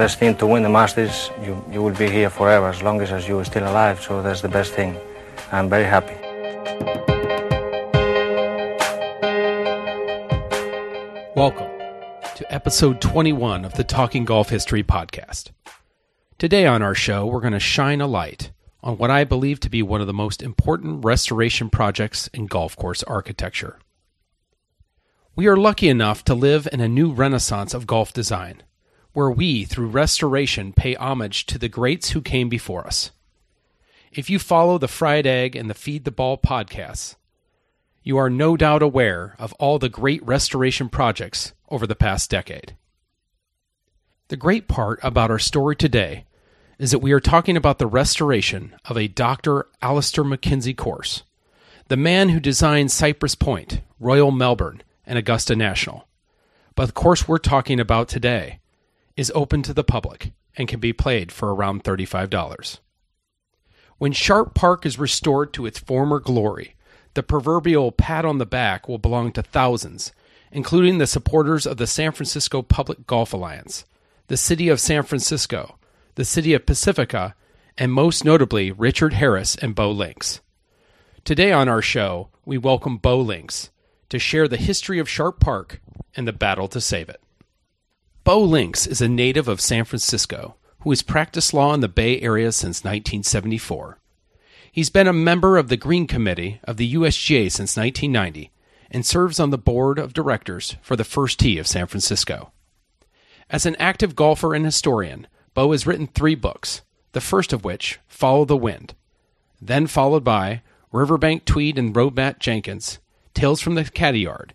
Best 0.00 0.18
thing 0.18 0.34
to 0.34 0.46
win 0.46 0.62
the 0.62 0.68
Masters, 0.70 1.30
you, 1.42 1.62
you 1.70 1.82
will 1.82 1.94
be 1.94 2.08
here 2.08 2.30
forever 2.30 2.68
as 2.68 2.82
long 2.82 3.02
as 3.02 3.28
you're 3.28 3.44
still 3.44 3.64
alive. 3.64 4.00
So 4.00 4.22
that's 4.22 4.40
the 4.40 4.48
best 4.48 4.72
thing. 4.72 4.96
I'm 5.52 5.68
very 5.68 5.84
happy. 5.84 6.14
Welcome 11.36 11.68
to 12.34 12.46
episode 12.48 13.02
21 13.02 13.66
of 13.66 13.74
the 13.74 13.84
Talking 13.84 14.24
Golf 14.24 14.48
History 14.48 14.82
Podcast. 14.82 15.50
Today 16.38 16.64
on 16.64 16.80
our 16.80 16.94
show, 16.94 17.26
we're 17.26 17.42
going 17.42 17.52
to 17.52 17.60
shine 17.60 18.00
a 18.00 18.06
light 18.06 18.52
on 18.82 18.96
what 18.96 19.10
I 19.10 19.24
believe 19.24 19.60
to 19.60 19.68
be 19.68 19.82
one 19.82 20.00
of 20.00 20.06
the 20.06 20.14
most 20.14 20.40
important 20.40 21.04
restoration 21.04 21.68
projects 21.68 22.26
in 22.28 22.46
golf 22.46 22.74
course 22.74 23.02
architecture. 23.02 23.78
We 25.36 25.46
are 25.46 25.58
lucky 25.58 25.90
enough 25.90 26.24
to 26.24 26.34
live 26.34 26.66
in 26.72 26.80
a 26.80 26.88
new 26.88 27.12
renaissance 27.12 27.74
of 27.74 27.86
golf 27.86 28.14
design, 28.14 28.62
where 29.12 29.30
we, 29.30 29.64
through 29.64 29.88
restoration, 29.88 30.72
pay 30.72 30.94
homage 30.94 31.46
to 31.46 31.58
the 31.58 31.68
greats 31.68 32.10
who 32.10 32.20
came 32.20 32.48
before 32.48 32.86
us. 32.86 33.10
If 34.12 34.30
you 34.30 34.38
follow 34.38 34.78
the 34.78 34.88
Fried 34.88 35.26
Egg 35.26 35.54
and 35.54 35.68
the 35.68 35.74
Feed 35.74 36.04
the 36.04 36.10
Ball 36.10 36.38
podcasts, 36.38 37.16
you 38.02 38.16
are 38.16 38.30
no 38.30 38.56
doubt 38.56 38.82
aware 38.82 39.34
of 39.38 39.52
all 39.54 39.78
the 39.78 39.88
great 39.88 40.24
restoration 40.24 40.88
projects 40.88 41.52
over 41.68 41.86
the 41.86 41.94
past 41.94 42.30
decade. 42.30 42.76
The 44.28 44.36
great 44.36 44.68
part 44.68 45.00
about 45.02 45.30
our 45.30 45.38
story 45.38 45.76
today 45.76 46.24
is 46.78 46.92
that 46.92 47.00
we 47.00 47.12
are 47.12 47.20
talking 47.20 47.56
about 47.56 47.78
the 47.78 47.86
restoration 47.86 48.74
of 48.86 48.96
a 48.96 49.08
Dr. 49.08 49.66
Alister 49.82 50.24
MacKenzie 50.24 50.76
course, 50.76 51.24
the 51.88 51.96
man 51.96 52.30
who 52.30 52.40
designed 52.40 52.90
Cypress 52.90 53.34
Point, 53.34 53.80
Royal 53.98 54.30
Melbourne, 54.30 54.82
and 55.04 55.18
Augusta 55.18 55.54
National. 55.54 56.06
But 56.74 56.86
the 56.86 56.92
course 56.92 57.28
we're 57.28 57.38
talking 57.38 57.80
about 57.80 58.08
today 58.08 58.59
is 59.16 59.32
open 59.34 59.62
to 59.62 59.74
the 59.74 59.84
public 59.84 60.32
and 60.56 60.68
can 60.68 60.80
be 60.80 60.92
played 60.92 61.30
for 61.32 61.54
around 61.54 61.84
$35. 61.84 62.78
When 63.98 64.12
Sharp 64.12 64.54
Park 64.54 64.86
is 64.86 64.98
restored 64.98 65.52
to 65.52 65.66
its 65.66 65.78
former 65.78 66.20
glory, 66.20 66.74
the 67.14 67.22
proverbial 67.22 67.92
pat 67.92 68.24
on 68.24 68.38
the 68.38 68.46
back 68.46 68.88
will 68.88 68.98
belong 68.98 69.32
to 69.32 69.42
thousands, 69.42 70.12
including 70.52 70.98
the 70.98 71.06
supporters 71.06 71.66
of 71.66 71.76
the 71.76 71.86
San 71.86 72.12
Francisco 72.12 72.62
Public 72.62 73.06
Golf 73.06 73.32
Alliance, 73.32 73.84
the 74.28 74.36
City 74.36 74.68
of 74.68 74.80
San 74.80 75.02
Francisco, 75.02 75.78
the 76.14 76.24
City 76.24 76.54
of 76.54 76.66
Pacifica, 76.66 77.34
and 77.76 77.92
most 77.92 78.24
notably 78.24 78.70
Richard 78.70 79.14
Harris 79.14 79.56
and 79.56 79.74
Bo 79.74 79.90
Links. 79.90 80.40
Today 81.24 81.52
on 81.52 81.68
our 81.68 81.82
show, 81.82 82.28
we 82.44 82.58
welcome 82.58 82.96
Bo 82.96 83.20
Links 83.20 83.70
to 84.08 84.18
share 84.18 84.48
the 84.48 84.56
history 84.56 84.98
of 84.98 85.08
Sharp 85.08 85.40
Park 85.40 85.80
and 86.16 86.26
the 86.26 86.32
battle 86.32 86.68
to 86.68 86.80
save 86.80 87.08
it. 87.08 87.20
Bo 88.22 88.38
Links 88.42 88.86
is 88.86 89.00
a 89.00 89.08
native 89.08 89.48
of 89.48 89.62
San 89.62 89.84
Francisco 89.86 90.56
who 90.80 90.90
has 90.90 91.00
practiced 91.00 91.54
law 91.54 91.72
in 91.72 91.80
the 91.80 91.88
Bay 91.88 92.20
Area 92.20 92.52
since 92.52 92.84
1974. 92.84 93.98
He's 94.70 94.90
been 94.90 95.06
a 95.06 95.12
member 95.12 95.56
of 95.56 95.68
the 95.68 95.78
Green 95.78 96.06
Committee 96.06 96.60
of 96.64 96.76
the 96.76 96.94
USGA 96.94 97.50
since 97.50 97.78
1990 97.78 98.50
and 98.90 99.06
serves 99.06 99.40
on 99.40 99.48
the 99.48 99.58
board 99.58 99.98
of 99.98 100.12
directors 100.12 100.76
for 100.82 100.96
the 100.96 101.04
First 101.04 101.40
Tee 101.40 101.58
of 101.58 101.66
San 101.66 101.86
Francisco. 101.86 102.52
As 103.48 103.64
an 103.64 103.74
active 103.76 104.14
golfer 104.14 104.54
and 104.54 104.66
historian, 104.66 105.26
Bo 105.54 105.72
has 105.72 105.86
written 105.86 106.06
three 106.06 106.34
books, 106.34 106.82
the 107.12 107.22
first 107.22 107.54
of 107.54 107.64
which, 107.64 108.00
Follow 108.06 108.44
the 108.44 108.56
Wind, 108.56 108.94
then 109.62 109.86
followed 109.86 110.24
by 110.24 110.60
Riverbank 110.92 111.46
Tweed 111.46 111.78
and 111.78 111.94
Roadmap 111.94 112.38
Jenkins, 112.38 112.98
Tales 113.32 113.62
from 113.62 113.76
the 113.76 113.84
Caddy 113.84 114.20
Yard, 114.20 114.52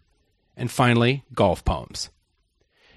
and 0.56 0.70
finally, 0.70 1.24
Golf 1.34 1.66
Poems. 1.66 2.10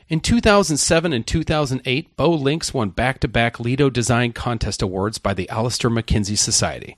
In 0.09 0.21
2007 0.21 1.13
and 1.13 1.27
2008, 1.27 2.17
Bo 2.17 2.31
Links 2.31 2.73
won 2.73 2.89
back 2.89 3.21
to 3.21 3.29
back 3.29 3.61
Lido 3.61 3.91
Design 3.91 4.33
Contest 4.33 4.81
Awards 4.81 5.19
by 5.19 5.35
the 5.35 5.47
Alister 5.51 5.91
MacKenzie 5.91 6.39
Society. 6.39 6.97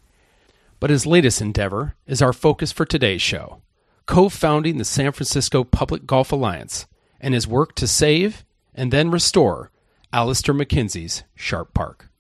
But 0.79 0.91
his 0.91 1.07
latest 1.07 1.41
endeavor 1.41 1.97
is 2.07 2.23
our 2.23 2.33
focus 2.33 2.71
for 2.71 2.85
today's 2.85 3.21
show 3.21 3.63
co 4.07 4.29
founding 4.29 4.79
the 4.79 4.85
San 4.85 5.11
Francisco 5.11 5.65
Public 5.65 6.07
Golf 6.07 6.31
Alliance 6.31 6.87
and 7.21 7.35
his 7.35 7.49
work 7.49 7.75
to 7.77 7.89
save 7.89 8.45
and 8.75 8.93
then 8.93 9.11
restore 9.11 9.73
Alister 10.13 10.55
MacKenzie's 10.55 11.25
Sharp 11.35 11.75
Park. 11.75 12.11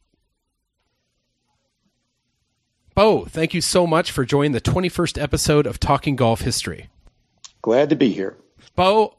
Bo, 2.96 3.26
thank 3.26 3.54
you 3.54 3.60
so 3.60 3.86
much 3.86 4.10
for 4.10 4.24
joining 4.24 4.52
the 4.52 4.60
21st 4.60 5.22
episode 5.22 5.66
of 5.66 5.78
Talking 5.78 6.16
Golf 6.16 6.40
History. 6.40 6.88
Glad 7.62 7.90
to 7.90 7.96
be 7.96 8.10
here. 8.12 8.36
Bo, 8.74 9.16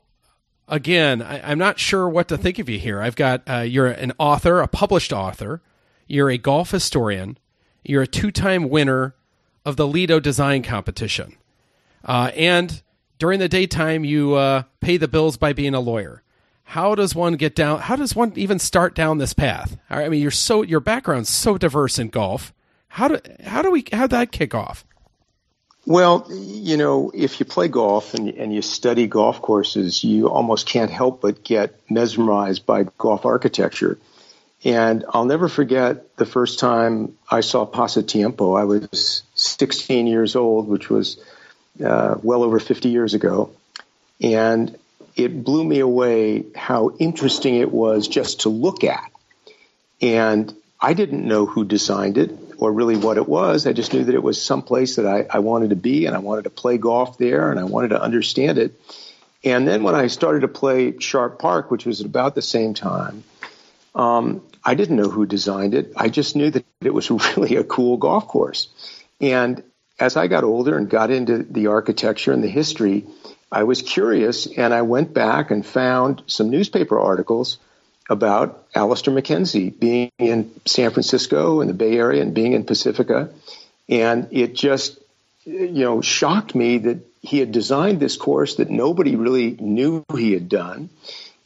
again, 0.72 1.22
I, 1.22 1.52
am 1.52 1.60
not 1.60 1.78
sure 1.78 2.10
what 2.10 2.28
to 2.30 2.38
think 2.38 2.58
of 2.58 2.70
you 2.70 2.80
here. 2.80 3.02
I've 3.02 3.16
got 3.16 3.44
uh, 3.48 3.60
you're 3.60 3.88
an 3.88 4.14
author, 4.18 4.62
a 4.62 4.68
published 4.68 5.14
author. 5.14 5.62
You're 6.08 6.32
a 6.32 6.38
golf 6.38 6.72
historian. 6.72 7.38
You're 7.84 8.04
a 8.04 8.08
two-time 8.08 8.70
winner 8.70 9.14
of 9.66 9.76
the 9.76 9.88
Lido 9.88 10.20
Design 10.20 10.64
Competition, 10.64 11.36
uh, 12.04 12.32
and 12.36 12.82
during 13.20 13.40
the 13.40 13.48
daytime, 13.48 14.04
you 14.04 14.34
uh, 14.34 14.64
pay 14.80 14.98
the 14.98 15.08
bills 15.08 15.38
by 15.38 15.54
being 15.54 15.76
a 15.76 15.80
lawyer. 15.80 16.24
How 16.64 16.96
does 16.96 17.14
one 17.14 17.34
get 17.34 17.54
down? 17.54 17.82
How 17.82 17.96
does 17.96 18.16
one 18.16 18.34
even 18.36 18.58
start 18.58 18.96
down 18.96 19.18
this 19.18 19.34
path? 19.34 19.78
I 19.90 20.10
mean, 20.10 20.22
you're 20.22 20.32
so 20.32 20.64
your 20.64 20.80
background's 20.80 21.30
so 21.30 21.58
diverse 21.58 22.00
in 22.00 22.10
golf. 22.10 22.54
How 22.88 23.10
do 23.10 23.20
how 23.44 23.62
do 23.62 23.70
we 23.70 23.86
how 23.92 24.04
did 24.04 24.12
that 24.12 24.32
kick 24.32 24.56
off? 24.56 24.86
Well, 25.86 26.28
you 26.30 26.78
know, 26.78 27.12
if 27.14 27.40
you 27.40 27.46
play 27.46 27.68
golf 27.68 28.14
and, 28.14 28.30
and 28.30 28.54
you 28.54 28.62
study 28.62 29.08
golf 29.08 29.42
courses, 29.42 30.04
you 30.04 30.30
almost 30.30 30.68
can't 30.68 30.92
help 30.92 31.22
but 31.22 31.44
get 31.44 31.76
mesmerized 31.90 32.66
by 32.66 32.84
golf 32.98 33.26
architecture. 33.26 33.98
And 34.64 35.06
I'll 35.10 35.26
never 35.26 35.50
forget 35.50 36.16
the 36.18 36.26
first 36.26 36.60
time 36.60 37.18
I 37.30 37.42
saw 37.42 37.66
Pasatiempo. 37.66 38.60
I 38.60 38.66
was 38.66 39.24
16 39.34 40.06
years 40.06 40.36
old, 40.36 40.68
which 40.68 40.88
was 40.88 41.18
uh, 41.84 42.16
well 42.22 42.44
over 42.44 42.60
50 42.60 42.90
years 42.90 43.16
ago. 43.16 43.52
And 44.22 44.78
it 45.16 45.44
blew 45.44 45.64
me 45.64 45.80
away 45.80 46.46
how 46.56 46.92
interesting 47.00 47.56
it 47.56 47.72
was 47.72 48.08
just 48.08 48.42
to 48.42 48.50
look 48.50 48.84
at. 48.84 49.12
And 50.00 50.54
I 50.80 50.94
didn't 50.94 51.28
know 51.28 51.48
who 51.48 51.66
designed 51.66 52.20
it 52.20 52.51
or 52.62 52.72
really 52.72 52.96
what 52.96 53.18
it 53.18 53.28
was. 53.28 53.66
I 53.66 53.74
just 53.74 53.92
knew 53.92 54.04
that 54.04 54.14
it 54.14 54.22
was 54.22 54.40
someplace 54.40 54.98
that 54.98 55.08
I, 55.08 55.26
I 55.30 55.40
wanted 55.40 55.72
to 55.72 55.76
be 55.76 56.06
and 56.06 56.16
I 56.16 56.20
wanted 56.20 56.44
to 56.44 56.52
play 56.52 56.78
golf 56.78 57.18
there 57.18 57.50
and 57.50 57.60
I 57.60 57.64
wanted 57.64 57.90
to 57.90 58.02
understand 58.02 58.60
it. 58.60 58.80
And 59.44 59.68
then 59.68 59.82
when 59.82 59.96
I 59.96 60.06
started 60.08 60.42
to 60.42 60.48
play 60.48 60.98
Sharp 61.00 61.40
Park, 61.40 61.72
which 61.72 61.88
was 61.88 62.02
at 62.02 62.06
about 62.06 62.36
the 62.36 62.44
same 62.44 62.76
time, 62.76 63.24
um, 63.96 64.44
I 64.64 64.76
didn't 64.76 64.96
know 64.96 65.10
who 65.10 65.26
designed 65.26 65.74
it. 65.74 65.94
I 65.98 66.10
just 66.10 66.36
knew 66.36 66.52
that 66.52 66.64
it 66.82 66.94
was 66.94 67.10
really 67.36 67.56
a 67.56 67.64
cool 67.64 67.98
golf 67.98 68.28
course. 68.28 68.68
And 69.20 69.64
as 70.00 70.16
I 70.16 70.28
got 70.28 70.44
older 70.44 70.78
and 70.78 70.88
got 70.88 71.10
into 71.10 71.40
the 71.40 71.68
architecture 71.68 72.32
and 72.32 72.44
the 72.44 72.48
history, 72.48 73.08
I 73.52 73.64
was 73.64 73.82
curious 73.82 74.46
and 74.46 74.72
I 74.72 74.84
went 74.84 75.16
back 75.16 75.50
and 75.50 75.66
found 75.66 76.22
some 76.28 76.52
newspaper 76.52 77.00
articles 77.00 77.58
about 78.10 78.68
Alister 78.76 79.12
MacKenzie 79.12 79.78
being 79.78 80.12
in 80.18 80.52
San 80.66 80.92
Francisco 80.92 81.62
and 81.62 81.70
the 81.70 81.74
Bay 81.74 81.98
Area 81.98 82.22
and 82.22 82.34
being 82.34 82.54
in 82.54 82.66
Pacifica. 82.66 83.30
And 83.90 84.28
it 84.32 84.54
just, 84.56 85.00
you 85.46 85.84
know, 85.84 86.02
shocked 86.02 86.56
me 86.56 86.80
that 86.80 87.00
he 87.22 87.40
had 87.40 87.52
designed 87.52 88.00
this 88.00 88.18
course 88.18 88.56
that 88.56 88.70
nobody 88.70 89.16
really 89.16 89.56
knew 89.60 90.04
he 90.16 90.34
had 90.34 90.50
done. 90.50 90.90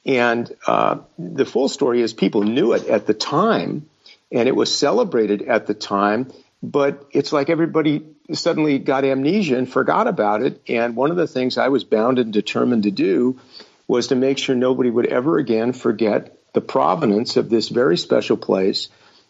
And 0.06 0.52
uh, 0.68 1.00
the 1.18 1.46
full 1.46 1.68
story 1.68 2.02
is 2.02 2.14
people 2.14 2.44
knew 2.44 2.74
it 2.74 2.88
at 2.88 3.08
the 3.08 3.14
time 3.14 3.88
and 4.32 4.48
it 4.48 4.56
was 4.56 4.76
celebrated 4.76 5.44
at 5.44 5.68
the 5.68 5.74
time, 5.74 6.32
but 6.62 7.06
it's 7.12 7.32
like 7.32 7.50
everybody 7.50 8.04
suddenly 8.34 8.80
got 8.80 9.06
amnesia 9.06 9.58
and 9.58 9.72
forgot 9.72 10.08
about 10.08 10.42
it. 10.42 10.62
And 10.68 10.96
one 10.96 11.12
of 11.12 11.18
the 11.18 11.28
things 11.28 11.58
I 11.58 11.70
was 11.70 11.84
bound 11.84 12.20
and 12.20 12.34
determined 12.34 12.84
to 12.84 12.92
do 12.92 13.40
was 13.88 14.08
to 14.08 14.16
make 14.16 14.38
sure 14.38 14.56
nobody 14.56 14.90
would 14.90 15.06
ever 15.06 15.38
again 15.38 15.74
forget 15.74 16.38
the 16.56 16.62
provenance 16.62 17.38
of 17.38 17.50
this 17.50 17.70
very 17.70 17.98
special 17.98 18.38
place. 18.38 18.90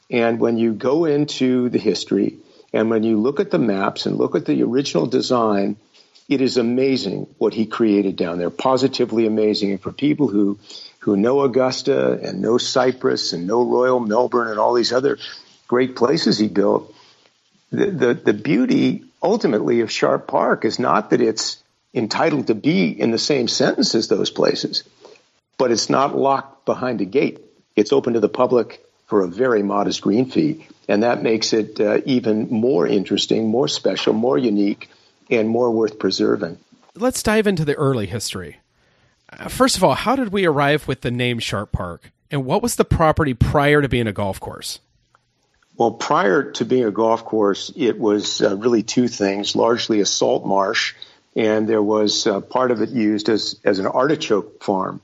And 0.10 0.40
when 0.40 0.58
you 0.58 0.74
go 0.74 1.04
into 1.04 1.68
the 1.68 1.80
history 1.80 2.38
and 2.72 2.90
when 2.90 3.04
you 3.04 3.20
look 3.20 3.42
at 3.42 3.52
the 3.52 3.60
maps 3.60 4.06
and 4.06 4.16
look 4.18 4.36
at 4.36 4.46
the 4.46 4.64
original 4.64 5.08
design, 5.08 5.76
it 6.30 6.40
is 6.40 6.58
amazing 6.58 7.28
what 7.38 7.54
he 7.54 7.66
created 7.66 8.16
down 8.16 8.38
there, 8.38 8.50
positively 8.50 9.28
amazing. 9.28 9.72
And 9.72 9.82
for 9.82 9.92
people 9.92 10.28
who, 10.28 10.58
who 11.00 11.18
know 11.18 11.42
Augusta 11.42 12.14
and 12.14 12.42
know 12.42 12.58
Cypress 12.58 13.34
and 13.34 13.46
know 13.46 13.64
Royal 13.64 14.00
Melbourne 14.00 14.48
and 14.48 14.60
all 14.60 14.74
these 14.74 14.94
other 14.94 15.18
great 15.68 15.96
places 15.96 16.38
he 16.38 16.48
built, 16.48 16.94
the, 17.72 17.92
the, 17.92 18.14
the 18.14 18.34
beauty 18.34 19.04
ultimately 19.22 19.82
of 19.82 19.92
Sharp 19.92 20.28
Park 20.28 20.66
is 20.66 20.80
not 20.80 21.10
that 21.10 21.22
it's 21.22 21.62
entitled 21.94 22.48
to 22.48 22.56
be 22.56 22.90
in 22.90 23.12
the 23.12 23.18
same 23.18 23.48
sentence 23.48 23.96
as 23.96 24.08
those 24.08 24.30
places, 24.30 24.84
but 25.58 25.72
it's 25.72 25.90
not 25.90 26.18
locked 26.18 26.66
behind 26.66 27.02
a 27.02 27.06
gate. 27.06 27.40
It's 27.76 27.94
open 27.94 28.14
to 28.14 28.20
the 28.20 28.30
public 28.30 28.86
for 29.08 29.22
a 29.22 29.28
very 29.28 29.64
modest 29.64 30.02
green 30.02 30.30
fee. 30.30 30.68
And 30.88 31.04
that 31.04 31.24
makes 31.24 31.54
it 31.54 31.80
uh, 31.80 32.02
even 32.06 32.50
more 32.50 32.88
interesting, 32.88 33.48
more 33.48 33.68
special, 33.68 34.14
more 34.14 34.38
unique, 34.38 34.90
and 35.30 35.50
more 35.50 35.72
worth 35.72 36.00
preserving. 36.00 36.58
Let's 36.96 37.24
dive 37.24 37.48
into 37.48 37.66
the 37.66 37.76
early 37.76 38.06
history. 38.06 38.58
Uh, 39.30 39.50
first 39.50 39.78
of 39.78 39.84
all, 39.84 39.96
how 39.96 40.16
did 40.16 40.32
we 40.32 40.46
arrive 40.46 40.88
with 40.88 41.02
the 41.02 41.12
name 41.12 41.40
Sharp 41.40 41.72
Park? 41.72 42.12
And 42.32 42.46
what 42.46 42.62
was 42.62 42.76
the 42.76 42.86
property 42.86 43.34
prior 43.34 43.82
to 43.82 43.90
being 43.90 44.08
a 44.08 44.14
golf 44.14 44.40
course? 44.40 44.80
Well, 45.78 45.92
prior 45.92 46.52
to 46.54 46.66
being 46.66 46.86
a 46.86 46.92
golf 46.92 47.26
course, 47.26 47.72
it 47.76 48.00
was 48.00 48.42
uh, 48.42 48.56
really 48.56 48.84
two 48.84 49.08
things 49.08 49.56
largely 49.56 50.00
a 50.00 50.06
salt 50.06 50.46
marsh, 50.46 50.94
and 51.36 51.68
there 51.68 51.84
was 51.84 52.26
uh, 52.26 52.40
part 52.40 52.72
of 52.72 52.82
it 52.82 52.90
used 52.90 53.28
as, 53.28 53.60
as 53.66 53.80
an 53.80 53.88
artichoke 53.88 54.64
farm. 54.64 55.02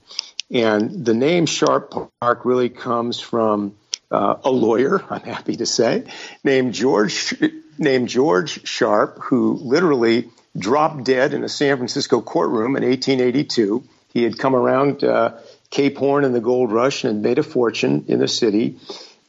And 0.52 1.06
the 1.06 1.14
name 1.14 1.46
Sharp 1.46 1.94
Park 2.20 2.46
really 2.46 2.70
comes 2.70 3.20
from 3.20 3.76
uh, 4.12 4.36
a 4.44 4.52
lawyer, 4.52 5.04
I'm 5.10 5.22
happy 5.22 5.56
to 5.58 5.66
say, 5.66 6.06
named 6.44 6.74
George 6.74 7.34
named 7.78 8.10
George 8.10 8.68
Sharp, 8.68 9.20
who 9.24 9.54
literally 9.54 10.30
dropped 10.58 11.06
dead 11.06 11.34
in 11.34 11.44
a 11.44 11.50
San 11.50 11.78
Francisco 11.78 12.22
courtroom 12.22 12.76
in 12.76 12.84
1882. 12.84 13.84
He 14.14 14.24
had 14.24 14.38
come 14.38 14.56
around 14.56 15.04
uh, 15.04 15.38
Cape 15.70 15.98
Horn 15.98 16.26
in 16.26 16.34
the 16.34 16.42
gold 16.42 16.72
rush 16.72 17.06
and 17.06 17.22
made 17.22 17.40
a 17.40 17.44
fortune 17.44 18.06
in 18.08 18.20
the 18.20 18.28
city. 18.28 18.78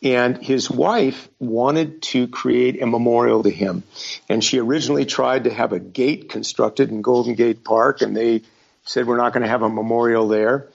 And 0.02 0.36
his 0.36 0.68
wife 0.68 1.28
wanted 1.38 2.02
to 2.02 2.26
create 2.26 2.82
a 2.82 2.86
memorial 2.86 3.44
to 3.44 3.50
him. 3.50 3.84
And 4.28 4.42
she 4.42 4.58
originally 4.58 5.06
tried 5.06 5.44
to 5.44 5.54
have 5.54 5.72
a 5.72 5.78
gate 5.78 6.28
constructed 6.28 6.90
in 6.90 7.02
Golden 7.02 7.36
Gate 7.36 7.62
Park, 7.62 8.02
and 8.02 8.16
they 8.16 8.42
said, 8.84 9.06
We're 9.06 9.16
not 9.16 9.32
going 9.32 9.44
to 9.44 9.48
have 9.48 9.62
a 9.62 9.68
memorial 9.68 10.26
there. 10.26 10.66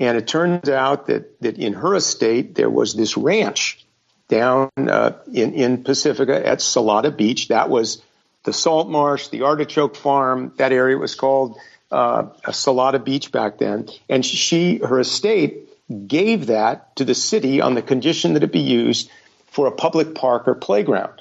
And 0.00 0.16
it 0.16 0.26
turns 0.26 0.70
out 0.70 1.06
that, 1.08 1.38
that 1.42 1.58
in 1.58 1.74
her 1.74 1.94
estate, 1.94 2.54
there 2.54 2.70
was 2.70 2.94
this 2.94 3.18
ranch 3.18 3.84
down 4.28 4.70
uh, 4.78 5.18
in, 5.30 5.52
in 5.52 5.84
Pacifica 5.84 6.44
at 6.44 6.58
Salada 6.60 7.14
Beach. 7.14 7.48
That 7.48 7.68
was 7.68 8.02
the 8.44 8.52
salt 8.54 8.88
marsh, 8.88 9.28
the 9.28 9.42
artichoke 9.42 9.94
farm. 9.94 10.54
That 10.56 10.72
area 10.72 10.96
was 10.96 11.14
called 11.14 11.58
uh, 11.90 12.22
Salada 12.46 13.04
Beach 13.04 13.30
back 13.30 13.58
then. 13.58 13.88
And 14.08 14.24
she, 14.24 14.78
her 14.78 15.00
estate, 15.00 15.68
gave 16.08 16.46
that 16.46 16.96
to 16.96 17.04
the 17.04 17.14
city 17.14 17.60
on 17.60 17.74
the 17.74 17.82
condition 17.82 18.32
that 18.34 18.42
it 18.42 18.52
be 18.52 18.60
used 18.60 19.10
for 19.48 19.66
a 19.66 19.72
public 19.72 20.14
park 20.14 20.48
or 20.48 20.54
playground. 20.54 21.20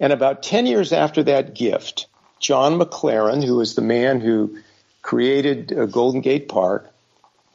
And 0.00 0.12
about 0.12 0.42
10 0.42 0.64
years 0.64 0.92
after 0.92 1.22
that 1.24 1.54
gift, 1.54 2.06
John 2.40 2.78
McLaren, 2.78 3.44
who 3.44 3.56
was 3.56 3.74
the 3.74 3.82
man 3.82 4.20
who 4.20 4.58
created 5.02 5.72
uh, 5.72 5.84
Golden 5.86 6.22
Gate 6.22 6.48
Park, 6.48 6.90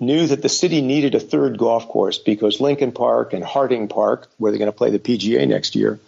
knew 0.02 0.26
that 0.28 0.42
the 0.42 0.50
city 0.50 0.82
needed 0.82 1.16
a 1.16 1.20
third 1.20 1.58
golf 1.58 1.88
course 1.88 2.18
because 2.18 2.60
Lincoln 2.60 2.92
Park 2.92 3.34
and 3.34 3.44
Harding 3.44 3.88
Park, 3.88 4.28
where 4.38 4.52
they're 4.52 4.60
going 4.60 4.72
to 4.72 4.78
play 4.78 4.90
the 4.90 5.00
PGA 5.00 5.48
next 5.48 5.76
year, 5.76 6.00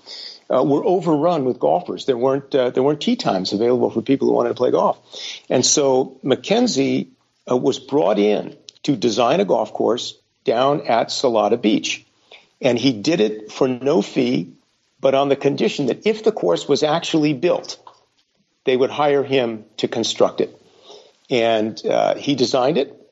uh, 0.54 0.64
were 0.64 0.84
overrun 0.84 1.46
with 1.46 1.60
golfers. 1.60 2.06
There 2.06 2.18
weren't 2.18 2.54
uh, 2.54 2.72
there 2.72 2.84
weren't 2.84 3.02
tee 3.02 3.16
times 3.16 3.54
available 3.54 3.90
for 3.92 4.02
people 4.02 4.28
who 4.28 4.34
wanted 4.34 4.50
to 4.50 4.56
play 4.56 4.72
golf, 4.72 5.00
and 5.50 5.66
so 5.66 6.20
Mackenzie 6.24 7.10
uh, 7.50 7.56
was 7.56 7.80
brought 7.80 8.20
in 8.20 8.58
to 8.84 8.96
design 8.96 9.40
a 9.40 9.46
golf 9.46 9.72
course 9.74 10.18
down 10.44 10.82
at 10.88 11.08
Salada 11.08 11.62
Beach, 11.62 12.06
and 12.62 12.78
he 12.78 12.92
did 12.92 13.22
it 13.22 13.52
for 13.52 13.68
no 13.68 14.02
fee, 14.02 14.54
but 15.00 15.14
on 15.14 15.30
the 15.30 15.36
condition 15.36 15.86
that 15.86 16.06
if 16.06 16.24
the 16.24 16.32
course 16.32 16.68
was 16.68 16.84
actually 16.84 17.34
built, 17.34 17.80
they 18.66 18.76
would 18.76 18.90
hire 18.90 19.24
him 19.24 19.66
to 19.78 19.88
construct 19.88 20.42
it. 20.42 20.60
And 21.30 21.84
uh, 21.86 22.16
he 22.16 22.36
designed 22.36 22.78
it 22.78 23.03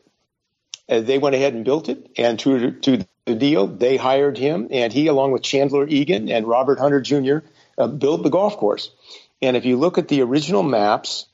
uh, 0.92 1.00
they 1.00 1.18
went 1.18 1.36
ahead 1.36 1.54
and 1.54 1.66
built 1.66 1.90
it, 1.90 2.12
and 2.18 2.38
to, 2.40 2.72
to 2.72 3.06
the 3.26 3.36
deal, 3.36 3.66
they 3.66 3.98
hired 3.98 4.38
him, 4.38 4.68
and 4.72 4.92
he, 4.92 5.08
along 5.08 5.32
with 5.32 5.42
Chandler 5.42 5.88
Egan 5.88 6.30
and 6.30 6.46
Robert 6.46 6.80
Hunter 6.80 7.02
Jr., 7.02 7.38
uh, 7.78 7.88
built 7.88 8.24
the 8.24 8.30
golf 8.30 8.58
course. 8.58 8.92
And 9.42 9.56
if 9.56 9.66
you 9.66 9.78
look 9.78 9.98
at 9.98 10.08
the 10.08 10.22
original 10.22 10.64
maps, 10.64 11.26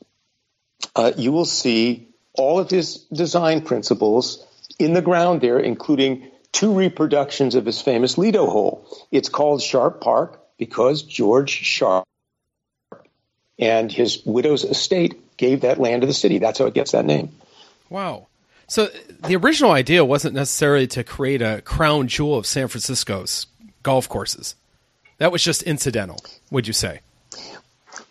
uh, 0.96 1.12
you 1.18 1.32
will 1.32 1.46
see 1.46 2.08
all 2.34 2.60
of 2.60 2.70
his 2.70 2.98
design 3.12 3.62
principles 3.62 4.46
in 4.78 4.94
the 4.94 5.02
ground 5.02 5.42
there, 5.42 5.60
including 5.60 6.30
two 6.52 6.74
reproductions 6.74 7.56
of 7.56 7.66
his 7.66 7.82
famous 7.82 8.18
Lido 8.18 8.46
hole. 8.46 8.88
It's 9.12 9.30
called 9.30 9.62
Sharp 9.62 10.02
Park 10.02 10.40
because 10.58 11.02
George 11.02 11.50
Sharp 11.50 12.06
and 13.60 13.92
his 13.92 14.24
widow's 14.24 14.64
estate 14.64 15.38
gave 15.38 15.62
that 15.62 15.80
land 15.80 16.02
to 16.02 16.08
the 16.08 16.14
city. 16.14 16.38
That's 16.38 16.60
how 16.60 16.66
it 16.66 16.74
gets 16.74 16.92
that 16.92 17.06
name. 17.06 17.32
Wow. 17.90 18.28
So 18.68 18.90
the 19.26 19.36
original 19.38 19.72
idea 19.72 20.04
wasn't 20.04 20.36
necessarily 20.36 20.88
to 20.88 21.04
create 21.04 21.42
a 21.42 21.62
crown 21.62 22.08
jewel 22.08 22.38
of 22.38 22.46
San 22.46 22.68
Francisco's 22.68 23.48
golf 23.82 24.10
courses. 24.10 24.56
That 25.18 25.32
was 25.32 25.44
just 25.44 25.64
incidental, 25.64 26.22
would 26.52 26.68
you 26.68 26.74
say? 26.74 27.00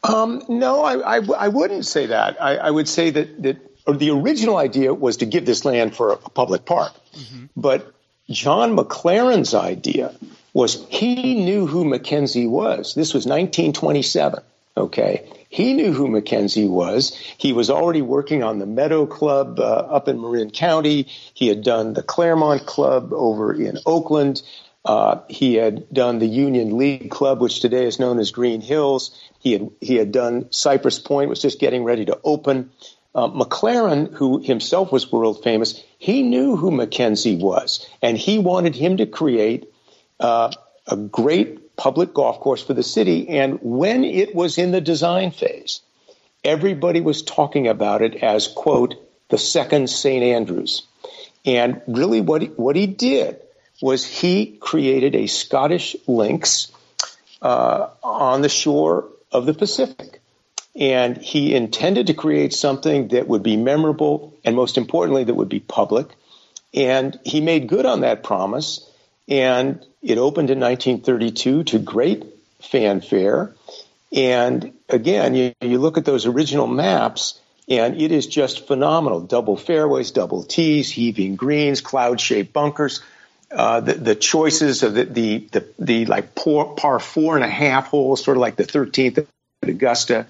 Um, 0.03 0.43
no, 0.49 0.83
I, 0.83 1.19
I, 1.19 1.21
I, 1.39 1.49
wouldn't 1.49 1.85
say 1.85 2.07
that. 2.07 2.41
I, 2.41 2.57
I, 2.57 2.71
would 2.71 2.89
say 2.89 3.11
that, 3.11 3.43
that 3.43 3.57
the 3.99 4.11
original 4.11 4.57
idea 4.57 4.95
was 4.95 5.19
to 5.19 5.27
give 5.27 5.47
this 5.47 5.65
land 5.65 5.97
for 5.97 6.11
a, 6.11 6.15
a 6.15 6.31
public 6.31 6.65
park. 6.65 6.93
Mm-hmm. 7.15 7.47
But 7.57 7.93
John 8.31 8.77
McLaren's 8.77 9.55
idea 9.55 10.15
was 10.53 10.85
he 10.89 11.45
knew 11.45 11.67
who 11.67 11.85
Mackenzie 11.85 12.47
was. 12.47 12.95
This 12.95 13.15
was 13.15 13.27
1927. 13.27 14.41
Okay. 14.77 15.29
He 15.49 15.75
knew 15.75 15.93
who 15.93 16.09
Mackenzie 16.09 16.69
was. 16.69 17.15
He 17.39 17.53
was 17.53 17.71
already 17.71 18.03
working 18.03 18.43
on 18.43 18.59
the 18.59 18.67
Meadow 18.67 19.07
Club 19.07 19.61
uh, 19.61 19.63
up 19.63 20.09
in 20.09 20.21
Marin 20.21 20.51
County. 20.51 21.07
He 21.35 21.49
had 21.49 21.63
done 21.63 21.95
the 21.95 22.03
Claremont 22.03 22.67
Club 22.67 23.13
over 23.13 23.53
in 23.53 23.79
Oakland. 23.87 24.43
Uh, 24.85 25.21
he 25.29 25.55
had 25.55 25.89
done 25.93 26.21
the 26.21 26.27
Union 26.27 26.79
League 26.79 27.11
Club, 27.11 27.41
which 27.41 27.61
today 27.61 27.87
is 27.87 27.99
known 27.99 28.21
as 28.21 28.31
Green 28.31 28.61
Hills. 28.61 29.21
He 29.41 29.53
had 29.53 29.71
he 29.81 29.97
had 29.97 30.13
done 30.13 30.47
Cypress 30.51 31.01
Point, 31.01 31.29
was 31.29 31.43
just 31.43 31.59
getting 31.59 31.83
ready 31.83 32.05
to 32.05 32.21
open. 32.23 32.71
Uh, 33.13 33.29
McLaren, 33.29 34.13
who 34.13 34.39
himself 34.41 34.93
was 34.93 35.11
world 35.11 35.43
famous, 35.43 35.83
he 35.99 36.23
knew 36.23 36.55
who 36.55 36.71
Mackenzie 36.71 37.37
was, 37.37 37.89
and 38.03 38.17
he 38.17 38.39
wanted 38.39 38.77
him 38.77 38.99
to 38.99 39.07
create 39.07 39.73
uh, 40.21 40.53
a 40.87 40.97
great 40.97 41.66
public 41.77 42.15
golf 42.15 42.41
course 42.41 42.63
for 42.63 42.75
the 42.75 42.83
city. 42.83 43.29
And 43.29 43.59
when 43.63 44.05
it 44.05 44.35
was 44.35 44.59
in 44.59 44.71
the 44.71 44.81
design 44.81 45.31
phase, 45.31 45.81
everybody 46.45 47.01
was 47.01 47.23
talking 47.23 47.69
about 47.69 48.03
it 48.03 48.23
as, 48.23 48.49
quote, 48.49 48.95
the 49.29 49.39
second 49.39 49.91
St. 49.91 50.23
Andrews. 50.23 50.83
And 51.45 51.83
really 51.87 52.21
what 52.21 52.43
he, 52.43 52.49
what 52.49 52.77
he 52.77 52.87
did 52.87 53.41
was 53.81 54.05
he 54.05 54.57
created 54.59 55.15
a 55.15 55.27
Scottish 55.27 55.97
links 56.07 56.73
uh, 57.43 57.89
on 58.03 58.43
the 58.43 58.49
shore 58.49 59.09
of 59.31 59.47
the 59.47 59.55
Pacific. 59.55 60.21
And 60.75 61.17
he 61.17 61.55
intended 61.55 62.09
to 62.09 62.15
create 62.15 62.53
something 62.53 63.09
that 63.09 63.29
would 63.29 63.43
be 63.43 63.57
memorable 63.57 64.35
and 64.45 64.55
most 64.55 64.77
importantly, 64.77 65.25
that 65.25 65.35
would 65.35 65.49
be 65.49 65.61
public. 65.61 66.09
And 66.75 67.19
he 67.25 67.41
made 67.41 67.69
good 67.69 67.87
on 67.87 68.01
that 68.01 68.23
promise. 68.23 68.89
And 69.29 69.85
it 70.03 70.19
opened 70.19 70.51
in 70.51 70.61
1932 70.61 71.65
to 71.65 71.79
great 71.79 72.25
fanfare. 72.61 73.55
And 74.13 74.73
again, 74.89 75.35
you, 75.35 75.53
you 75.61 75.79
look 75.79 75.99
at 75.99 76.05
those 76.05 76.27
original 76.27 76.67
maps, 76.67 77.41
and 77.69 78.01
it 78.01 78.13
is 78.13 78.27
just 78.27 78.67
phenomenal. 78.67 79.21
Double 79.21 79.57
fairways, 79.57 80.13
double 80.13 80.45
tees, 80.45 80.91
heaving 80.91 81.37
greens, 81.37 81.81
cloud 81.81 82.21
shaped 82.21 82.53
bunkers. 82.53 83.03
Uh, 83.51 83.81
the, 83.81 83.95
the, 83.95 84.15
choices 84.15 84.83
of 84.83 84.95
the, 84.95 85.05
the, 85.05 85.49
the, 85.53 85.69
the 85.79 86.07
like 86.07 86.35
par, 86.35 86.75
par, 86.77 86.99
four 86.99 87.37
and 87.37 87.45
a 87.45 87.49
half 87.49 87.89
holes, 87.89 88.23
sort 88.23 88.37
of 88.37 88.41
like 88.41 88.57
the 88.57 88.65
13th 88.65 89.27
at 89.63 89.69
Augusta. 89.69 90.27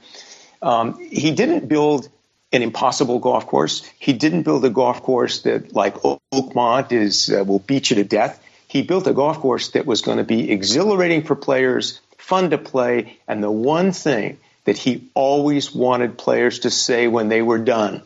Um, 0.60 0.98
he 0.98 1.30
didn't 1.30 1.66
build 1.66 2.08
an 2.52 2.62
impossible 2.62 3.18
golf 3.18 3.46
course. 3.46 3.90
He 3.98 4.12
didn't 4.12 4.42
build 4.42 4.64
a 4.64 4.70
golf 4.70 5.02
course 5.02 5.42
that, 5.42 5.74
like 5.74 5.94
Oakmont, 5.94 6.92
is 6.92 7.30
uh, 7.30 7.44
will 7.44 7.58
beat 7.58 7.90
you 7.90 7.96
to 7.96 8.04
death 8.04 8.42
he 8.66 8.82
built 8.82 9.06
a 9.06 9.12
golf 9.12 9.38
course 9.38 9.70
that 9.70 9.86
was 9.86 10.02
going 10.02 10.18
to 10.18 10.24
be 10.24 10.50
exhilarating 10.50 11.22
for 11.22 11.36
players, 11.36 12.00
fun 12.18 12.50
to 12.50 12.58
play, 12.58 13.18
and 13.28 13.42
the 13.42 13.50
one 13.50 13.92
thing 13.92 14.38
that 14.64 14.76
he 14.76 15.08
always 15.14 15.74
wanted 15.74 16.18
players 16.18 16.60
to 16.60 16.70
say 16.70 17.06
when 17.08 17.28
they 17.28 17.42
were 17.42 17.58
done 17.58 18.02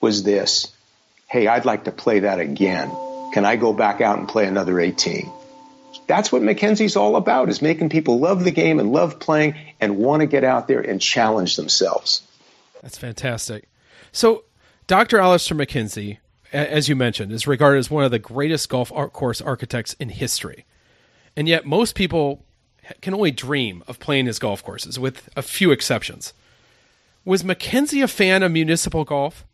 was 0.00 0.22
this 0.22 0.72
Hey, 1.28 1.46
I'd 1.46 1.64
like 1.64 1.84
to 1.84 1.92
play 1.92 2.20
that 2.20 2.40
again. 2.40 2.90
Can 3.32 3.46
I 3.46 3.56
go 3.56 3.72
back 3.72 4.02
out 4.02 4.18
and 4.18 4.28
play 4.28 4.46
another 4.46 4.78
18? 4.78 5.32
That's 6.06 6.30
what 6.30 6.42
Mackenzie's 6.42 6.96
all 6.96 7.16
about 7.16 7.48
is 7.48 7.62
making 7.62 7.88
people 7.88 8.18
love 8.18 8.44
the 8.44 8.50
game 8.50 8.78
and 8.78 8.92
love 8.92 9.18
playing 9.18 9.54
and 9.80 9.96
want 9.96 10.20
to 10.20 10.26
get 10.26 10.44
out 10.44 10.68
there 10.68 10.80
and 10.80 11.00
challenge 11.00 11.56
themselves. 11.56 12.22
That's 12.82 12.98
fantastic. 12.98 13.66
So, 14.10 14.44
Dr. 14.86 15.18
Alister 15.20 15.54
MacKenzie, 15.54 16.18
as 16.52 16.88
you 16.88 16.96
mentioned, 16.96 17.32
is 17.32 17.46
regarded 17.46 17.78
as 17.78 17.90
one 17.90 18.04
of 18.04 18.10
the 18.10 18.18
greatest 18.18 18.68
golf 18.68 18.90
course 18.90 19.40
architects 19.40 19.94
in 19.94 20.10
history. 20.10 20.64
And 21.36 21.48
yet, 21.48 21.64
most 21.64 21.94
people 21.94 22.44
can 23.00 23.14
only 23.14 23.30
dream 23.30 23.82
of 23.86 23.98
playing 23.98 24.26
his 24.26 24.38
golf 24.38 24.62
courses, 24.62 24.98
with 24.98 25.28
a 25.36 25.42
few 25.42 25.70
exceptions. 25.70 26.32
Was 27.24 27.42
MacKenzie 27.42 28.02
a 28.02 28.08
fan 28.08 28.42
of 28.42 28.52
municipal 28.52 29.04
golf? 29.04 29.46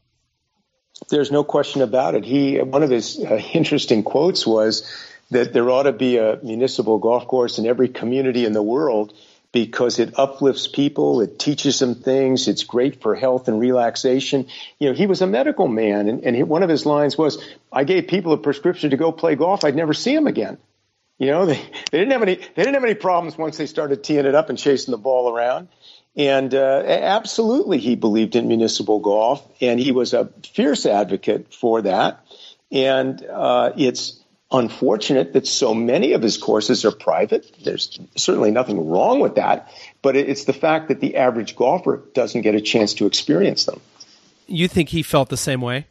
There's 1.10 1.30
no 1.30 1.44
question 1.44 1.82
about 1.82 2.14
it. 2.14 2.24
He 2.24 2.58
one 2.58 2.82
of 2.82 2.90
his 2.90 3.18
uh, 3.18 3.40
interesting 3.52 4.02
quotes 4.02 4.46
was 4.46 4.82
that 5.30 5.52
there 5.52 5.70
ought 5.70 5.84
to 5.84 5.92
be 5.92 6.16
a 6.16 6.40
municipal 6.42 6.98
golf 6.98 7.26
course 7.26 7.58
in 7.58 7.66
every 7.66 7.88
community 7.88 8.44
in 8.44 8.52
the 8.52 8.62
world 8.62 9.12
because 9.52 9.98
it 9.98 10.18
uplifts 10.18 10.66
people, 10.66 11.20
it 11.22 11.38
teaches 11.38 11.78
them 11.78 11.94
things, 11.94 12.48
it's 12.48 12.64
great 12.64 13.00
for 13.00 13.14
health 13.14 13.48
and 13.48 13.58
relaxation. 13.58 14.46
You 14.78 14.90
know, 14.90 14.94
he 14.94 15.06
was 15.06 15.22
a 15.22 15.26
medical 15.26 15.68
man, 15.68 16.08
and, 16.08 16.22
and 16.24 16.36
he, 16.36 16.42
one 16.42 16.62
of 16.62 16.68
his 16.68 16.84
lines 16.84 17.16
was, 17.16 17.42
"I 17.72 17.84
gave 17.84 18.08
people 18.08 18.32
a 18.32 18.38
prescription 18.38 18.90
to 18.90 18.96
go 18.96 19.10
play 19.10 19.36
golf. 19.36 19.64
I'd 19.64 19.76
never 19.76 19.94
see 19.94 20.14
them 20.14 20.26
again." 20.26 20.58
You 21.18 21.28
know, 21.28 21.46
they, 21.50 21.60
they 21.90 21.98
didn't 21.98 22.12
have 22.12 22.22
any 22.22 22.34
they 22.36 22.62
didn't 22.62 22.74
have 22.74 22.84
any 22.84 22.94
problems 22.94 23.38
once 23.38 23.56
they 23.56 23.66
started 23.66 24.04
teeing 24.04 24.26
it 24.26 24.34
up 24.34 24.50
and 24.50 24.58
chasing 24.58 24.92
the 24.92 24.98
ball 24.98 25.34
around. 25.34 25.68
And 26.16 26.52
uh, 26.52 26.82
absolutely, 26.84 27.78
he 27.78 27.94
believed 27.94 28.34
in 28.34 28.48
municipal 28.48 28.98
golf, 28.98 29.46
and 29.60 29.78
he 29.78 29.92
was 29.92 30.14
a 30.14 30.30
fierce 30.52 30.84
advocate 30.84 31.54
for 31.54 31.82
that. 31.82 32.24
And 32.72 33.24
uh, 33.24 33.72
it's 33.76 34.20
unfortunate 34.50 35.34
that 35.34 35.46
so 35.46 35.74
many 35.74 36.12
of 36.12 36.22
his 36.22 36.38
courses 36.38 36.84
are 36.84 36.90
private. 36.90 37.54
There's 37.62 37.98
certainly 38.16 38.50
nothing 38.50 38.88
wrong 38.88 39.20
with 39.20 39.34
that, 39.34 39.72
but 40.00 40.16
it's 40.16 40.44
the 40.44 40.52
fact 40.52 40.88
that 40.88 41.00
the 41.00 41.16
average 41.16 41.54
golfer 41.54 42.02
doesn't 42.14 42.40
get 42.42 42.54
a 42.54 42.60
chance 42.60 42.94
to 42.94 43.06
experience 43.06 43.64
them. 43.64 43.80
You 44.46 44.66
think 44.68 44.88
he 44.88 45.02
felt 45.02 45.28
the 45.28 45.36
same 45.36 45.60
way? 45.60 45.86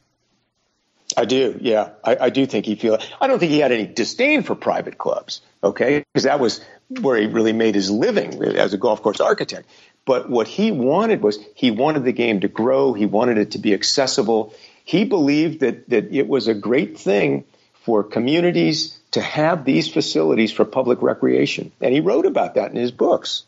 I 1.15 1.25
do, 1.25 1.57
yeah. 1.61 1.91
I, 2.03 2.17
I 2.21 2.29
do 2.29 2.45
think 2.45 2.65
he 2.65 2.75
feel. 2.75 2.97
I 3.21 3.27
don't 3.27 3.39
think 3.39 3.51
he 3.51 3.59
had 3.59 3.71
any 3.71 3.85
disdain 3.85 4.43
for 4.43 4.55
private 4.55 4.97
clubs, 4.97 5.41
okay, 5.63 6.03
because 6.11 6.23
that 6.23 6.39
was 6.39 6.59
where 7.01 7.17
he 7.17 7.27
really 7.27 7.53
made 7.53 7.75
his 7.75 7.89
living 7.89 8.41
as 8.43 8.73
a 8.73 8.77
golf 8.77 9.01
course 9.01 9.19
architect. 9.19 9.69
But 10.05 10.29
what 10.29 10.47
he 10.47 10.71
wanted 10.71 11.21
was 11.21 11.37
he 11.53 11.71
wanted 11.71 12.03
the 12.03 12.11
game 12.11 12.41
to 12.41 12.47
grow. 12.47 12.93
He 12.93 13.05
wanted 13.05 13.37
it 13.37 13.51
to 13.51 13.59
be 13.59 13.73
accessible. 13.73 14.53
He 14.83 15.05
believed 15.05 15.59
that 15.61 15.89
that 15.89 16.13
it 16.13 16.27
was 16.27 16.47
a 16.47 16.53
great 16.53 16.97
thing 16.97 17.45
for 17.87 18.03
communities 18.03 18.99
to 19.11 19.21
have 19.21 19.63
these 19.63 19.87
facilities 19.87 20.51
for 20.51 20.65
public 20.65 21.01
recreation, 21.01 21.71
and 21.79 21.93
he 21.93 22.01
wrote 22.01 22.25
about 22.25 22.55
that 22.55 22.69
in 22.69 22.75
his 22.75 22.91
books. 22.91 23.43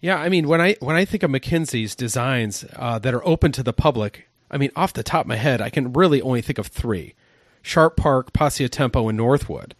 Yeah, 0.00 0.18
I 0.18 0.28
mean, 0.28 0.46
when 0.46 0.60
I 0.60 0.76
when 0.78 0.94
I 0.94 1.04
think 1.04 1.24
of 1.24 1.32
MacKenzie's 1.32 1.96
designs 1.96 2.64
uh, 2.76 3.00
that 3.00 3.12
are 3.12 3.26
open 3.26 3.50
to 3.50 3.64
the 3.64 3.72
public, 3.72 4.28
I 4.52 4.56
mean, 4.56 4.70
off 4.76 4.92
the 4.92 5.02
top 5.02 5.22
of 5.22 5.26
my 5.26 5.34
head, 5.34 5.60
I 5.60 5.68
can 5.68 5.92
really 5.92 6.22
only 6.22 6.42
think 6.42 6.58
of 6.58 6.68
three: 6.68 7.14
Sharp 7.60 7.96
Park, 7.96 8.32
Pasatiempo, 8.32 9.08
and 9.08 9.18
Northwood. 9.18 9.74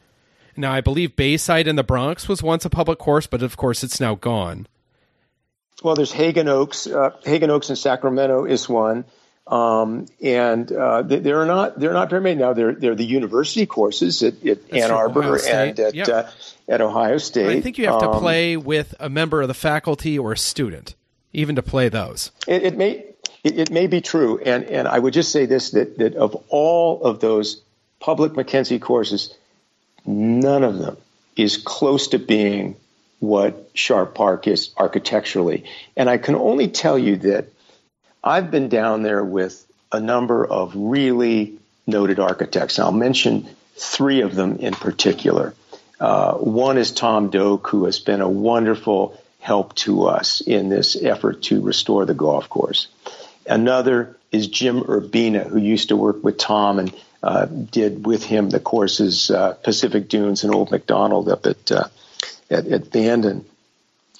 Now, 0.56 0.72
I 0.72 0.80
believe 0.80 1.14
Bayside 1.14 1.68
in 1.68 1.76
the 1.76 1.84
Bronx 1.84 2.28
was 2.28 2.42
once 2.42 2.64
a 2.64 2.70
public 2.70 2.98
course, 2.98 3.28
but 3.28 3.40
of 3.40 3.56
course, 3.56 3.84
it's 3.84 4.00
now 4.00 4.16
gone. 4.16 4.66
Well, 5.84 5.94
there's 5.94 6.12
Haggin 6.12 6.48
Oaks. 6.48 6.88
Uh, 6.88 7.10
Haggin 7.24 7.50
Oaks 7.50 7.70
in 7.70 7.76
Sacramento 7.76 8.46
is 8.46 8.68
one, 8.68 9.04
um, 9.46 10.06
and 10.22 10.70
uh, 10.72 11.02
they're 11.02 11.44
not 11.44 11.78
they're 11.78 11.92
not 11.92 12.08
very 12.08 12.22
many 12.22 12.40
now. 12.40 12.54
They're 12.54 12.74
they're 12.74 12.94
the 12.94 13.04
university 13.04 13.66
courses 13.66 14.22
at, 14.22 14.44
at 14.46 14.58
Ann 14.72 14.90
Arbor 14.90 15.38
and 15.46 15.78
at 15.78 15.94
yep. 15.94 16.08
uh, 16.08 16.30
at 16.68 16.80
Ohio 16.80 17.18
State. 17.18 17.58
I 17.58 17.60
think 17.60 17.76
you 17.76 17.86
have 17.86 18.00
to 18.00 18.10
um, 18.10 18.20
play 18.20 18.56
with 18.56 18.94
a 18.98 19.10
member 19.10 19.42
of 19.42 19.48
the 19.48 19.54
faculty 19.54 20.18
or 20.18 20.32
a 20.32 20.36
student, 20.36 20.94
even 21.32 21.56
to 21.56 21.62
play 21.62 21.90
those. 21.90 22.30
It, 22.46 22.62
it 22.62 22.76
may 22.76 23.04
it, 23.42 23.58
it, 23.58 23.70
may 23.70 23.86
be 23.86 24.00
true, 24.00 24.38
and 24.38 24.64
and 24.64 24.88
I 24.88 24.98
would 24.98 25.12
just 25.12 25.30
say 25.30 25.44
this 25.44 25.72
that 25.72 25.98
that 25.98 26.14
of 26.14 26.42
all 26.48 27.04
of 27.04 27.20
those 27.20 27.60
public 28.00 28.32
MacKenzie 28.32 28.80
courses, 28.80 29.34
none 30.06 30.64
of 30.64 30.78
them 30.78 30.96
is 31.36 31.58
close 31.58 32.08
to 32.08 32.18
being 32.18 32.76
what 33.18 33.70
Sharp 33.74 34.14
Park 34.14 34.46
is 34.46 34.70
architecturally. 34.76 35.64
And 35.96 36.08
I 36.08 36.18
can 36.18 36.34
only 36.34 36.68
tell 36.68 36.98
you 36.98 37.16
that 37.16 37.46
I've 38.24 38.50
been 38.50 38.70
down 38.70 39.02
there 39.02 39.22
with 39.22 39.66
a 39.92 40.00
number 40.00 40.46
of 40.46 40.72
really 40.74 41.58
noted 41.86 42.18
architects. 42.18 42.78
I'll 42.78 42.90
mention 42.90 43.46
three 43.76 44.22
of 44.22 44.34
them 44.34 44.56
in 44.56 44.72
particular. 44.72 45.54
Uh, 46.00 46.34
one 46.34 46.78
is 46.78 46.90
Tom 46.90 47.28
Doak, 47.28 47.68
who 47.68 47.84
has 47.84 47.98
been 47.98 48.22
a 48.22 48.28
wonderful 48.28 49.20
help 49.40 49.74
to 49.74 50.04
us 50.04 50.40
in 50.40 50.70
this 50.70 50.96
effort 50.96 51.42
to 51.42 51.60
restore 51.60 52.06
the 52.06 52.14
golf 52.14 52.48
course. 52.48 52.88
Another 53.46 54.16
is 54.32 54.48
Jim 54.48 54.80
Urbina, 54.80 55.46
who 55.46 55.58
used 55.58 55.90
to 55.90 55.96
work 55.96 56.24
with 56.24 56.38
Tom 56.38 56.78
and 56.78 56.94
uh, 57.22 57.44
did 57.44 58.06
with 58.06 58.24
him 58.24 58.48
the 58.48 58.58
courses 58.58 59.30
uh, 59.30 59.52
Pacific 59.52 60.08
Dunes 60.08 60.44
and 60.44 60.54
Old 60.54 60.70
Macdonald 60.70 61.28
up 61.28 61.44
at 61.46 61.70
uh, 61.70 61.88
at, 62.50 62.66
at 62.66 62.90
Bandon. 62.90 63.44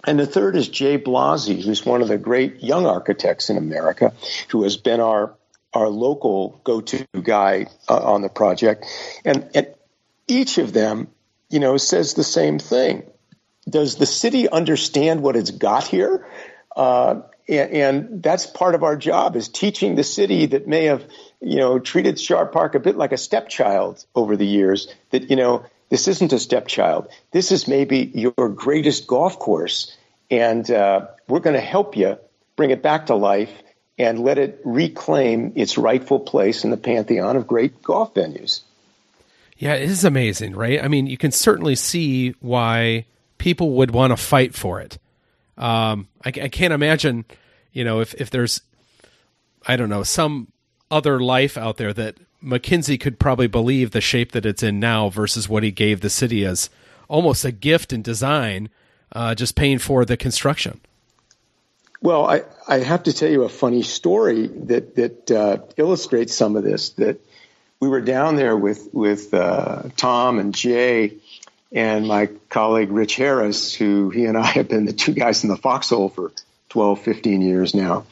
And 0.06 0.18
the 0.18 0.26
third 0.26 0.56
is 0.56 0.68
Jay 0.68 0.98
Blasi, 0.98 1.62
who's 1.62 1.84
one 1.84 2.02
of 2.02 2.08
the 2.08 2.18
great 2.18 2.62
young 2.62 2.86
architects 2.86 3.50
in 3.50 3.56
America, 3.56 4.12
who 4.48 4.62
has 4.64 4.76
been 4.76 5.00
our 5.00 5.34
our 5.72 5.88
local 5.88 6.60
go-to 6.62 7.04
guy 7.20 7.66
uh, 7.88 8.12
on 8.12 8.22
the 8.22 8.28
project, 8.28 8.86
and, 9.24 9.50
and 9.56 9.66
each 10.28 10.58
of 10.58 10.72
them, 10.72 11.08
you 11.50 11.58
know, 11.58 11.76
says 11.76 12.14
the 12.14 12.22
same 12.22 12.60
thing. 12.60 13.02
Does 13.68 13.96
the 13.96 14.06
city 14.06 14.48
understand 14.48 15.20
what 15.20 15.34
it's 15.34 15.50
got 15.50 15.84
here? 15.84 16.28
Uh, 16.76 17.22
and, 17.48 17.70
and, 17.72 18.22
that's 18.22 18.46
part 18.46 18.74
of 18.74 18.82
our 18.82 18.96
job 18.96 19.36
is 19.36 19.48
teaching 19.48 19.96
the 19.96 20.04
city 20.04 20.46
that 20.46 20.66
may 20.66 20.84
have, 20.84 21.04
you 21.40 21.56
know, 21.56 21.78
treated 21.78 22.20
Sharp 22.20 22.52
Park 22.52 22.74
a 22.74 22.80
bit 22.80 22.96
like 22.96 23.12
a 23.12 23.18
stepchild 23.18 24.04
over 24.14 24.36
the 24.36 24.46
years. 24.46 24.92
That 25.10 25.28
you 25.28 25.36
know, 25.36 25.64
this 25.94 26.08
isn't 26.08 26.32
a 26.32 26.40
stepchild. 26.40 27.06
This 27.30 27.52
is 27.52 27.68
maybe 27.68 28.10
your 28.14 28.48
greatest 28.48 29.06
golf 29.06 29.38
course. 29.38 29.96
And 30.28 30.68
uh, 30.68 31.06
we're 31.28 31.38
going 31.38 31.54
to 31.54 31.60
help 31.60 31.96
you 31.96 32.18
bring 32.56 32.70
it 32.70 32.82
back 32.82 33.06
to 33.06 33.14
life 33.14 33.52
and 33.96 34.18
let 34.18 34.36
it 34.38 34.60
reclaim 34.64 35.52
its 35.54 35.78
rightful 35.78 36.18
place 36.18 36.64
in 36.64 36.70
the 36.70 36.76
pantheon 36.76 37.36
of 37.36 37.46
great 37.46 37.80
golf 37.80 38.12
venues. 38.12 38.62
Yeah, 39.56 39.74
it 39.74 39.88
is 39.88 40.04
amazing, 40.04 40.56
right? 40.56 40.82
I 40.82 40.88
mean, 40.88 41.06
you 41.06 41.16
can 41.16 41.30
certainly 41.30 41.76
see 41.76 42.34
why 42.40 43.06
people 43.38 43.70
would 43.74 43.92
want 43.92 44.10
to 44.10 44.16
fight 44.16 44.52
for 44.52 44.80
it. 44.80 44.98
Um, 45.56 46.08
I, 46.24 46.30
I 46.30 46.48
can't 46.48 46.72
imagine, 46.72 47.24
you 47.72 47.84
know, 47.84 48.00
if, 48.00 48.14
if 48.14 48.30
there's, 48.30 48.62
I 49.64 49.76
don't 49.76 49.90
know, 49.90 50.02
some 50.02 50.48
other 50.94 51.18
life 51.18 51.58
out 51.58 51.76
there 51.76 51.92
that 51.92 52.16
MacKenzie 52.42 53.00
could 53.00 53.18
probably 53.18 53.48
believe 53.48 53.90
the 53.90 54.00
shape 54.00 54.30
that 54.32 54.46
it's 54.46 54.62
in 54.62 54.78
now 54.78 55.08
versus 55.08 55.48
what 55.48 55.64
he 55.64 55.72
gave 55.72 56.00
the 56.00 56.08
city 56.08 56.44
as 56.44 56.70
almost 57.08 57.44
a 57.44 57.50
gift 57.50 57.92
in 57.92 58.00
design, 58.00 58.68
uh, 59.12 59.34
just 59.34 59.56
paying 59.56 59.80
for 59.80 60.04
the 60.04 60.16
construction. 60.16 60.80
Well, 62.00 62.26
I, 62.26 62.42
I 62.68 62.78
have 62.78 63.02
to 63.04 63.12
tell 63.12 63.28
you 63.28 63.42
a 63.42 63.48
funny 63.48 63.82
story 63.82 64.46
that 64.46 64.94
that 64.94 65.30
uh, 65.30 65.58
illustrates 65.76 66.34
some 66.34 66.54
of 66.54 66.62
this. 66.62 66.90
That 66.90 67.18
we 67.80 67.88
were 67.88 68.02
down 68.02 68.36
there 68.36 68.56
with 68.56 68.90
with 68.92 69.34
uh, 69.34 69.84
Tom 69.96 70.38
and 70.38 70.54
Jay 70.54 71.14
and 71.72 72.06
my 72.06 72.28
colleague 72.50 72.92
Rich 72.92 73.16
Harris, 73.16 73.74
who 73.74 74.10
he 74.10 74.26
and 74.26 74.38
I 74.38 74.46
have 74.46 74.68
been 74.68 74.84
the 74.84 74.92
two 74.92 75.12
guys 75.12 75.42
in 75.42 75.50
the 75.50 75.56
foxhole 75.56 76.10
for 76.10 76.30
12, 76.68 77.00
15 77.00 77.42
years 77.42 77.74
now. 77.74 78.04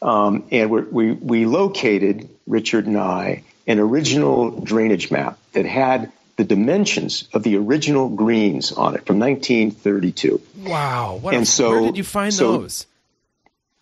Um, 0.00 0.44
and 0.50 0.70
we 0.70 1.12
we 1.12 1.46
located 1.46 2.28
Richard 2.46 2.86
and 2.86 2.96
I 2.96 3.42
an 3.66 3.78
original 3.78 4.50
drainage 4.50 5.10
map 5.10 5.38
that 5.52 5.66
had 5.66 6.10
the 6.36 6.44
dimensions 6.44 7.28
of 7.34 7.42
the 7.42 7.56
original 7.56 8.08
greens 8.08 8.72
on 8.72 8.94
it 8.94 9.04
from 9.04 9.18
1932. 9.18 10.40
Wow! 10.58 11.18
What 11.20 11.34
and 11.34 11.42
a, 11.42 11.46
so, 11.46 11.70
where 11.70 11.80
did 11.82 11.98
you 11.98 12.04
find 12.04 12.32
so 12.32 12.58
those? 12.58 12.86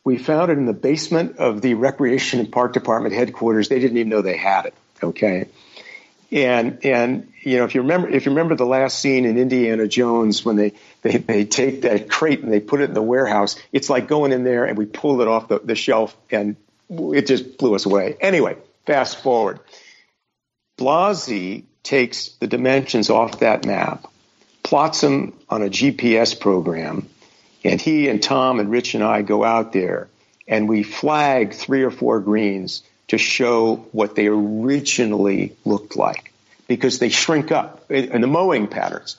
We 0.05 0.19
found 0.19 0.51
it 0.51 0.59
in 0.59 0.67
the 0.67 0.73
basement 0.73 1.37
of 1.39 1.61
the 1.61 1.75
Recreation 1.75 2.41
and 2.41 2.51
Park 2.51 2.73
Department 2.73 3.15
headquarters. 3.15 3.69
They 3.69 3.79
didn't 3.79 3.99
even 3.99 4.09
know 4.09 4.23
they 4.23 4.37
had 4.37 4.67
it. 4.67 4.75
Okay, 5.03 5.49
and 6.33 6.85
and 6.85 7.33
you 7.43 7.59
know 7.59 7.65
if 7.65 7.75
you 7.75 7.83
remember 7.83 8.09
if 8.09 8.25
you 8.25 8.33
remember 8.33 8.57
the 8.57 8.67
last 8.67 8.99
scene 8.99 9.27
in 9.27 9.37
Indiana 9.37 9.87
Jones 9.87 10.45
when 10.45 10.57
they 10.57 10.73
they, 11.07 11.19
they 11.19 11.45
take 11.45 11.83
that 11.83 12.11
crate 12.11 12.43
and 12.43 12.53
they 12.53 12.61
put 12.61 12.81
it 12.81 12.85
in 12.85 12.95
the 12.95 13.03
warehouse, 13.03 13.57
it's 13.73 13.91
like 13.91 14.09
going 14.09 14.33
in 14.33 14.45
there 14.45 14.65
and 14.65 14.77
we 14.77 14.87
pulled 14.87 15.21
it 15.21 15.29
off 15.29 15.49
the, 15.49 15.59
the 15.59 15.75
shelf 15.75 16.17
and 16.31 16.57
it 16.89 17.27
just 17.27 17.59
blew 17.59 17.75
us 17.75 17.87
away. 17.87 18.17
Anyway, 18.21 18.57
Fast 18.87 19.21
forward. 19.21 19.59
Blasi 20.79 21.65
takes 21.83 22.29
the 22.41 22.47
dimensions 22.47 23.11
off 23.11 23.41
that 23.41 23.67
map, 23.67 24.07
plots 24.63 25.01
them 25.01 25.37
on 25.49 25.63
a 25.63 25.69
GPS 25.69 26.39
program, 26.39 27.09
and 27.65 27.81
he 27.81 28.09
and 28.09 28.23
Tom 28.23 28.61
and 28.61 28.71
Rich 28.71 28.95
and 28.95 29.03
I 29.03 29.23
go 29.23 29.43
out 29.45 29.73
there 29.73 30.09
and 30.47 30.69
we 30.69 30.85
flag 30.85 31.53
three 31.53 31.83
or 31.83 31.91
four 31.91 32.21
greens 32.21 32.85
to 33.09 33.19
show 33.19 33.77
what 33.91 34.15
they 34.15 34.29
originally 34.29 35.57
looked 35.65 35.97
like 35.97 36.33
because 36.69 37.01
they 37.01 37.09
shrink 37.09 37.51
up 37.51 37.91
in 37.91 38.21
the 38.21 38.29
mowing 38.29 38.69
patterns. 38.69 39.17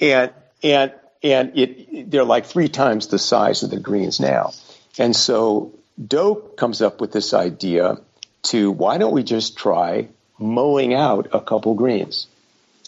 And, 0.00 0.30
and, 0.64 0.92
and 1.22 1.56
it, 1.56 2.10
they're 2.10 2.24
like 2.24 2.46
three 2.46 2.68
times 2.68 3.06
the 3.06 3.18
size 3.18 3.62
of 3.62 3.70
the 3.70 3.78
greens 3.78 4.18
now. 4.18 4.52
And 4.98 5.14
so 5.14 5.74
Doak 6.04 6.56
comes 6.56 6.82
up 6.82 7.00
with 7.00 7.12
this 7.12 7.34
idea 7.34 7.98
to 8.44 8.70
why 8.70 8.98
don't 8.98 9.12
we 9.12 9.22
just 9.22 9.56
try 9.56 10.08
mowing 10.38 10.94
out 10.94 11.28
a 11.32 11.40
couple 11.40 11.74
greens? 11.74 12.26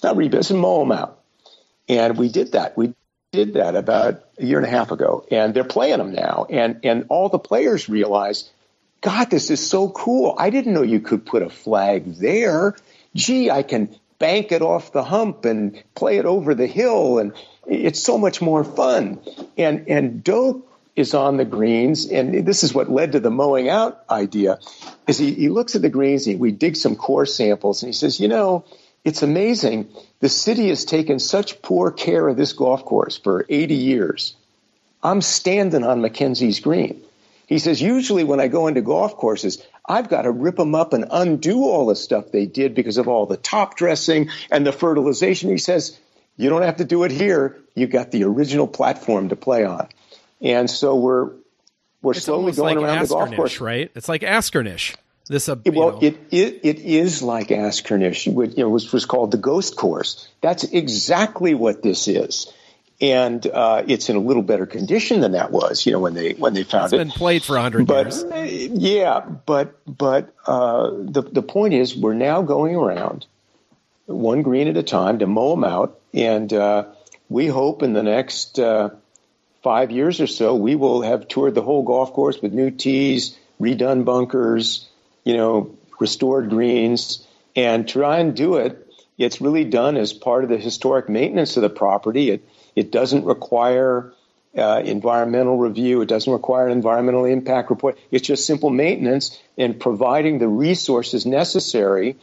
Not 0.03 0.17
rebuild, 0.17 0.51
mow 0.51 0.81
them 0.81 0.93
out. 0.93 1.21
And 1.89 2.19
we 2.19 2.29
did 2.29 2.53
that. 2.53 2.77
We 2.77 2.95
did 3.33 3.55
that 3.55 3.77
about 3.77 4.25
a 4.39 4.45
year 4.45 4.59
and 4.59 4.67
a 4.67 4.71
half 4.71 4.91
ago, 4.91 5.25
and 5.31 5.55
they're 5.55 5.65
playing 5.65 5.99
them 5.99 6.13
now. 6.13 6.47
And 6.49 6.81
and 6.85 7.07
all 7.09 7.29
the 7.29 7.39
players 7.39 7.89
realize, 7.89 8.51
God, 9.01 9.31
this 9.31 9.51
is 9.51 9.65
so 9.65 9.89
cool. 9.89 10.35
I 10.39 10.51
didn't 10.51 10.75
know 10.75 10.83
you 10.83 11.01
could 11.01 11.25
put 11.25 11.43
a 11.43 11.51
flag 11.51 12.17
there. 12.17 12.75
Gee, 13.15 13.51
I 13.51 13.63
can 13.63 13.97
bank 14.19 14.53
it 14.53 14.63
off 14.63 14.93
the 14.93 15.05
hump 15.05 15.45
and 15.45 15.83
play 15.95 16.19
it 16.19 16.25
over 16.25 16.55
the 16.55 16.67
hill, 16.67 17.19
and 17.19 17.33
it's 17.67 18.03
so 18.03 18.19
much 18.19 18.41
more 18.41 18.65
fun. 18.65 19.21
And 19.57 19.89
and 19.89 20.23
Doak 20.23 20.67
is 20.97 21.13
on 21.13 21.37
the 21.37 21.45
greens, 21.45 22.07
and 22.07 22.47
this 22.47 22.65
is 22.65 22.73
what 22.73 22.91
led 22.91 23.13
to 23.13 23.21
the 23.21 23.31
mowing 23.31 23.69
out 23.69 24.03
idea. 24.09 24.59
Is 25.07 25.19
he, 25.19 25.35
he 25.35 25.51
looks 25.51 25.77
at 25.77 25.83
the 25.83 25.91
greens, 25.91 26.25
he, 26.25 26.37
we 26.37 26.53
dig 26.53 26.75
some 26.75 26.97
core 26.97 27.27
samples, 27.27 27.83
and 27.83 27.89
he 27.89 27.93
says, 27.93 28.19
you 28.19 28.29
know, 28.29 28.65
it's 29.05 29.23
amazing. 29.23 29.89
The 30.21 30.31
city 30.31 30.69
has 30.71 30.87
taken 30.87 31.19
such 31.19 31.61
poor 31.61 31.91
care 31.91 32.27
of 32.27 32.37
this 32.37 32.55
golf 32.55 32.85
course 32.85 33.19
for 33.19 33.45
80 33.49 33.75
years. 33.75 34.35
I'm 35.03 35.21
standing 35.21 35.85
on 35.85 36.01
Mackenzie's 36.01 36.61
green. 36.61 37.03
He 37.47 37.61
says, 37.61 37.81
usually 37.81 38.25
when 38.25 38.41
I 38.41 38.49
go 38.49 38.67
into 38.67 38.83
golf 38.83 39.17
courses, 39.17 39.63
I've 39.89 40.09
got 40.09 40.23
to 40.23 40.33
rip 40.33 40.57
them 40.57 40.75
up 40.75 40.93
and 40.93 41.07
undo 41.11 41.65
all 41.65 41.87
the 41.87 41.95
stuff 41.95 42.33
they 42.33 42.47
did 42.47 42.75
because 42.75 42.99
of 42.99 43.07
all 43.07 43.27
the 43.27 43.37
top 43.37 43.77
dressing 43.77 44.31
and 44.51 44.67
the 44.67 44.73
fertilization. 44.73 45.51
He 45.51 45.59
says, 45.59 45.99
you 46.37 46.51
don't 46.51 46.63
have 46.63 46.79
to 46.79 46.85
do 46.85 47.05
it 47.05 47.13
here. 47.13 47.57
You've 47.75 47.91
got 47.91 48.11
the 48.11 48.25
original 48.25 48.67
platform 48.67 49.29
to 49.29 49.37
play 49.37 49.65
on. 49.65 49.89
And 50.41 50.69
so 50.69 50.97
we're 50.97 51.31
we're 52.03 52.13
it's 52.13 52.25
slowly 52.25 52.53
going 52.53 52.77
like 52.77 52.85
around 52.85 53.03
the 53.03 53.09
golf 53.09 53.35
course. 53.35 53.61
right? 53.61 53.91
It's 53.95 54.09
like 54.09 54.23
Askernish. 54.23 54.97
This, 55.29 55.49
uh, 55.49 55.57
well, 55.67 55.93
know. 55.93 55.99
it, 56.03 56.17
it 56.31 56.61
it 56.63 56.79
is 56.79 57.21
like 57.21 57.49
Askernish, 57.49 58.33
which 58.33 58.57
you 58.57 58.65
know, 58.65 58.69
was 58.69 58.93
was 58.93 59.07
called 59.07 59.33
the 59.33 59.39
Ghost 59.39 59.77
Course. 59.77 60.29
That's 60.41 60.63
exactly 60.63 61.55
what 61.55 61.83
this 61.83 62.07
is, 62.07 62.53
and 63.01 63.47
uh, 63.47 63.83
it's 63.87 64.09
in 64.09 64.17
a 64.17 64.21
little 64.21 64.43
better 64.43 64.67
condition 64.67 65.21
than 65.21 65.33
that 65.33 65.51
was. 65.51 65.85
You 65.85 65.93
know, 65.93 66.01
when 66.01 66.15
they 66.15 66.33
when 66.33 66.55
they 66.55 66.65
found 66.65 66.87
it's 66.87 66.95
it. 66.95 66.99
been 66.99 67.11
played 67.11 67.43
for 67.43 67.59
hundred 67.59 67.89
years. 67.89 68.25
uh, 68.25 68.37
yeah, 68.49 69.21
but 69.21 69.79
but 69.87 70.35
uh, 70.47 70.91
the 70.91 71.23
the 71.23 71.43
point 71.43 71.75
is, 71.75 71.97
we're 71.97 72.15
now 72.15 72.43
going 72.43 72.75
around 72.75 73.27
one 74.07 74.43
green 74.43 74.69
at 74.69 74.77
a 74.77 74.83
time 74.83 75.19
to 75.19 75.27
mow 75.27 75.51
them 75.51 75.65
out, 75.65 75.99
and 76.15 76.53
uh, 76.53 76.87
we 77.29 77.47
hope 77.47 77.83
in 77.83 77.93
the 77.93 78.03
next 78.03 78.59
uh, 78.59 78.91
five 79.63 79.91
years 79.91 80.21
or 80.21 80.27
so 80.27 80.55
we 80.55 80.77
will 80.77 81.03
have 81.03 81.29
toured 81.29 81.55
the 81.55 81.63
whole 81.63 81.83
golf 81.83 82.13
course 82.13 82.41
with 82.41 82.53
new 82.53 82.71
tees, 82.71 83.37
redone 83.61 84.05
bunkers, 84.05 84.89
you 85.25 85.37
know, 85.37 85.77
restored 85.99 86.51
greens, 86.51 87.27
and 87.55 87.89
try 87.89 88.19
and 88.19 88.37
do 88.37 88.57
it. 88.57 88.83
It's 89.19 89.41
really 89.41 89.65
done 89.65 89.97
as 89.97 90.13
part 90.13 90.45
of 90.45 90.51
the 90.51 90.59
historic 90.59 91.09
maintenance 91.09 91.57
of 91.57 91.63
the 91.63 91.71
property. 91.71 92.31
It 92.31 92.49
it 92.77 92.93
doesn't 92.93 93.25
require 93.25 94.13
uh, 94.57 94.83
environmental 94.85 95.59
review. 95.59 96.01
It 96.03 96.09
doesn't 96.09 96.33
require 96.33 96.67
an 96.67 96.73
environmental 96.73 97.25
impact 97.25 97.71
report. 97.71 97.99
It's 98.11 98.27
just 98.27 98.47
simple 98.47 98.71
maintenance 98.71 99.39
and 99.59 99.79
providing 99.79 100.39
the 100.39 100.49
resources 100.49 101.27
necessary. 101.27 102.17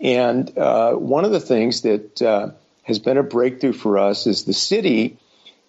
And 0.00 0.56
uh, 0.56 0.92
one 0.92 1.24
of 1.24 1.30
the 1.30 1.40
things 1.40 1.82
that 1.82 2.22
uh, 2.22 2.50
has 2.82 2.98
been 2.98 3.18
a 3.18 3.22
breakthrough 3.22 3.72
for 3.72 3.98
us 3.98 4.26
is 4.26 4.44
the 4.44 4.52
city, 4.52 5.18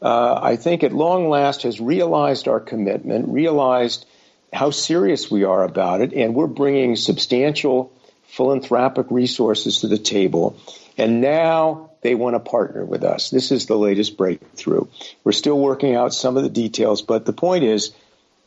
uh, 0.01 0.39
I 0.41 0.55
think 0.55 0.83
at 0.83 0.93
long 0.93 1.29
last 1.29 1.63
has 1.63 1.79
realized 1.79 2.47
our 2.47 2.59
commitment, 2.59 3.29
realized 3.29 4.05
how 4.53 4.71
serious 4.71 5.29
we 5.29 5.43
are 5.43 5.63
about 5.63 6.01
it, 6.01 6.13
and 6.13 6.33
we're 6.33 6.47
bringing 6.47 6.95
substantial 6.95 7.91
philanthropic 8.27 9.07
resources 9.09 9.81
to 9.81 9.87
the 9.87 9.97
table. 9.97 10.57
And 10.97 11.21
now 11.21 11.91
they 12.05 12.13
want 12.13 12.35
to 12.35 12.39
partner 12.39 12.85
with 12.85 13.03
us. 13.03 13.31
This 13.31 13.51
is 13.51 13.65
the 13.65 13.75
latest 13.75 14.15
breakthrough. 14.15 14.85
We're 15.23 15.31
still 15.31 15.59
working 15.59 15.95
out 15.95 16.13
some 16.13 16.37
of 16.37 16.43
the 16.43 16.51
details, 16.51 17.01
but 17.01 17.25
the 17.25 17.33
point 17.33 17.63
is 17.63 17.95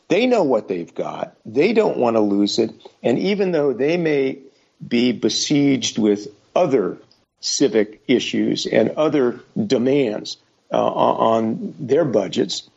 they 0.07 0.27
know 0.27 0.43
what 0.45 0.69
they've 0.69 0.95
got. 0.95 1.35
They 1.45 1.73
don't 1.73 1.97
want 1.97 2.15
to 2.15 2.21
lose 2.21 2.57
it. 2.57 2.71
And 3.03 3.19
even 3.19 3.51
though 3.51 3.73
they 3.73 3.97
may 3.97 4.39
be 4.87 5.11
besieged 5.11 5.97
with 5.97 6.29
other 6.55 6.99
civic 7.41 8.01
issues 8.07 8.65
and 8.65 8.91
other 8.91 9.41
demands 9.57 10.37
uh, 10.71 10.77
on 10.77 11.75
their 11.79 12.05
budgets, 12.05 12.69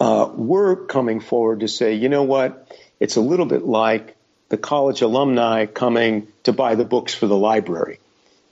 uh, 0.00 0.30
we're 0.34 0.76
coming 0.76 1.20
forward 1.20 1.60
to 1.60 1.68
say, 1.68 1.92
you 1.96 2.08
know 2.08 2.22
what? 2.22 2.74
It's 3.00 3.16
a 3.16 3.20
little 3.20 3.44
bit 3.44 3.66
like 3.66 4.16
the 4.48 4.56
college 4.56 5.02
alumni 5.02 5.66
coming 5.66 6.28
to 6.44 6.54
buy 6.54 6.74
the 6.74 6.86
books 6.86 7.12
for 7.14 7.26
the 7.26 7.36
library, 7.36 8.00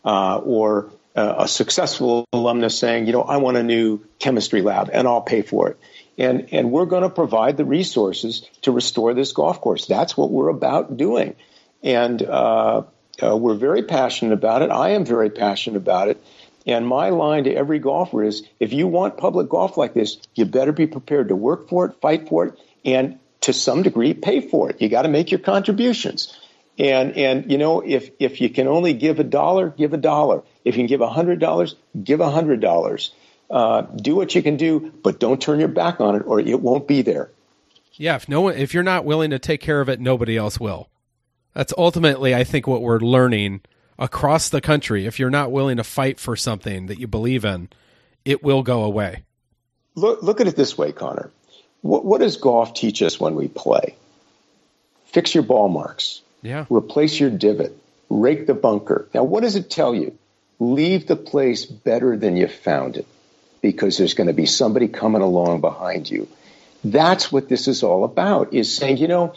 uh, 0.04 0.36
or 0.44 0.90
uh, 1.18 1.34
a 1.38 1.48
successful 1.48 2.24
alumnus 2.32 2.78
saying, 2.78 3.06
you 3.06 3.12
know, 3.12 3.22
I 3.22 3.38
want 3.38 3.56
a 3.56 3.62
new 3.64 4.04
chemistry 4.20 4.62
lab 4.62 4.90
and 4.92 5.08
I'll 5.08 5.20
pay 5.20 5.42
for 5.42 5.70
it. 5.70 5.80
And, 6.16 6.48
and 6.52 6.70
we're 6.70 6.86
going 6.86 7.02
to 7.02 7.10
provide 7.10 7.56
the 7.56 7.64
resources 7.64 8.48
to 8.62 8.70
restore 8.70 9.14
this 9.14 9.32
golf 9.32 9.60
course. 9.60 9.86
That's 9.86 10.16
what 10.16 10.30
we're 10.30 10.48
about 10.48 10.96
doing. 10.96 11.34
And 11.82 12.22
uh, 12.22 12.82
uh, 13.20 13.36
we're 13.36 13.56
very 13.56 13.82
passionate 13.82 14.32
about 14.32 14.62
it. 14.62 14.70
I 14.70 14.90
am 14.90 15.04
very 15.04 15.30
passionate 15.30 15.78
about 15.78 16.08
it. 16.08 16.22
And 16.66 16.86
my 16.86 17.08
line 17.10 17.44
to 17.44 17.54
every 17.54 17.80
golfer 17.80 18.22
is 18.22 18.44
if 18.60 18.72
you 18.72 18.86
want 18.86 19.16
public 19.16 19.48
golf 19.48 19.76
like 19.76 19.94
this, 19.94 20.18
you 20.36 20.44
better 20.44 20.72
be 20.72 20.86
prepared 20.86 21.28
to 21.28 21.36
work 21.36 21.68
for 21.68 21.86
it, 21.86 22.00
fight 22.00 22.28
for 22.28 22.46
it, 22.46 22.58
and 22.84 23.18
to 23.40 23.52
some 23.52 23.82
degree 23.82 24.14
pay 24.14 24.40
for 24.40 24.70
it. 24.70 24.80
You 24.80 24.88
got 24.88 25.02
to 25.02 25.08
make 25.08 25.32
your 25.32 25.40
contributions. 25.40 26.36
And 26.78 27.16
and 27.16 27.50
you 27.50 27.58
know 27.58 27.80
if 27.80 28.10
if 28.20 28.40
you 28.40 28.50
can 28.50 28.68
only 28.68 28.92
give 28.92 29.18
a 29.18 29.24
dollar, 29.24 29.68
give 29.68 29.94
a 29.94 29.96
dollar. 29.96 30.42
If 30.68 30.76
you 30.76 30.80
can 30.80 30.86
give 30.86 31.00
a 31.00 31.08
hundred 31.08 31.40
dollars, 31.40 31.74
give 32.04 32.20
a 32.20 32.30
hundred 32.30 32.60
dollars. 32.60 33.12
Uh, 33.48 33.80
do 33.80 34.14
what 34.14 34.34
you 34.34 34.42
can 34.42 34.58
do, 34.58 34.92
but 35.02 35.18
don't 35.18 35.40
turn 35.40 35.58
your 35.58 35.68
back 35.68 36.00
on 36.00 36.14
it, 36.14 36.20
or 36.26 36.38
it 36.38 36.60
won't 36.60 36.86
be 36.86 37.00
there. 37.00 37.30
Yeah, 37.94 38.16
if 38.16 38.28
no 38.28 38.42
one, 38.42 38.56
if 38.56 38.74
you're 38.74 38.82
not 38.82 39.06
willing 39.06 39.30
to 39.30 39.38
take 39.38 39.62
care 39.62 39.80
of 39.80 39.88
it, 39.88 39.98
nobody 39.98 40.36
else 40.36 40.60
will. 40.60 40.90
That's 41.54 41.72
ultimately, 41.78 42.34
I 42.34 42.44
think, 42.44 42.66
what 42.66 42.82
we're 42.82 43.00
learning 43.00 43.62
across 43.98 44.50
the 44.50 44.60
country. 44.60 45.06
If 45.06 45.18
you're 45.18 45.30
not 45.30 45.50
willing 45.50 45.78
to 45.78 45.84
fight 45.84 46.20
for 46.20 46.36
something 46.36 46.86
that 46.86 47.00
you 47.00 47.06
believe 47.06 47.46
in, 47.46 47.70
it 48.26 48.42
will 48.42 48.62
go 48.62 48.84
away. 48.84 49.24
Look, 49.94 50.22
look 50.22 50.42
at 50.42 50.46
it 50.46 50.54
this 50.54 50.76
way, 50.76 50.92
Connor. 50.92 51.30
What, 51.80 52.04
what 52.04 52.20
does 52.20 52.36
golf 52.36 52.74
teach 52.74 53.00
us 53.00 53.18
when 53.18 53.34
we 53.34 53.48
play? 53.48 53.96
Fix 55.06 55.34
your 55.34 55.44
ball 55.44 55.70
marks. 55.70 56.20
Yeah. 56.42 56.66
Replace 56.68 57.18
your 57.18 57.30
divot. 57.30 57.74
Rake 58.10 58.46
the 58.46 58.54
bunker. 58.54 59.08
Now, 59.14 59.24
what 59.24 59.42
does 59.42 59.56
it 59.56 59.70
tell 59.70 59.94
you? 59.94 60.16
Leave 60.58 61.06
the 61.06 61.16
place 61.16 61.64
better 61.64 62.16
than 62.16 62.36
you 62.36 62.48
found 62.48 62.96
it 62.96 63.06
because 63.60 63.96
there's 63.96 64.14
going 64.14 64.26
to 64.26 64.32
be 64.32 64.46
somebody 64.46 64.88
coming 64.88 65.22
along 65.22 65.60
behind 65.60 66.10
you. 66.10 66.28
That's 66.84 67.30
what 67.30 67.48
this 67.48 67.68
is 67.68 67.82
all 67.82 68.04
about 68.04 68.54
is 68.54 68.74
saying, 68.74 68.98
you 68.98 69.08
know, 69.08 69.34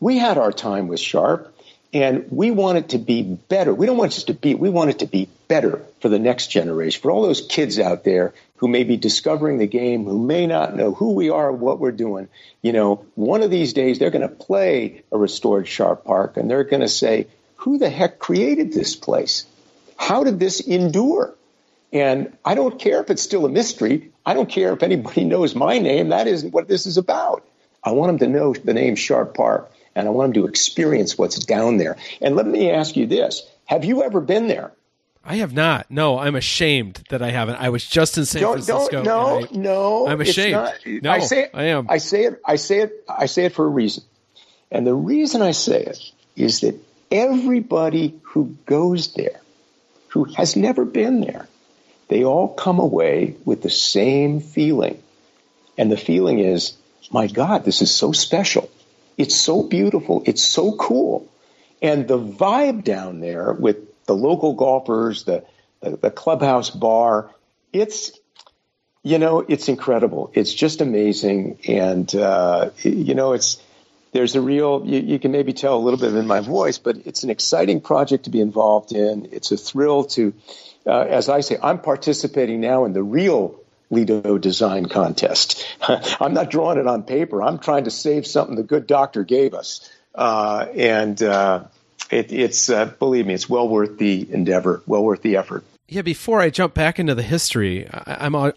we 0.00 0.18
had 0.18 0.38
our 0.38 0.52
time 0.52 0.88
with 0.88 1.00
Sharp 1.00 1.54
and 1.92 2.26
we 2.30 2.50
want 2.50 2.78
it 2.78 2.88
to 2.90 2.98
be 2.98 3.22
better. 3.22 3.72
We 3.72 3.86
don't 3.86 3.96
want 3.96 4.12
it 4.12 4.16
just 4.16 4.26
to 4.26 4.34
be, 4.34 4.54
we 4.54 4.68
want 4.68 4.90
it 4.90 4.98
to 5.00 5.06
be 5.06 5.28
better 5.46 5.84
for 6.00 6.08
the 6.08 6.18
next 6.18 6.48
generation, 6.48 7.00
for 7.00 7.10
all 7.10 7.22
those 7.22 7.46
kids 7.46 7.78
out 7.78 8.04
there 8.04 8.34
who 8.56 8.68
may 8.68 8.82
be 8.82 8.96
discovering 8.96 9.58
the 9.58 9.66
game, 9.66 10.04
who 10.04 10.18
may 10.18 10.46
not 10.46 10.74
know 10.74 10.92
who 10.92 11.12
we 11.12 11.30
are, 11.30 11.52
what 11.52 11.78
we're 11.78 11.92
doing. 11.92 12.28
You 12.62 12.72
know, 12.72 13.06
one 13.14 13.42
of 13.42 13.50
these 13.50 13.72
days 13.72 13.98
they're 13.98 14.10
going 14.10 14.28
to 14.28 14.34
play 14.34 15.02
a 15.12 15.18
restored 15.18 15.68
Sharp 15.68 16.04
Park 16.04 16.36
and 16.36 16.50
they're 16.50 16.64
going 16.64 16.82
to 16.82 16.88
say, 16.88 17.28
who 17.56 17.78
the 17.78 17.90
heck 17.90 18.18
created 18.18 18.72
this 18.72 18.96
place? 18.96 19.46
How 19.96 20.24
did 20.24 20.38
this 20.38 20.60
endure? 20.60 21.34
And 21.92 22.36
I 22.44 22.54
don't 22.54 22.78
care 22.78 23.00
if 23.00 23.10
it's 23.10 23.22
still 23.22 23.46
a 23.46 23.48
mystery. 23.48 24.10
I 24.26 24.34
don't 24.34 24.48
care 24.48 24.72
if 24.72 24.82
anybody 24.82 25.24
knows 25.32 25.54
my 25.54 25.78
name. 25.78 26.08
That 26.08 26.26
isn't 26.26 26.52
what 26.52 26.68
this 26.68 26.86
is 26.86 26.96
about. 26.96 27.46
I 27.82 27.92
want 27.92 28.18
them 28.18 28.30
to 28.30 28.38
know 28.38 28.54
the 28.54 28.74
name 28.74 28.96
Sharp 28.96 29.34
Park 29.34 29.70
and 29.94 30.08
I 30.08 30.10
want 30.10 30.34
them 30.34 30.42
to 30.42 30.48
experience 30.48 31.16
what's 31.16 31.38
down 31.38 31.76
there. 31.76 31.96
And 32.20 32.34
let 32.34 32.46
me 32.46 32.70
ask 32.70 32.96
you 32.96 33.06
this. 33.06 33.42
Have 33.66 33.84
you 33.84 34.02
ever 34.02 34.20
been 34.20 34.48
there? 34.48 34.72
I 35.24 35.36
have 35.36 35.54
not. 35.54 35.90
No, 35.90 36.18
I'm 36.18 36.34
ashamed 36.34 37.02
that 37.08 37.22
I 37.22 37.30
haven't. 37.30 37.56
I 37.56 37.70
was 37.70 37.86
just 37.86 38.18
in 38.18 38.26
San 38.26 38.42
don't, 38.42 38.62
Francisco. 38.62 39.02
Don't, 39.02 39.04
no, 39.04 39.40
I, 39.40 39.46
no. 39.52 40.08
I'm 40.08 40.20
ashamed. 40.20 40.52
Not, 40.52 40.74
no, 40.84 41.10
I 41.10 41.20
say 41.20 41.44
it, 41.44 41.50
I 41.54 41.64
am. 41.64 41.86
I 41.88 41.98
say 41.98 42.24
it. 42.24 42.40
I 42.44 42.56
say 42.56 42.80
it. 42.80 43.04
I 43.08 43.26
say 43.26 43.46
it 43.46 43.54
for 43.54 43.64
a 43.64 43.68
reason. 43.68 44.04
And 44.70 44.86
the 44.86 44.94
reason 44.94 45.40
I 45.40 45.52
say 45.52 45.82
it 45.82 45.98
is 46.36 46.60
that 46.60 46.74
everybody 47.10 48.20
who 48.22 48.56
goes 48.66 49.14
there, 49.14 49.40
who 50.14 50.24
has 50.24 50.54
never 50.54 50.84
been 50.84 51.20
there, 51.20 51.48
they 52.06 52.24
all 52.24 52.46
come 52.46 52.78
away 52.78 53.34
with 53.44 53.62
the 53.62 53.70
same 53.70 54.38
feeling. 54.38 55.02
And 55.76 55.90
the 55.90 55.96
feeling 55.96 56.38
is, 56.38 56.74
my 57.10 57.26
God, 57.26 57.64
this 57.64 57.82
is 57.82 57.90
so 57.90 58.12
special. 58.12 58.70
It's 59.18 59.34
so 59.34 59.64
beautiful. 59.64 60.22
It's 60.24 60.42
so 60.42 60.76
cool. 60.76 61.28
And 61.82 62.06
the 62.06 62.18
vibe 62.18 62.84
down 62.84 63.18
there 63.18 63.52
with 63.52 64.04
the 64.06 64.14
local 64.14 64.54
golfers, 64.54 65.24
the, 65.24 65.44
the, 65.80 65.96
the 65.96 66.10
clubhouse 66.12 66.70
bar, 66.70 67.30
it's, 67.72 68.12
you 69.02 69.18
know, 69.18 69.40
it's 69.40 69.68
incredible. 69.68 70.30
It's 70.32 70.54
just 70.54 70.80
amazing. 70.80 71.58
And, 71.66 72.14
uh, 72.14 72.70
you 72.84 73.16
know, 73.16 73.32
it's, 73.32 73.60
there's 74.14 74.36
a 74.36 74.40
real, 74.40 74.82
you, 74.86 75.00
you, 75.00 75.18
can 75.18 75.32
maybe 75.32 75.52
tell 75.52 75.76
a 75.76 75.82
little 75.82 75.98
bit 75.98 76.14
in 76.14 76.26
my 76.28 76.38
voice, 76.38 76.78
but 76.78 76.96
it's 77.04 77.24
an 77.24 77.30
exciting 77.30 77.80
project 77.80 78.24
to 78.24 78.30
be 78.30 78.40
involved 78.40 78.92
in. 78.92 79.28
It's 79.32 79.50
a 79.50 79.56
thrill 79.56 80.04
to, 80.04 80.32
uh, 80.86 81.00
as 81.00 81.28
I 81.28 81.40
say, 81.40 81.58
I'm 81.60 81.80
participating 81.80 82.60
now 82.60 82.84
in 82.84 82.92
the 82.92 83.02
real 83.02 83.60
Lido 83.90 84.38
design 84.38 84.86
contest. 84.86 85.66
I'm 86.20 86.32
not 86.32 86.48
drawing 86.48 86.78
it 86.78 86.86
on 86.86 87.02
paper. 87.02 87.42
I'm 87.42 87.58
trying 87.58 87.84
to 87.84 87.90
save 87.90 88.24
something 88.24 88.54
the 88.54 88.62
good 88.62 88.86
doctor 88.86 89.24
gave 89.24 89.52
us. 89.52 89.90
Uh, 90.14 90.66
and 90.76 91.20
uh, 91.20 91.64
it, 92.08 92.32
it's, 92.32 92.70
uh, 92.70 92.84
believe 92.86 93.26
me, 93.26 93.34
it's 93.34 93.48
well 93.48 93.68
worth 93.68 93.98
the 93.98 94.32
endeavor, 94.32 94.80
well 94.86 95.02
worth 95.02 95.22
the 95.22 95.36
effort. 95.38 95.64
Yeah, 95.88 96.02
before 96.02 96.40
I 96.40 96.50
jump 96.50 96.72
back 96.72 97.00
into 97.00 97.16
the 97.16 97.24
history, 97.24 97.88
I, 97.90 98.26
am 98.26 98.52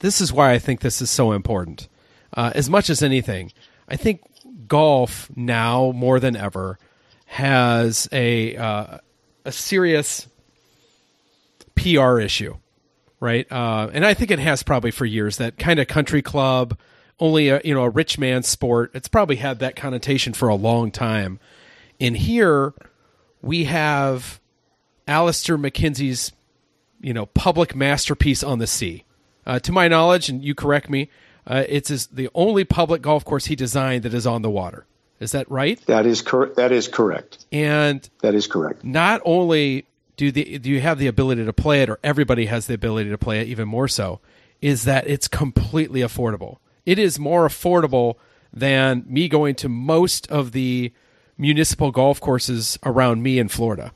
this 0.00 0.20
is 0.20 0.34
why 0.34 0.52
I 0.52 0.58
think 0.58 0.80
this 0.80 1.00
is 1.00 1.08
so 1.08 1.32
important. 1.32 1.88
Uh, 2.34 2.52
as 2.54 2.68
much 2.68 2.90
as 2.90 3.02
anything, 3.02 3.52
I 3.88 3.96
think 3.96 4.20
golf 4.68 5.30
now 5.34 5.92
more 5.92 6.20
than 6.20 6.36
ever 6.36 6.78
has 7.26 8.08
a 8.10 8.56
uh, 8.56 8.98
a 9.44 9.52
serious 9.52 10.28
PR 11.76 12.18
issue, 12.18 12.56
right? 13.20 13.50
Uh, 13.50 13.88
and 13.92 14.04
I 14.04 14.14
think 14.14 14.30
it 14.30 14.38
has 14.38 14.62
probably 14.62 14.90
for 14.90 15.04
years. 15.04 15.36
That 15.36 15.58
kind 15.58 15.78
of 15.78 15.88
country 15.88 16.22
club, 16.22 16.76
only 17.20 17.48
a 17.48 17.60
you 17.64 17.74
know 17.74 17.84
a 17.84 17.90
rich 17.90 18.18
man's 18.18 18.48
sport. 18.48 18.90
It's 18.94 19.08
probably 19.08 19.36
had 19.36 19.58
that 19.60 19.76
connotation 19.76 20.32
for 20.32 20.48
a 20.48 20.54
long 20.54 20.90
time. 20.90 21.38
In 21.98 22.14
here, 22.14 22.72
we 23.42 23.64
have 23.64 24.40
Alister 25.06 25.58
MacKenzie's 25.58 26.32
you 27.00 27.12
know 27.12 27.26
public 27.26 27.76
masterpiece 27.76 28.42
on 28.42 28.58
the 28.58 28.66
sea. 28.66 29.04
Uh, 29.46 29.58
to 29.58 29.72
my 29.72 29.88
knowledge, 29.88 30.28
and 30.28 30.44
you 30.44 30.54
correct 30.54 30.90
me, 30.90 31.08
uh, 31.48 31.64
it's 31.66 31.88
his, 31.88 32.06
the 32.08 32.28
only 32.34 32.64
public 32.64 33.00
golf 33.00 33.24
course 33.24 33.46
he 33.46 33.56
designed 33.56 34.02
that 34.02 34.12
is 34.12 34.26
on 34.26 34.42
the 34.42 34.50
water. 34.50 34.86
Is 35.18 35.32
that 35.32 35.50
right? 35.50 35.84
That 35.86 36.06
is 36.06 36.22
correct. 36.22 36.56
That 36.56 36.70
is 36.70 36.86
correct. 36.86 37.44
And 37.50 38.08
that 38.20 38.34
is 38.34 38.46
correct. 38.46 38.84
Not 38.84 39.20
only 39.24 39.86
do 40.16 40.30
the 40.30 40.58
do 40.58 40.70
you 40.70 40.80
have 40.80 40.98
the 40.98 41.06
ability 41.06 41.44
to 41.44 41.52
play 41.52 41.82
it, 41.82 41.88
or 41.88 41.98
everybody 42.04 42.46
has 42.46 42.66
the 42.66 42.74
ability 42.74 43.10
to 43.10 43.18
play 43.18 43.40
it, 43.40 43.48
even 43.48 43.66
more 43.66 43.88
so, 43.88 44.20
is 44.60 44.84
that 44.84 45.08
it's 45.08 45.26
completely 45.26 46.00
affordable. 46.00 46.58
It 46.86 46.98
is 46.98 47.18
more 47.18 47.48
affordable 47.48 48.16
than 48.52 49.04
me 49.08 49.28
going 49.28 49.54
to 49.56 49.68
most 49.68 50.30
of 50.30 50.52
the 50.52 50.92
municipal 51.36 51.90
golf 51.90 52.20
courses 52.20 52.78
around 52.84 53.22
me 53.22 53.38
in 53.38 53.48
Florida. 53.48 53.92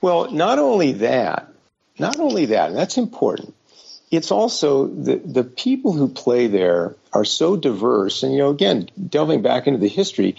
Well, 0.00 0.30
not 0.30 0.58
only 0.58 0.92
that, 0.92 1.48
not 1.98 2.18
only 2.18 2.46
that, 2.46 2.68
and 2.70 2.76
that's 2.76 2.96
important 2.96 3.54
it's 4.10 4.30
also 4.30 4.86
the, 4.86 5.16
the 5.16 5.44
people 5.44 5.92
who 5.92 6.08
play 6.08 6.48
there 6.48 6.96
are 7.12 7.24
so 7.24 7.56
diverse. 7.56 8.22
And, 8.22 8.32
you 8.32 8.38
know, 8.38 8.50
again, 8.50 8.88
delving 9.08 9.42
back 9.42 9.66
into 9.66 9.78
the 9.78 9.88
history, 9.88 10.36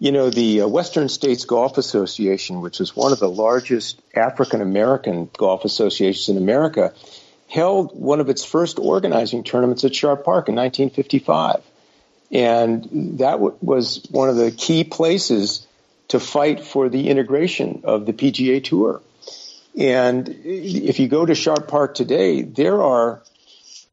you 0.00 0.10
know, 0.10 0.30
the 0.30 0.62
uh, 0.62 0.68
Western 0.68 1.08
States 1.08 1.44
Golf 1.44 1.78
Association, 1.78 2.60
which 2.60 2.80
is 2.80 2.96
one 2.96 3.12
of 3.12 3.20
the 3.20 3.28
largest 3.28 4.02
African 4.14 4.60
American 4.60 5.30
golf 5.36 5.64
associations 5.64 6.28
in 6.28 6.42
America, 6.42 6.92
held 7.48 7.98
one 7.98 8.18
of 8.18 8.28
its 8.28 8.44
first 8.44 8.80
organizing 8.80 9.44
tournaments 9.44 9.84
at 9.84 9.94
Sharp 9.94 10.24
Park 10.24 10.48
in 10.48 10.56
1955. 10.56 11.62
And 12.32 13.18
that 13.18 13.32
w- 13.32 13.56
was 13.60 14.04
one 14.10 14.28
of 14.30 14.36
the 14.36 14.50
key 14.50 14.82
places 14.82 15.66
to 16.08 16.18
fight 16.18 16.64
for 16.64 16.88
the 16.88 17.08
integration 17.08 17.82
of 17.84 18.04
the 18.06 18.12
PGA 18.12 18.64
Tour. 18.64 19.00
And 19.78 20.28
if 20.44 21.00
you 21.00 21.08
go 21.08 21.24
to 21.24 21.34
Sharp 21.34 21.68
Park 21.68 21.94
today, 21.94 22.42
there 22.42 22.82
are 22.82 23.22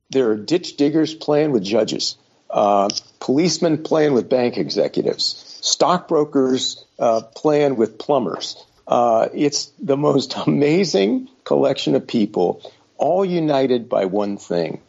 there 0.09 0.31
are 0.31 0.35
ditch 0.35 0.75
diggers 0.75 1.13
playing 1.13 1.51
with 1.51 1.63
judges, 1.63 2.17
uh, 2.49 2.89
policemen 3.19 3.83
playing 3.83 4.13
with 4.13 4.29
bank 4.29 4.57
executives, 4.57 5.57
stockbrokers 5.61 6.83
uh, 6.97 7.21
playing 7.35 7.77
with 7.77 7.97
plumbers. 7.97 8.61
Uh, 8.87 9.29
it's 9.33 9.67
the 9.79 9.95
most 9.95 10.35
amazing 10.47 11.29
collection 11.43 11.95
of 11.95 12.07
people, 12.07 12.61
all 12.97 13.23
united 13.23 13.87
by 13.87 14.05
one 14.05 14.37
thing: 14.37 14.81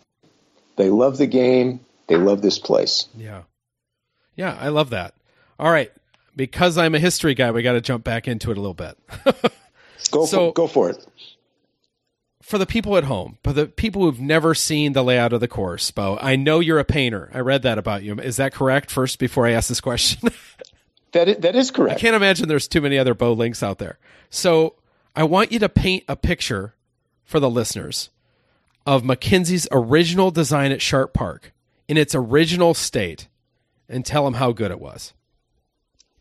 they 0.76 0.90
love 0.90 1.18
the 1.18 1.26
game. 1.26 1.80
They 2.08 2.16
love 2.16 2.42
this 2.42 2.58
place. 2.58 3.06
Yeah, 3.16 3.42
yeah, 4.34 4.56
I 4.58 4.70
love 4.70 4.90
that. 4.90 5.14
All 5.56 5.70
right, 5.70 5.92
because 6.34 6.76
I'm 6.78 6.96
a 6.96 6.98
history 6.98 7.34
guy, 7.34 7.52
we 7.52 7.62
got 7.62 7.74
to 7.74 7.80
jump 7.80 8.02
back 8.02 8.26
into 8.26 8.50
it 8.50 8.58
a 8.58 8.60
little 8.60 8.74
bit. 8.74 8.98
Go 10.10 10.26
so, 10.26 10.48
for, 10.48 10.52
go 10.52 10.66
for 10.66 10.90
it. 10.90 11.06
For 12.42 12.58
the 12.58 12.66
people 12.66 12.96
at 12.96 13.04
home, 13.04 13.38
for 13.44 13.52
the 13.52 13.66
people 13.66 14.02
who've 14.02 14.20
never 14.20 14.54
seen 14.54 14.92
the 14.92 15.04
layout 15.04 15.32
of 15.32 15.40
the 15.40 15.48
course, 15.48 15.90
Bo, 15.90 16.18
I 16.20 16.36
know 16.36 16.60
you're 16.60 16.78
a 16.78 16.84
painter. 16.84 17.30
I 17.32 17.40
read 17.40 17.62
that 17.62 17.78
about 17.78 18.02
you. 18.02 18.18
Is 18.18 18.36
that 18.36 18.52
correct? 18.52 18.90
First, 18.90 19.18
before 19.18 19.46
I 19.46 19.52
ask 19.52 19.68
this 19.68 19.80
question. 19.80 20.30
that 21.12 21.28
is, 21.28 21.36
that 21.38 21.54
is 21.54 21.70
correct. 21.70 21.98
I 21.98 22.00
can't 22.00 22.16
imagine 22.16 22.48
there's 22.48 22.68
too 22.68 22.80
many 22.80 22.98
other 22.98 23.14
Bo 23.14 23.32
links 23.32 23.62
out 23.62 23.78
there. 23.78 23.98
So 24.30 24.74
I 25.14 25.24
want 25.24 25.52
you 25.52 25.58
to 25.60 25.68
paint 25.68 26.04
a 26.08 26.16
picture 26.16 26.74
for 27.24 27.38
the 27.40 27.50
listeners 27.50 28.10
of 28.86 29.04
Mackenzie's 29.04 29.68
original 29.70 30.30
design 30.30 30.72
at 30.72 30.82
Sharp 30.82 31.12
Park 31.12 31.52
in 31.88 31.96
its 31.96 32.14
original 32.14 32.74
state 32.74 33.28
and 33.88 34.04
tell 34.04 34.24
them 34.24 34.34
how 34.34 34.52
good 34.52 34.70
it 34.70 34.80
was. 34.80 35.12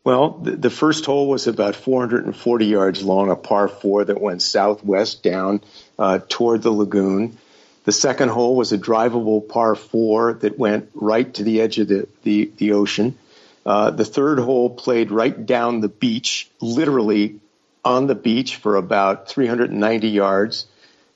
Well, 0.09 0.39
the, 0.41 0.71
first 0.71 1.05
hole 1.05 1.29
was 1.29 1.45
about 1.45 1.75
440 1.75 2.65
yards 2.65 3.03
long, 3.03 3.29
a 3.29 3.35
par 3.35 3.67
four 3.67 4.03
that 4.03 4.19
went 4.19 4.41
southwest 4.41 5.21
down 5.21 5.61
uh, 5.99 6.17
toward 6.27 6.63
the 6.63 6.71
lagoon. 6.71 7.37
The 7.83 7.91
second 7.91 8.29
hole 8.29 8.55
was 8.55 8.71
a 8.71 8.79
drivable 8.79 9.47
par 9.47 9.75
four 9.75 10.33
that 10.33 10.57
went 10.57 10.89
right 10.95 11.31
to 11.35 11.43
the 11.43 11.61
edge 11.61 11.77
of 11.77 11.89
the, 11.89 12.07
the, 12.23 12.51
the 12.57 12.71
ocean. 12.71 13.19
Uh, 13.63 13.91
the 13.91 14.03
third 14.03 14.39
hole 14.39 14.71
played 14.71 15.11
right 15.11 15.45
down 15.45 15.79
the 15.79 15.89
beach, 15.89 16.49
literally 16.59 17.39
on 17.85 18.07
the 18.07 18.15
beach 18.15 18.55
for 18.55 18.77
about 18.77 19.29
390 19.29 20.07
yards. 20.07 20.65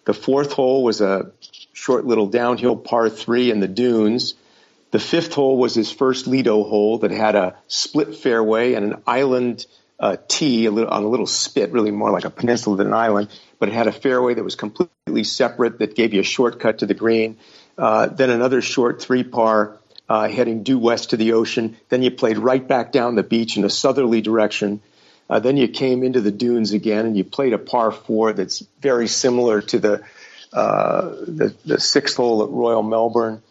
The 0.05 0.13
fourth 0.13 0.51
hole 0.51 0.83
was 0.83 1.01
a 1.01 1.31
short 1.73 2.05
little 2.05 2.27
downhill 2.27 2.75
par 2.75 3.09
three 3.09 3.49
in 3.49 3.59
the 3.59 3.67
dunes. 3.67 4.35
The 4.93 4.99
fifth 4.99 5.33
hole 5.33 5.57
was 5.57 5.73
his 5.73 5.91
first 5.91 6.27
Lido 6.27 6.63
hole 6.63 6.99
that 6.99 7.09
had 7.09 7.33
a 7.33 7.55
split 7.67 8.15
fairway 8.15 8.75
and 8.75 8.93
an 8.93 9.01
island 9.07 9.65
uh, 9.99 10.17
tee 10.27 10.67
a 10.67 10.71
little, 10.71 10.91
on 10.93 11.03
a 11.03 11.07
little 11.07 11.25
spit, 11.25 11.71
really 11.71 11.89
more 11.89 12.11
like 12.11 12.25
a 12.25 12.29
peninsula 12.29 12.77
than 12.77 12.85
an 12.85 12.93
island, 12.93 13.29
but 13.57 13.69
it 13.69 13.73
had 13.73 13.87
a 13.87 13.91
fairway 13.91 14.35
that 14.35 14.43
was 14.43 14.55
completely 14.55 15.23
separate 15.23 15.79
that 15.79 15.95
gave 15.95 16.13
you 16.13 16.19
a 16.19 16.23
shortcut 16.23 16.77
to 16.77 16.85
the 16.85 16.93
green. 16.93 17.39
Uh, 17.75 18.05
then 18.05 18.29
another 18.29 18.61
short 18.61 19.01
three 19.01 19.23
par 19.23 19.79
uh, 20.07 20.27
heading 20.27 20.61
due 20.61 20.77
west 20.77 21.09
to 21.09 21.17
the 21.17 21.33
ocean. 21.33 21.75
Then 21.89 22.03
you 22.03 22.11
played 22.11 22.37
right 22.37 22.67
back 22.67 22.91
down 22.91 23.15
the 23.15 23.23
beach 23.23 23.57
in 23.57 23.63
a 23.63 23.71
southerly 23.71 24.21
direction. 24.21 24.79
Uh, 25.27 25.39
then 25.39 25.57
you 25.57 25.69
came 25.69 26.03
into 26.03 26.21
the 26.21 26.29
dunes 26.31 26.71
again 26.71 27.07
and 27.07 27.17
you 27.17 27.23
played 27.23 27.53
a 27.53 27.57
par 27.57 27.91
four 27.91 28.33
that's 28.33 28.63
very 28.79 29.07
similar 29.07 29.59
to 29.59 29.79
the 29.79 30.03
uh, 30.53 31.15
the, 31.25 31.55
the, 31.65 31.79
sixth 31.79 32.15
hole 32.15 32.43
at 32.43 32.49
Royal 32.51 32.83
Melbourne. 32.83 33.41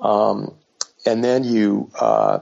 Um, 0.00 0.54
and 1.08 1.24
then 1.24 1.42
you 1.42 1.90
uh, 1.98 2.40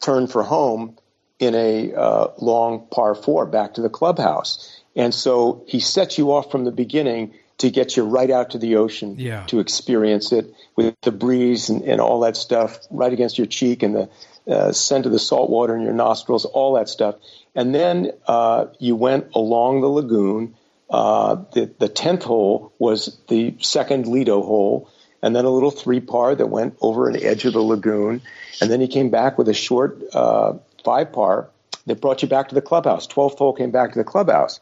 turn 0.00 0.26
for 0.26 0.42
home 0.42 0.98
in 1.38 1.54
a 1.54 1.94
uh, 1.94 2.28
long 2.38 2.86
par 2.90 3.14
four 3.14 3.46
back 3.46 3.74
to 3.74 3.80
the 3.80 3.88
clubhouse. 3.88 4.82
And 4.94 5.14
so 5.14 5.64
he 5.66 5.80
sets 5.80 6.18
you 6.18 6.32
off 6.32 6.50
from 6.50 6.64
the 6.64 6.72
beginning 6.72 7.34
to 7.58 7.70
get 7.70 7.96
you 7.96 8.04
right 8.04 8.30
out 8.30 8.50
to 8.50 8.58
the 8.58 8.76
ocean 8.76 9.16
yeah. 9.18 9.44
to 9.46 9.60
experience 9.60 10.30
it 10.30 10.52
with 10.76 10.94
the 11.02 11.10
breeze 11.10 11.70
and, 11.70 11.82
and, 11.82 12.02
all 12.02 12.20
that 12.20 12.36
stuff 12.36 12.78
right 12.90 13.12
against 13.12 13.38
your 13.38 13.46
cheek 13.46 13.82
and 13.82 13.94
the 13.94 14.10
uh, 14.46 14.72
scent 14.72 15.06
of 15.06 15.12
the 15.12 15.18
salt 15.18 15.48
water 15.48 15.74
in 15.74 15.82
your 15.82 15.94
nostrils, 15.94 16.44
all 16.44 16.74
that 16.74 16.88
stuff. 16.90 17.14
And 17.54 17.74
then 17.74 18.12
uh, 18.26 18.66
you 18.78 18.94
went 18.94 19.28
along 19.34 19.80
the 19.80 19.88
lagoon. 19.88 20.54
Uh, 20.90 21.36
the, 21.54 21.70
the 21.78 21.88
10th 21.88 22.24
hole 22.24 22.74
was 22.78 23.18
the 23.28 23.56
second 23.60 24.06
Lido 24.06 24.42
hole 24.42 24.90
and 25.26 25.34
then 25.34 25.44
a 25.44 25.50
little 25.50 25.72
three 25.72 25.98
par 25.98 26.36
that 26.36 26.46
went 26.46 26.76
over 26.80 27.08
an 27.08 27.20
edge 27.20 27.44
of 27.46 27.52
the 27.52 27.60
lagoon. 27.60 28.22
And 28.60 28.70
then 28.70 28.80
he 28.80 28.86
came 28.86 29.10
back 29.10 29.36
with 29.36 29.48
a 29.48 29.54
short 29.54 30.00
uh, 30.14 30.54
five 30.84 31.12
par 31.12 31.50
that 31.86 32.00
brought 32.00 32.22
you 32.22 32.28
back 32.28 32.50
to 32.50 32.54
the 32.54 32.62
clubhouse. 32.62 33.08
12th 33.08 33.36
hole 33.36 33.52
came 33.52 33.72
back 33.72 33.92
to 33.92 33.98
the 33.98 34.04
clubhouse. 34.04 34.60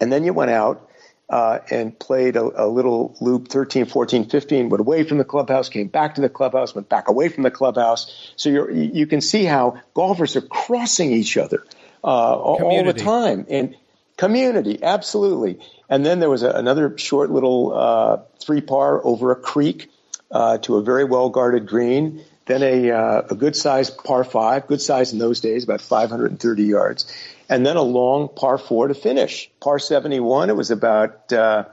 And 0.00 0.12
then 0.12 0.22
you 0.22 0.32
went 0.32 0.52
out 0.52 0.88
uh, 1.28 1.58
and 1.68 1.98
played 1.98 2.36
a, 2.36 2.64
a, 2.64 2.68
little 2.68 3.16
loop 3.20 3.48
13, 3.48 3.86
14, 3.86 4.28
15, 4.28 4.68
went 4.68 4.80
away 4.80 5.02
from 5.02 5.18
the 5.18 5.24
clubhouse, 5.24 5.68
came 5.68 5.88
back 5.88 6.14
to 6.14 6.20
the 6.20 6.28
clubhouse, 6.28 6.72
went 6.72 6.88
back 6.88 7.08
away 7.08 7.28
from 7.28 7.42
the 7.42 7.50
clubhouse. 7.50 8.32
So 8.36 8.48
you 8.48 8.70
you 8.70 9.08
can 9.08 9.20
see 9.20 9.44
how 9.44 9.80
golfers 9.94 10.36
are 10.36 10.42
crossing 10.42 11.10
each 11.10 11.36
other 11.36 11.66
uh, 12.04 12.36
all 12.36 12.84
the 12.84 12.92
time. 12.92 13.46
And 13.50 13.76
community, 14.16 14.82
absolutely. 14.82 15.60
And 15.88 16.04
then 16.04 16.20
there 16.20 16.30
was 16.30 16.42
a, 16.42 16.50
another 16.50 16.96
short 16.98 17.30
little 17.30 17.72
uh, 17.74 18.18
three 18.40 18.60
par 18.60 19.04
over 19.04 19.30
a 19.30 19.36
creek 19.36 19.90
uh, 20.30 20.58
to 20.58 20.76
a 20.76 20.82
very 20.82 21.04
well 21.04 21.30
guarded 21.30 21.66
green. 21.66 22.24
Then 22.46 22.62
a, 22.62 22.90
uh, 22.90 23.22
a 23.30 23.34
good 23.34 23.56
sized 23.56 23.98
par 24.04 24.24
five, 24.24 24.66
good 24.66 24.80
size 24.80 25.12
in 25.12 25.18
those 25.18 25.40
days, 25.40 25.64
about 25.64 25.80
530 25.80 26.62
yards. 26.62 27.12
And 27.48 27.64
then 27.64 27.76
a 27.76 27.82
long 27.82 28.28
par 28.28 28.58
four 28.58 28.88
to 28.88 28.94
finish. 28.94 29.50
Par 29.60 29.78
71, 29.78 30.50
it 30.50 30.56
was 30.56 30.70
about 30.70 31.32
uh, 31.32 31.64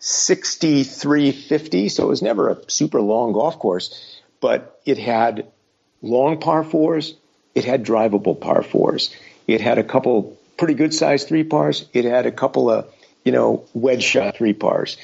6350, 0.00 1.88
so 1.88 2.04
it 2.04 2.08
was 2.08 2.22
never 2.22 2.50
a 2.50 2.70
super 2.70 3.00
long 3.00 3.32
golf 3.32 3.58
course, 3.58 4.20
but 4.40 4.80
it 4.84 4.98
had 4.98 5.50
long 6.02 6.38
par 6.38 6.62
fours, 6.62 7.14
it 7.54 7.64
had 7.64 7.84
drivable 7.84 8.38
par 8.40 8.62
fours. 8.62 9.14
It 9.46 9.60
had 9.60 9.78
a 9.78 9.84
couple 9.84 10.37
pretty 10.58 10.74
good 10.74 10.92
sized 10.92 11.28
three 11.28 11.44
pars. 11.44 11.88
It 11.92 12.04
had 12.04 12.26
a 12.26 12.32
couple 12.32 12.70
of, 12.70 12.92
you 13.24 13.32
know, 13.32 13.64
wedge 13.72 14.02
shot 14.02 14.36
three 14.36 14.52
pars. 14.52 14.98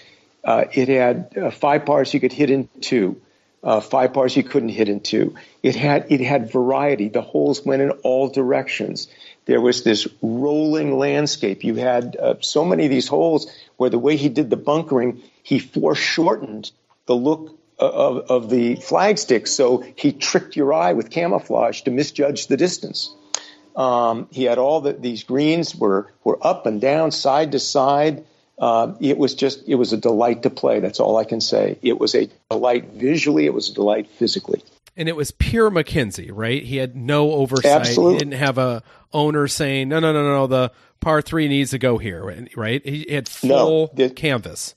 Uh, 0.45 0.65
it 0.73 0.89
had 0.89 1.37
uh, 1.39 1.51
five 1.51 1.87
pars 1.87 2.13
you 2.13 2.21
could 2.21 2.33
hit 2.33 2.51
in 2.51 2.69
two, 2.81 3.21
uh, 3.63 3.81
five 3.81 4.13
pars 4.13 4.37
you 4.37 4.43
couldn't 4.43 4.69
hit 4.69 4.91
in 4.91 5.01
two. 5.01 5.35
It 5.63 5.75
had 5.75 6.07
it 6.11 6.21
had 6.21 6.53
variety. 6.53 7.09
The 7.09 7.23
holes 7.23 7.65
went 7.65 7.81
in 7.81 7.91
all 8.03 8.29
directions. 8.29 9.09
There 9.47 9.61
was 9.61 9.85
this 9.85 10.07
rolling 10.21 10.99
landscape. 10.99 11.65
You 11.65 11.77
had 11.77 12.17
uh, 12.17 12.35
so 12.41 12.65
many 12.65 12.85
of 12.85 12.91
these 12.91 13.09
holes 13.09 13.51
where 13.77 13.91
the 13.91 13.99
way 13.99 14.17
he 14.17 14.29
did 14.29 14.51
the 14.51 14.57
bunkering, 14.57 15.23
he 15.43 15.59
foreshortened 15.59 16.71
the 17.07 17.17
look 17.17 17.59
of, 17.79 18.19
of 18.31 18.51
the 18.51 18.77
flagstick, 18.77 19.49
so 19.49 19.85
he 19.97 20.13
tricked 20.13 20.57
your 20.57 20.73
eye 20.73 20.93
with 20.93 21.11
camouflage 21.11 21.83
to 21.83 21.91
misjudge 21.91 22.47
the 22.47 22.57
distance. 22.57 23.15
Um, 23.77 24.29
he 24.31 24.45
had 24.45 24.59
all 24.59 24.81
the, 24.81 24.93
these 24.93 25.25
greens 25.25 25.75
were 25.75 26.13
were 26.23 26.39
up 26.47 26.67
and 26.67 26.81
down, 26.81 27.11
side 27.11 27.53
to 27.53 27.59
side. 27.59 28.25
Uh, 28.57 28.95
it 29.01 29.19
was 29.19 29.35
just 29.35 29.67
it 29.67 29.75
was 29.75 29.93
a 29.93 29.97
delight 29.97 30.45
to 30.45 30.51
play. 30.51 30.79
That's 30.81 31.01
all 31.01 31.17
I 31.17 31.25
can 31.25 31.41
say. 31.41 31.79
It 31.83 31.99
was 31.99 32.15
a 32.15 32.29
delight 32.51 32.91
visually. 32.93 33.47
It 33.47 33.55
was 33.55 33.71
a 33.71 33.75
delight 33.75 34.09
physically. 34.09 34.63
And 34.97 35.09
it 35.09 35.17
was 35.17 35.33
pure 35.33 35.71
Mackenzie, 35.71 36.31
right? 36.31 36.63
He 36.63 36.77
had 36.77 36.95
no 36.95 37.33
oversight. 37.33 37.73
Absolutely. 37.81 38.13
He 38.15 38.19
didn't 38.21 38.39
have 38.39 38.59
a 38.59 38.85
owner 39.13 39.49
saying, 39.49 39.89
"No, 39.89 39.99
no, 39.99 40.13
no, 40.13 40.23
no, 40.23 40.47
the 40.47 40.71
par 41.01 41.21
three 41.21 41.49
needs 41.49 41.73
to 41.73 41.79
go 41.79 41.99
here." 41.99 42.47
Right? 42.55 42.81
He 42.87 43.07
had 43.11 43.29
full 43.29 43.49
No, 43.49 43.91
the- 43.93 44.11
canvas. 44.11 44.77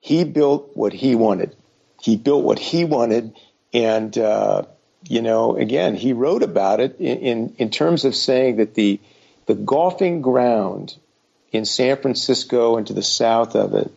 he 0.00 0.24
built 0.24 0.70
what 0.74 0.94
he 0.94 1.14
wanted. 1.14 1.54
He 2.00 2.16
built 2.16 2.42
what 2.42 2.58
he 2.58 2.84
wanted, 2.86 3.34
and 3.74 4.16
uh, 4.16 4.62
you 5.08 5.22
know, 5.22 5.56
again, 5.56 5.94
he 5.94 6.12
wrote 6.12 6.42
about 6.42 6.80
it 6.80 7.00
in, 7.00 7.18
in 7.18 7.54
in 7.58 7.70
terms 7.70 8.04
of 8.04 8.14
saying 8.14 8.56
that 8.56 8.74
the 8.74 9.00
the 9.46 9.54
golfing 9.54 10.20
ground 10.20 10.94
in 11.50 11.64
San 11.64 11.96
Francisco 11.96 12.76
and 12.76 12.86
to 12.86 12.92
the 12.92 13.02
south 13.02 13.56
of 13.56 13.74
it 13.74 13.90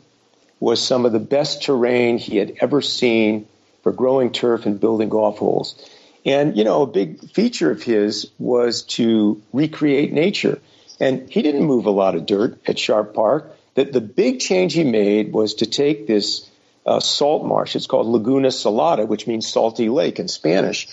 was 0.60 0.82
some 0.82 1.06
of 1.06 1.12
the 1.12 1.20
best 1.20 1.64
terrain 1.64 2.18
he 2.18 2.38
had 2.38 2.54
ever 2.62 2.82
seen 2.82 3.48
for 3.84 3.92
growing 3.92 4.32
turf 4.32 4.66
and 4.66 4.80
building 4.80 5.10
golf 5.10 5.40
holes. 5.40 5.76
And 6.24 6.56
you 6.56 6.64
know, 6.64 6.84
a 6.84 6.88
big 6.88 7.32
feature 7.32 7.72
of 7.72 7.84
his 7.84 8.32
was 8.40 8.84
to 8.84 9.42
recreate 9.52 10.14
nature. 10.14 10.62
And 11.00 11.30
he 11.30 11.42
didn't 11.42 11.66
move 11.66 11.88
a 11.88 11.92
lot 11.92 12.16
of 12.16 12.26
dirt 12.26 12.60
at 12.68 12.78
Sharp 12.78 13.14
Park. 13.14 13.58
That 13.74 13.92
the 13.92 14.02
big 14.02 14.40
change 14.40 14.74
he 14.74 14.84
made 14.84 15.34
was 15.34 15.56
to 15.56 15.66
take 15.66 16.06
this 16.06 16.50
uh, 16.86 17.00
salt 17.00 17.46
marsh. 17.46 17.76
It's 17.76 17.88
called 17.88 18.08
Laguna 18.08 18.50
Salada, 18.50 19.08
which 19.08 19.28
means 19.28 19.48
salty 19.48 19.90
lake 19.90 20.20
in 20.20 20.28
Spanish. 20.28 20.88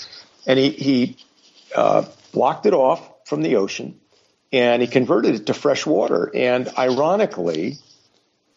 And 0.46 0.58
he, 0.58 0.70
he 0.70 1.16
uh, 1.74 2.04
blocked 2.32 2.66
it 2.66 2.74
off 2.74 3.08
from 3.26 3.42
the 3.42 3.56
ocean 3.56 4.00
and 4.52 4.80
he 4.80 4.88
converted 4.88 5.34
it 5.34 5.46
to 5.46 5.54
fresh 5.54 5.84
water. 5.84 6.30
And 6.34 6.68
ironically, 6.78 7.76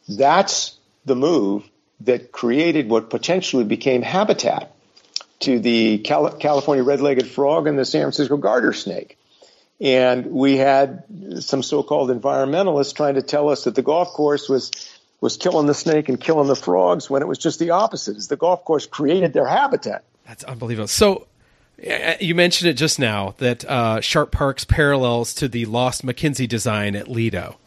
that's 0.08 0.78
the 1.06 1.16
move 1.16 1.70
that 2.02 2.32
created 2.32 2.90
what 2.90 3.10
potentially 3.10 3.64
became 3.64 4.02
habitat 4.02 4.74
to 5.40 5.60
the 5.60 6.00
Cal- 6.00 6.32
California 6.38 6.84
red-legged 6.84 7.28
frog 7.28 7.68
and 7.68 7.78
the 7.78 7.86
San 7.86 8.04
Francisco 8.04 8.38
garter 8.38 8.74
snake. 8.74 9.18
And 9.80 10.28
we 10.28 10.58
had 10.58 11.04
some 11.40 11.64
so-called 11.64 12.10
environmentalists 12.12 12.96
trying 12.96 13.16
to 13.16 13.24
tell 13.24 13.50
us 13.50 13.64
that 13.64 13.76
the 13.76 13.82
golf 13.82 14.10
course 14.10 14.48
was 14.48 14.72
was 15.22 15.38
killing 15.38 15.68
the 15.68 15.74
snake 15.74 16.10
and 16.10 16.20
killing 16.20 16.48
the 16.48 16.56
frogs 16.56 17.10
when 17.10 17.22
it 17.22 17.28
was 17.28 17.38
just 17.38 17.60
the 17.60 17.70
opposite. 17.70 18.18
Is 18.18 18.28
the 18.28 18.36
golf 18.36 18.66
course 18.66 18.86
created 18.86 19.32
their 19.34 19.48
habitat. 19.48 20.04
That's 20.28 20.44
unbelievable. 20.44 20.88
So 20.88 21.28
uh, 21.88 22.16
you 22.20 22.36
mentioned 22.36 22.70
it 22.70 22.74
just 22.74 23.00
now 23.00 23.36
that 23.38 23.64
uh, 23.66 24.02
Sharp 24.02 24.32
Park's 24.32 24.66
parallels 24.66 25.34
to 25.36 25.48
the 25.48 25.66
lost 25.66 26.06
MacKenzie 26.06 26.50
design 26.50 26.96
at 26.96 27.08
Lido. 27.08 27.58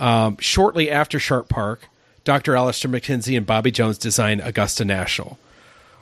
Um, 0.00 0.36
shortly 0.40 0.90
after 0.90 1.20
Sharp 1.20 1.48
Park, 1.48 1.88
Dr. 2.24 2.56
Alister 2.56 2.88
MacKenzie 2.88 3.36
and 3.36 3.46
Bobby 3.46 3.70
Jones 3.70 3.98
designed 3.98 4.40
Augusta 4.40 4.84
National. 4.84 5.38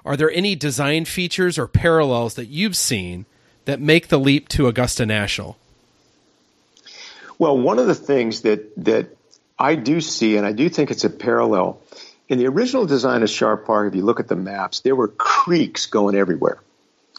Are 0.05 0.16
there 0.16 0.31
any 0.31 0.55
design 0.55 1.05
features 1.05 1.59
or 1.59 1.66
parallels 1.66 2.35
that 2.35 2.46
you've 2.46 2.77
seen 2.77 3.27
that 3.64 3.81
make 3.81 4.09
the 4.09 4.18
leap 4.18 4.49
to 4.49 4.66
Augusta 4.66 5.05
National? 5.05 5.57
Well, 7.38 7.59
one 7.59 7.79
of 7.79 7.87
the 7.87 7.94
things 7.94 8.42
that 8.42 8.73
that 8.85 9.16
I 9.61 9.75
do 9.75 10.01
see, 10.01 10.37
and 10.37 10.46
I 10.46 10.53
do 10.53 10.68
think 10.68 10.90
it's 10.90 11.05
a 11.05 11.11
parallel, 11.11 11.81
in 12.29 12.38
the 12.38 12.46
original 12.46 12.87
design 12.87 13.23
of 13.23 13.31
Sharp 13.31 13.66
Park, 13.66 13.88
if 13.88 13.94
you 13.94 14.05
look 14.05 14.20
at 14.20 14.29
the 14.29 14.37
maps, 14.37 14.81
there 14.81 14.96
were 14.96 15.09
creeks 15.09 15.87
going 15.87 16.14
everywhere. 16.14 16.61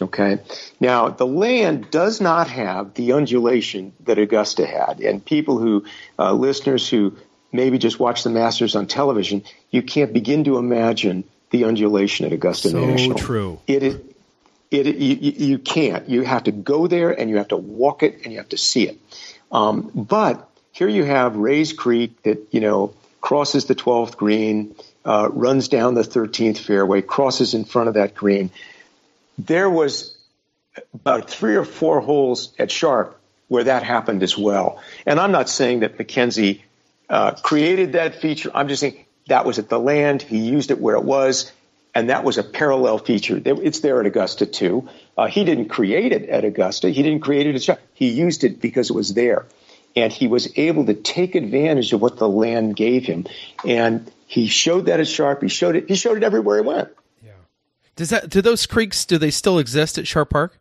Okay. 0.02 0.40
Now, 0.80 1.10
the 1.10 1.28
land 1.28 1.92
does 1.92 2.20
not 2.20 2.48
have 2.48 2.96
the 2.96 3.14
undulation 3.14 3.94
that 4.06 4.18
Augusta 4.18 4.66
had. 4.66 5.00
And 5.00 5.24
people 5.24 5.60
who, 5.60 5.86
uh, 6.18 6.34
listeners 6.34 6.90
who 6.90 7.16
maybe 7.52 7.78
just 7.78 8.00
watch 8.00 8.24
the 8.24 8.32
Masters 8.32 8.76
on 8.76 8.88
television, 8.88 9.44
you 9.70 9.84
can't 9.84 10.12
begin 10.12 10.46
to 10.46 10.58
imagine 10.58 11.24
the 11.52 11.66
undulation 11.66 12.26
at 12.26 12.34
Augusta 12.34 12.70
So 12.70 12.84
National. 12.84 13.18
true. 13.18 13.60
It 13.68 13.84
is. 13.84 14.00
It, 14.72 14.86
you, 14.86 15.16
you 15.20 15.32
you 15.48 15.58
can't. 15.60 16.08
You 16.08 16.22
have 16.22 16.46
to 16.46 16.54
go 16.54 16.88
there 16.88 17.12
and 17.12 17.30
you 17.30 17.38
have 17.38 17.50
to 17.50 17.58
walk 17.58 18.04
it 18.04 18.22
and 18.24 18.32
you 18.32 18.38
have 18.38 18.50
to 18.50 18.58
see 18.58 18.88
it. 18.88 18.98
Um, 19.52 19.92
but 19.94 20.50
here 20.82 20.90
you 20.90 21.04
have 21.04 21.36
Rae's 21.36 21.74
Creek 21.74 22.24
that 22.24 22.48
you 22.50 22.60
know 22.60 22.96
crosses 23.22 23.66
the 23.66 23.76
12th 23.76 24.18
green, 24.18 24.76
uh, 25.06 25.30
runs 25.32 25.68
down 25.68 25.94
the 25.94 26.02
13th 26.02 26.58
fairway, 26.58 27.04
crosses 27.04 27.54
in 27.54 27.66
front 27.66 27.90
of 27.90 27.94
that 27.94 28.16
green. 28.16 28.50
There 29.38 29.70
was 29.70 30.18
about 30.96 31.30
three 31.30 31.56
or 31.56 31.66
four 31.66 32.02
holes 32.02 32.52
at 32.58 32.72
Sharp 32.72 33.22
where 33.48 33.66
that 33.66 33.84
happened 33.84 34.24
as 34.24 34.36
well. 34.36 34.82
And 35.06 35.20
I'm 35.20 35.32
not 35.32 35.50
saying 35.50 35.82
that 35.82 36.00
Mackenzie 36.00 36.64
uh, 37.08 37.34
created 37.34 37.92
that 37.92 38.16
feature. 38.16 38.50
I'm 38.52 38.68
just 38.68 38.80
saying 38.80 39.06
that 39.28 39.46
was 39.46 39.60
at 39.60 39.70
the 39.70 39.78
land. 39.78 40.24
He 40.24 40.40
used 40.40 40.72
it 40.72 40.82
where 40.82 40.96
it 40.96 41.04
was, 41.04 41.52
and 41.94 42.10
that 42.10 42.24
was 42.24 42.40
a 42.40 42.44
parallel 42.44 42.98
feature. 42.98 43.40
It's 43.46 43.82
there 43.82 44.00
at 44.00 44.08
Augusta 44.08 44.48
too. 44.48 44.90
Uh, 45.16 45.28
he 45.28 45.44
didn't 45.44 45.70
create 45.70 46.12
it 46.12 46.28
at 46.28 46.44
Augusta. 46.44 46.90
He 46.90 47.04
didn't 47.04 47.20
create 47.20 47.46
it 47.46 47.54
at 47.54 47.62
Sharp. 47.62 47.80
He 47.94 48.08
used 48.08 48.44
it 48.44 48.60
because 48.60 48.90
it 48.90 48.96
was 48.96 49.14
there, 49.14 49.46
and 49.96 50.12
he 50.12 50.28
was 50.28 50.58
able 50.58 50.86
to 50.86 50.94
take 50.94 51.36
advantage 51.36 51.94
of 51.94 52.02
what 52.02 52.18
the 52.18 52.30
land 52.30 52.76
gave 52.76 53.06
him. 53.06 53.26
And 53.66 54.12
he 54.28 54.48
showed 54.48 54.86
that 54.86 55.00
at 55.00 55.08
Sharp. 55.08 55.42
He 55.42 55.50
showed 55.50 55.76
it. 55.76 55.90
He 55.90 55.96
showed 55.96 56.18
it 56.18 56.24
everywhere 56.24 56.62
he 56.62 56.68
went. 56.68 56.90
Yeah. 57.24 57.32
Does 57.96 58.10
that 58.10 58.30
do 58.30 58.42
those 58.42 58.66
creeks? 58.66 59.06
Do 59.06 59.18
they 59.18 59.32
still 59.32 59.60
exist 59.60 59.98
at 59.98 60.08
Sharp 60.08 60.30
Park? 60.30 60.58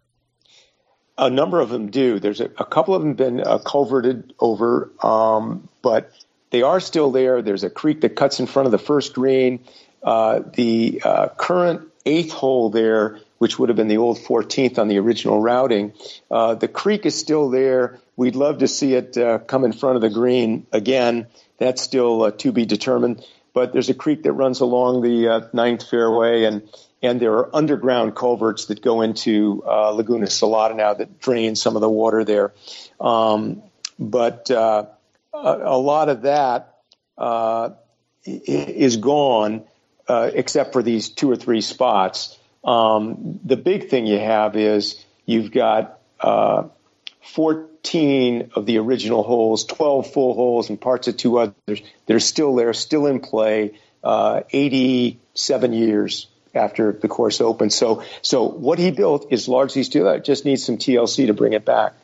A 1.19 1.31
number 1.31 1.61
of 1.61 1.69
them 1.69 1.91
do. 1.91 2.19
There's 2.19 2.41
a, 2.41 2.47
a 2.59 2.65
couple 2.65 2.95
of 2.95 3.03
them 3.03 3.15
been 3.15 3.41
uh, 3.41 3.59
culverted 3.59 4.33
over, 4.41 4.91
um, 5.03 5.69
but 5.83 6.11
they 6.51 6.63
are 6.63 6.81
still 6.81 7.11
there. 7.11 7.43
There's 7.43 7.63
a 7.63 7.71
creek 7.71 8.01
that 8.01 8.17
cuts 8.17 8.41
in 8.41 8.47
front 8.47 8.67
of 8.67 8.73
the 8.73 8.79
first 8.79 9.15
green. 9.15 9.61
Uh, 10.03 10.41
the 10.55 11.03
uh, 11.05 11.29
current 11.37 11.83
eighth 12.07 12.33
hole 12.33 12.71
there, 12.71 13.21
which 13.41 13.59
would 13.59 13.71
have 13.71 13.77
been 13.77 13.89
the 13.89 13.97
old 13.97 14.19
14th 14.19 14.79
on 14.79 14.89
the 14.89 14.99
original 14.99 15.41
routing, 15.41 15.95
uh, 16.31 16.55
the 16.57 16.69
creek 16.69 17.07
is 17.07 17.19
still 17.19 17.49
there. 17.49 17.99
We'd 18.15 18.37
love 18.37 18.59
to 18.59 18.69
see 18.69 18.93
it 18.93 19.17
uh, 19.17 19.39
come 19.39 19.65
in 19.65 19.73
front 19.73 19.97
of 19.97 20.03
the 20.03 20.11
green 20.11 20.67
again. 20.73 21.27
That's 21.57 21.81
still 21.81 22.25
uh, 22.25 22.31
to 22.33 22.53
be 22.53 22.67
determined. 22.67 23.25
But 23.55 23.73
there's 23.73 23.89
a 23.89 23.95
creek 23.95 24.25
that 24.25 24.33
runs 24.35 24.61
along 24.61 25.01
the 25.01 25.29
uh, 25.29 25.41
ninth 25.55 25.89
fairway, 25.89 26.45
and 26.45 26.69
and 27.01 27.19
there 27.19 27.33
are 27.33 27.57
underground 27.57 28.15
culverts 28.15 28.67
that 28.67 28.83
go 28.83 29.01
into 29.01 29.65
uh, 29.67 29.89
Laguna 29.93 30.27
Salada 30.27 30.77
now 30.77 30.93
that 30.93 31.19
drain 31.19 31.57
some 31.57 31.77
of 31.77 31.81
the 31.81 31.89
water 31.89 32.27
there. 32.27 32.53
Um, 33.01 33.63
but 33.99 34.51
uh, 34.51 34.85
a, 35.33 35.39
a 35.39 35.79
lot 35.79 36.11
of 36.11 36.23
that 36.23 36.77
is 38.27 38.99
gone, 38.99 39.65
except 40.07 40.75
for 40.75 40.83
these 40.83 41.09
two 41.09 41.31
or 41.31 41.37
three 41.37 41.63
spots. 41.63 42.37
Um, 42.65 43.41
the 43.45 43.57
big 43.57 43.89
thing 43.89 44.07
you 44.07 44.19
have 44.19 44.57
is 44.57 45.05
you've 45.25 45.51
got 45.51 45.99
uh, 46.21 46.65
14 47.23 48.51
of 48.55 48.67
the 48.67 48.79
original 48.79 49.23
holes, 49.23 49.65
12 49.65 50.13
full 50.13 50.35
holes, 50.35 50.69
and 50.69 50.81
parts 50.81 51.09
of 51.09 51.17
two 51.17 51.39
others 51.39 51.83
that 52.07 52.15
are 52.15 52.21
still 52.21 52.55
there, 52.55 52.73
still 52.73 53.07
in 53.07 53.21
play, 53.21 53.79
uh, 54.03 54.43
87 54.51 55.73
years 55.73 56.27
after 56.55 56.93
the 56.93 57.09
course 57.09 57.41
opened. 57.41 57.73
So, 57.73 58.03
so 58.23 58.45
what 58.45 58.79
he 58.79 58.91
built 58.91 59.27
is 59.31 59.49
largely 59.49 59.83
still 59.83 60.05
there. 60.05 60.17
It 60.17 60.25
just 60.25 60.45
needs 60.45 60.65
some 60.65 60.79
TLC 60.79 61.27
to 61.27 61.35
bring 61.35 61.53
it 61.53 61.65
back. 61.65 61.95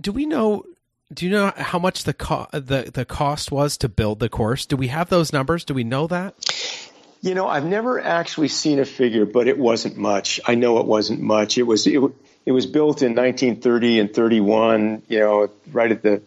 Do 0.00 0.12
we 0.12 0.26
know? 0.26 0.64
Do 1.12 1.26
you 1.26 1.32
know 1.32 1.52
how 1.54 1.78
much 1.78 2.04
the 2.04 2.14
co- 2.14 2.48
the 2.52 2.90
the 2.92 3.04
cost 3.04 3.52
was 3.52 3.76
to 3.78 3.88
build 3.88 4.20
the 4.20 4.30
course? 4.30 4.64
Do 4.64 4.76
we 4.76 4.88
have 4.88 5.10
those 5.10 5.32
numbers? 5.32 5.64
Do 5.64 5.74
we 5.74 5.84
know 5.84 6.06
that? 6.06 6.34
You 7.24 7.34
know, 7.34 7.48
I've 7.48 7.64
never 7.64 7.98
actually 7.98 8.48
seen 8.48 8.78
a 8.80 8.84
figure, 8.84 9.24
but 9.24 9.48
it 9.48 9.58
wasn't 9.58 9.96
much. 9.96 10.40
I 10.46 10.56
know 10.56 10.78
it 10.80 10.86
wasn't 10.86 11.20
much. 11.22 11.56
It 11.56 11.62
was 11.62 11.86
it, 11.86 11.98
it 12.44 12.52
was 12.52 12.66
built 12.66 13.00
in 13.00 13.14
1930 13.14 14.00
and 14.00 14.12
31. 14.12 15.02
You 15.08 15.20
know, 15.20 15.50
right 15.72 15.90
at 15.90 16.02
the 16.02 16.20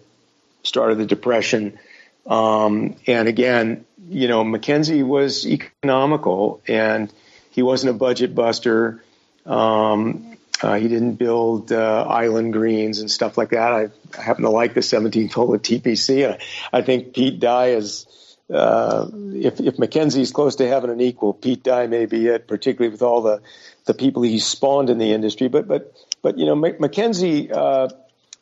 start 0.63 0.91
of 0.91 0.97
the 0.97 1.05
Depression. 1.05 1.77
Um, 2.25 2.95
and 3.05 3.27
again, 3.27 3.85
you 4.09 4.27
know, 4.27 4.43
Mackenzie 4.43 5.03
was 5.03 5.45
economical 5.45 6.61
and 6.67 7.13
he 7.51 7.61
wasn't 7.61 7.91
a 7.95 7.97
budget 7.97 8.33
buster. 8.33 9.03
Um, 9.45 10.33
Uh, 10.59 10.79
he 10.79 10.87
didn't 10.87 11.17
build 11.21 11.71
uh, 11.71 12.03
island 12.09 12.51
greens 12.51 12.99
and 12.99 13.11
stuff 13.11 13.37
like 13.37 13.51
that. 13.51 13.71
I, 13.73 13.89
I 14.17 14.21
happen 14.23 14.43
to 14.43 14.49
like 14.49 14.73
the 14.73 14.81
17th 14.81 15.31
hole 15.33 15.53
at 15.53 15.61
TPC. 15.61 16.25
I, 16.27 16.39
I 16.73 16.81
think 16.81 17.13
Pete 17.13 17.39
Dye 17.39 17.77
is. 17.77 18.07
Uh, 18.49 19.09
if 19.33 19.59
if 19.59 19.77
Mackenzie's 19.77 20.31
close 20.31 20.55
to 20.57 20.67
having 20.67 20.89
an 20.89 21.01
equal, 21.01 21.33
Pete 21.33 21.63
Dye 21.63 21.87
may 21.87 22.05
be 22.05 22.27
it, 22.27 22.47
particularly 22.47 22.91
with 22.91 23.01
all 23.01 23.21
the 23.21 23.41
the 23.85 23.93
people 23.93 24.21
he's 24.21 24.45
spawned 24.45 24.89
in 24.89 24.97
the 24.97 25.11
industry. 25.11 25.49
But 25.49 25.67
but 25.67 25.93
but 26.21 26.37
you 26.37 26.45
know, 26.45 26.55
Mackenzie 26.55 27.51
uh, 27.51 27.89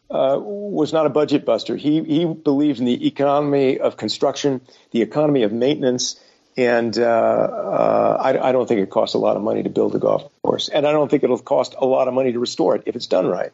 uh, 0.10 0.38
was 0.40 0.94
not 0.94 1.08
a 1.08 1.10
budget 1.10 1.44
buster. 1.44 1.76
He 1.76 2.04
he 2.04 2.26
believed 2.26 2.80
in 2.80 2.86
the 2.86 3.08
economy 3.08 3.80
of 3.80 3.98
construction, 3.98 4.62
the 4.92 5.02
economy 5.02 5.42
of 5.42 5.52
maintenance, 5.52 6.22
and 6.56 6.98
uh, 6.98 7.04
uh, 7.04 8.18
I, 8.22 8.50
I, 8.50 8.52
don't 8.52 8.68
think 8.68 8.82
it 8.82 8.90
costs 8.90 9.16
a 9.16 9.18
lot 9.18 9.36
of 9.36 9.42
money 9.42 9.64
to 9.64 9.70
build 9.70 9.96
a 9.96 10.00
golf 10.00 10.30
course, 10.44 10.70
and 10.70 10.86
I 10.86 10.92
don't 10.92 11.10
think 11.10 11.24
it'll 11.24 11.40
cost 11.40 11.76
a 11.78 11.86
lot 11.86 12.08
of 12.08 12.14
money 12.14 12.32
to 12.32 12.40
restore 12.40 12.76
it 12.76 12.84
if 12.86 12.96
it's 12.96 13.08
done 13.08 13.26
right. 13.26 13.52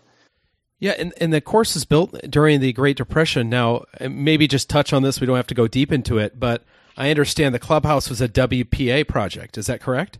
Yeah, 0.81 0.95
and, 0.97 1.13
and 1.21 1.31
the 1.31 1.41
course 1.41 1.75
is 1.75 1.85
built 1.85 2.19
during 2.27 2.59
the 2.59 2.73
Great 2.73 2.97
Depression. 2.97 3.49
Now, 3.49 3.85
maybe 4.01 4.47
just 4.47 4.67
touch 4.67 4.91
on 4.93 5.03
this. 5.03 5.21
We 5.21 5.27
don't 5.27 5.35
have 5.35 5.45
to 5.47 5.53
go 5.53 5.67
deep 5.67 5.91
into 5.91 6.17
it, 6.17 6.39
but 6.39 6.63
I 6.97 7.11
understand 7.11 7.53
the 7.53 7.59
clubhouse 7.59 8.09
was 8.09 8.19
a 8.19 8.27
WPA 8.27 9.07
project. 9.07 9.59
Is 9.59 9.67
that 9.67 9.79
correct? 9.79 10.17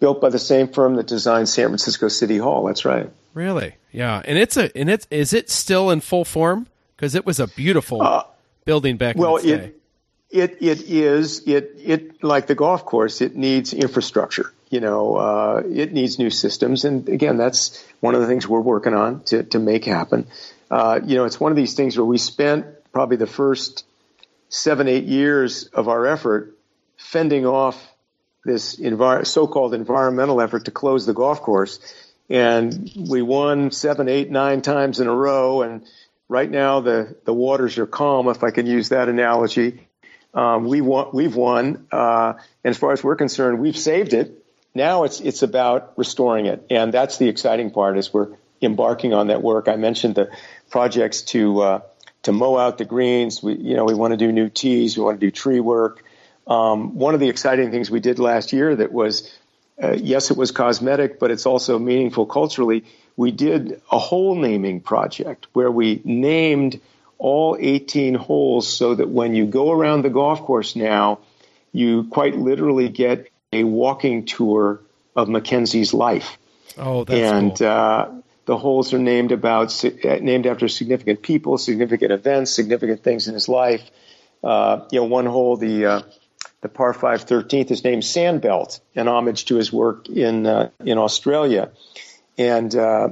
Built 0.00 0.20
by 0.20 0.28
the 0.28 0.40
same 0.40 0.66
firm 0.66 0.96
that 0.96 1.06
designed 1.06 1.48
San 1.48 1.68
Francisco 1.68 2.08
City 2.08 2.36
Hall. 2.36 2.64
That's 2.64 2.84
right. 2.84 3.10
Really? 3.32 3.76
Yeah. 3.92 4.20
And 4.24 4.36
it's 4.36 4.56
a 4.56 4.76
and 4.76 4.90
it's 4.90 5.06
is 5.08 5.32
it 5.32 5.48
still 5.48 5.90
in 5.90 6.00
full 6.00 6.24
form? 6.24 6.66
Because 6.96 7.14
it 7.14 7.24
was 7.24 7.38
a 7.38 7.46
beautiful 7.46 8.02
uh, 8.02 8.24
building 8.64 8.96
back 8.96 9.16
well, 9.16 9.36
in 9.36 9.48
its 9.48 9.62
day. 9.62 9.72
It, 10.30 10.58
it 10.60 10.62
it 10.62 10.90
is 10.90 11.46
it 11.46 11.74
it 11.78 12.24
like 12.24 12.48
the 12.48 12.56
golf 12.56 12.84
course. 12.84 13.20
It 13.20 13.36
needs 13.36 13.72
infrastructure. 13.72 14.52
You 14.70 14.78
know, 14.80 15.16
uh, 15.16 15.62
it 15.68 15.92
needs 15.92 16.20
new 16.20 16.30
systems, 16.30 16.84
and 16.84 17.08
again, 17.08 17.36
that's 17.36 17.84
one 17.98 18.14
of 18.14 18.20
the 18.20 18.28
things 18.28 18.46
we're 18.46 18.60
working 18.60 18.94
on 18.94 19.22
to 19.24 19.42
to 19.42 19.58
make 19.58 19.84
happen. 19.84 20.28
Uh, 20.70 21.00
you 21.04 21.16
know, 21.16 21.24
it's 21.24 21.40
one 21.40 21.50
of 21.50 21.56
these 21.56 21.74
things 21.74 21.98
where 21.98 22.04
we 22.04 22.18
spent 22.18 22.66
probably 22.92 23.16
the 23.16 23.26
first 23.26 23.84
seven 24.48 24.86
eight 24.86 25.04
years 25.04 25.64
of 25.66 25.88
our 25.88 26.06
effort 26.06 26.56
fending 26.96 27.46
off 27.46 27.92
this 28.44 28.76
envir- 28.76 29.26
so-called 29.26 29.74
environmental 29.74 30.40
effort 30.40 30.64
to 30.66 30.70
close 30.70 31.04
the 31.04 31.14
golf 31.14 31.42
course, 31.42 31.80
and 32.28 32.92
we 32.96 33.22
won 33.22 33.72
seven 33.72 34.08
eight 34.08 34.30
nine 34.30 34.62
times 34.62 35.00
in 35.00 35.08
a 35.08 35.14
row, 35.14 35.62
and 35.62 35.84
right 36.28 36.48
now 36.48 36.78
the 36.78 37.16
the 37.24 37.34
waters 37.34 37.76
are 37.78 37.86
calm, 37.86 38.28
if 38.28 38.44
I 38.44 38.52
can 38.52 38.66
use 38.66 38.90
that 38.90 39.08
analogy 39.08 39.88
um, 40.32 40.64
we 40.66 40.80
won, 40.80 41.08
we've 41.12 41.34
won, 41.34 41.86
uh, 41.90 42.34
and 42.62 42.70
as 42.70 42.78
far 42.78 42.92
as 42.92 43.02
we're 43.02 43.16
concerned, 43.16 43.58
we've 43.58 43.76
saved 43.76 44.14
it. 44.14 44.39
Now 44.74 45.04
it's 45.04 45.20
it's 45.20 45.42
about 45.42 45.94
restoring 45.96 46.46
it, 46.46 46.66
and 46.70 46.92
that's 46.92 47.18
the 47.18 47.28
exciting 47.28 47.70
part. 47.70 47.98
Is 47.98 48.12
we're 48.12 48.28
embarking 48.62 49.14
on 49.14 49.28
that 49.28 49.42
work. 49.42 49.68
I 49.68 49.76
mentioned 49.76 50.14
the 50.14 50.30
projects 50.70 51.22
to 51.22 51.60
uh, 51.60 51.80
to 52.22 52.32
mow 52.32 52.56
out 52.56 52.78
the 52.78 52.84
greens. 52.84 53.42
We 53.42 53.54
you 53.56 53.76
know 53.76 53.84
we 53.84 53.94
want 53.94 54.12
to 54.12 54.16
do 54.16 54.30
new 54.30 54.48
tees. 54.48 54.96
We 54.96 55.02
want 55.02 55.20
to 55.20 55.26
do 55.26 55.30
tree 55.30 55.60
work. 55.60 56.04
Um, 56.46 56.96
one 56.96 57.14
of 57.14 57.20
the 57.20 57.28
exciting 57.28 57.70
things 57.70 57.90
we 57.90 58.00
did 58.00 58.18
last 58.18 58.52
year 58.52 58.74
that 58.76 58.92
was 58.92 59.32
uh, 59.82 59.92
yes, 59.92 60.30
it 60.30 60.36
was 60.36 60.50
cosmetic, 60.50 61.18
but 61.18 61.30
it's 61.30 61.46
also 61.46 61.78
meaningful 61.78 62.26
culturally. 62.26 62.84
We 63.16 63.30
did 63.30 63.80
a 63.90 63.98
hole 63.98 64.34
naming 64.34 64.80
project 64.80 65.46
where 65.52 65.70
we 65.70 66.00
named 66.04 66.80
all 67.18 67.56
18 67.58 68.14
holes 68.14 68.68
so 68.68 68.94
that 68.94 69.08
when 69.08 69.34
you 69.34 69.46
go 69.46 69.72
around 69.72 70.02
the 70.02 70.10
golf 70.10 70.42
course 70.42 70.76
now, 70.76 71.20
you 71.72 72.04
quite 72.04 72.36
literally 72.36 72.88
get 72.88 73.29
a 73.52 73.64
walking 73.64 74.24
tour 74.26 74.80
of 75.16 75.28
Mackenzie's 75.28 75.92
life. 75.92 76.38
Oh, 76.78 77.04
that's 77.04 77.18
and 77.18 77.56
cool. 77.56 77.66
uh, 77.66 78.08
the 78.46 78.56
holes 78.56 78.94
are 78.94 78.98
named 78.98 79.32
about 79.32 79.84
uh, 79.84 80.16
named 80.20 80.46
after 80.46 80.68
significant 80.68 81.22
people, 81.22 81.58
significant 81.58 82.12
events, 82.12 82.52
significant 82.52 83.02
things 83.02 83.28
in 83.28 83.34
his 83.34 83.48
life. 83.48 83.82
Uh, 84.42 84.86
you 84.90 85.00
know, 85.00 85.06
one 85.06 85.26
hole, 85.26 85.56
the 85.56 85.84
uh, 85.86 86.02
the 86.60 86.68
par 86.68 86.92
five 86.92 87.22
thirteenth, 87.22 87.70
is 87.70 87.82
named 87.82 88.02
Sandbelt, 88.02 88.80
in 88.94 89.08
homage 89.08 89.46
to 89.46 89.56
his 89.56 89.72
work 89.72 90.08
in 90.08 90.46
uh, 90.46 90.70
in 90.84 90.98
Australia, 90.98 91.70
and 92.38 92.74
uh, 92.74 93.08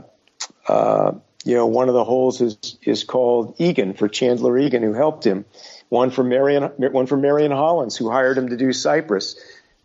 you 1.44 1.54
know, 1.54 1.66
one 1.66 1.88
of 1.88 1.94
the 1.94 2.04
holes 2.04 2.40
is 2.40 2.76
is 2.82 3.04
called 3.04 3.54
Egan 3.58 3.94
for 3.94 4.06
Chandler 4.06 4.58
Egan, 4.58 4.82
who 4.82 4.92
helped 4.92 5.24
him. 5.24 5.44
One 5.88 6.10
for 6.10 6.22
Marion, 6.22 6.64
one 6.64 7.06
for 7.06 7.16
Marion 7.16 7.52
Hollins, 7.52 7.96
who 7.96 8.10
hired 8.10 8.36
him 8.36 8.50
to 8.50 8.56
do 8.56 8.72
Cypress. 8.72 9.36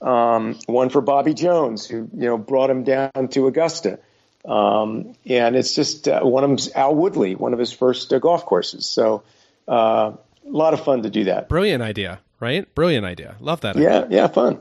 Um, 0.04 0.60
one 0.66 0.90
for 0.90 1.02
Bobby 1.02 1.34
Jones, 1.34 1.88
who 1.88 2.10
you 2.14 2.28
know 2.28 2.38
brought 2.38 2.70
him 2.70 2.84
down 2.84 3.30
to 3.32 3.48
Augusta. 3.48 4.00
Um, 4.46 5.16
and 5.26 5.56
it's 5.56 5.74
just 5.74 6.08
uh, 6.08 6.22
one 6.22 6.44
of 6.44 6.50
them's 6.50 6.70
Alwoodley, 6.70 7.38
one 7.38 7.54
of 7.54 7.60
his 7.60 7.72
first 7.72 8.12
uh, 8.12 8.20
golf 8.20 8.46
courses. 8.46 8.86
So 8.86 9.24
uh, 9.68 10.12
a 10.14 10.18
lot 10.46 10.74
of 10.74 10.84
fun 10.84 11.04
to 11.04 11.10
do 11.10 11.24
that. 11.26 11.48
Brilliant 11.48 11.82
idea, 11.82 12.20
right? 12.42 12.74
Brilliant 12.76 13.06
idea. 13.06 13.38
Love 13.40 13.62
that. 13.62 13.78
Yeah, 13.78 14.00
idea. 14.00 14.08
yeah, 14.18 14.28
fun. 14.28 14.60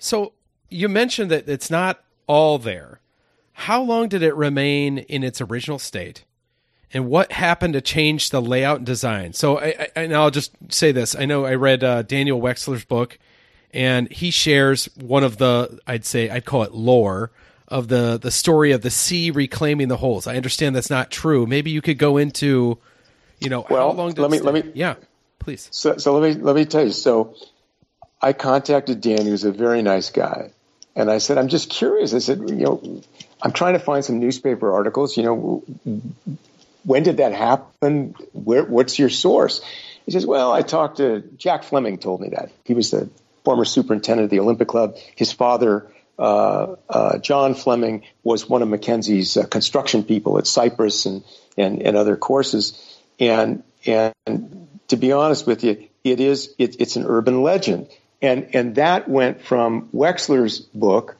So 0.00 0.32
you 0.68 0.88
mentioned 0.88 1.30
that 1.30 1.48
it's 1.48 1.70
not 1.70 2.02
all 2.26 2.58
there. 2.58 3.00
How 3.52 3.82
long 3.82 4.08
did 4.08 4.22
it 4.22 4.34
remain 4.34 4.98
in 4.98 5.22
its 5.22 5.40
original 5.40 5.78
state? 5.78 6.24
and 6.92 7.08
what 7.08 7.32
happened 7.32 7.74
to 7.74 7.80
change 7.80 8.30
the 8.30 8.42
layout 8.42 8.78
and 8.78 8.86
design. 8.86 9.32
So, 9.32 9.58
I, 9.58 9.66
I, 9.78 9.88
and 9.96 10.14
I'll 10.14 10.30
just 10.30 10.52
say 10.68 10.92
this: 10.92 11.14
I 11.14 11.24
know 11.24 11.44
I 11.44 11.54
read 11.54 11.84
uh, 11.84 12.02
Daniel 12.02 12.40
Wexler's 12.40 12.84
book, 12.84 13.18
and 13.72 14.10
he 14.10 14.30
shares 14.30 14.86
one 14.96 15.24
of 15.24 15.38
the 15.38 15.78
I'd 15.86 16.04
say 16.04 16.30
I'd 16.30 16.44
call 16.44 16.62
it 16.62 16.72
lore 16.72 17.30
of 17.68 17.88
the 17.88 18.18
the 18.20 18.30
story 18.30 18.72
of 18.72 18.82
the 18.82 18.90
sea 18.90 19.30
reclaiming 19.30 19.88
the 19.88 19.96
holes. 19.96 20.26
I 20.26 20.36
understand 20.36 20.74
that's 20.74 20.90
not 20.90 21.10
true. 21.10 21.46
Maybe 21.46 21.70
you 21.70 21.80
could 21.80 21.98
go 21.98 22.16
into, 22.16 22.78
you 23.38 23.48
know, 23.48 23.66
well, 23.70 23.90
how 23.90 23.96
long 23.96 24.08
did 24.12 24.18
let 24.18 24.30
me 24.30 24.40
let 24.40 24.54
me 24.54 24.72
yeah, 24.74 24.94
please. 25.38 25.68
So, 25.70 25.96
so 25.96 26.18
let 26.18 26.36
me 26.36 26.42
let 26.42 26.56
me 26.56 26.64
tell 26.64 26.84
you. 26.84 26.90
So, 26.90 27.36
I 28.20 28.32
contacted 28.32 29.00
Dan, 29.00 29.24
who's 29.24 29.44
a 29.44 29.52
very 29.52 29.82
nice 29.82 30.10
guy, 30.10 30.50
and 30.96 31.10
I 31.10 31.18
said, 31.18 31.38
I'm 31.38 31.48
just 31.48 31.70
curious. 31.70 32.12
I 32.12 32.18
said, 32.18 32.38
you 32.38 32.56
know, 32.56 33.02
I'm 33.40 33.52
trying 33.52 33.74
to 33.74 33.78
find 33.78 34.04
some 34.04 34.18
newspaper 34.18 34.72
articles. 34.72 35.16
You 35.16 35.22
know, 35.22 35.64
when 36.84 37.02
did 37.04 37.18
that 37.18 37.32
happen? 37.32 38.14
Where, 38.32 38.64
what's 38.64 38.98
your 38.98 39.10
source? 39.10 39.62
He 40.06 40.12
says, 40.12 40.26
well, 40.26 40.52
I 40.52 40.62
talked 40.62 40.96
to 40.96 41.20
Jack 41.36 41.62
Fleming 41.62 41.98
told 41.98 42.20
me 42.20 42.30
that. 42.30 42.50
He 42.64 42.74
was 42.74 42.90
the 42.90 43.08
former 43.44 43.64
superintendent 43.64 44.24
of 44.24 44.30
the 44.30 44.40
Olympic 44.40 44.68
Club. 44.68 44.96
His 45.16 45.32
father, 45.32 45.90
uh, 46.18 46.76
uh, 46.88 47.18
John 47.18 47.54
Fleming, 47.54 48.04
was 48.22 48.48
one 48.48 48.62
of 48.62 48.68
Mackenzie's 48.68 49.36
uh, 49.36 49.46
construction 49.46 50.04
people 50.04 50.38
at 50.38 50.46
Cypress 50.46 51.06
and, 51.06 51.24
and, 51.56 51.82
and 51.82 51.96
other 51.96 52.16
courses. 52.16 52.98
And, 53.18 53.62
and 53.86 54.68
to 54.88 54.96
be 54.96 55.12
honest 55.12 55.46
with 55.46 55.64
you, 55.64 55.88
it 56.04 56.20
is, 56.20 56.54
it, 56.58 56.76
it's 56.80 56.96
an 56.96 57.04
urban 57.06 57.42
legend. 57.42 57.88
And, 58.22 58.54
and 58.54 58.74
that 58.74 59.08
went 59.08 59.42
from 59.42 59.88
Wexler's 59.94 60.60
book, 60.60 61.16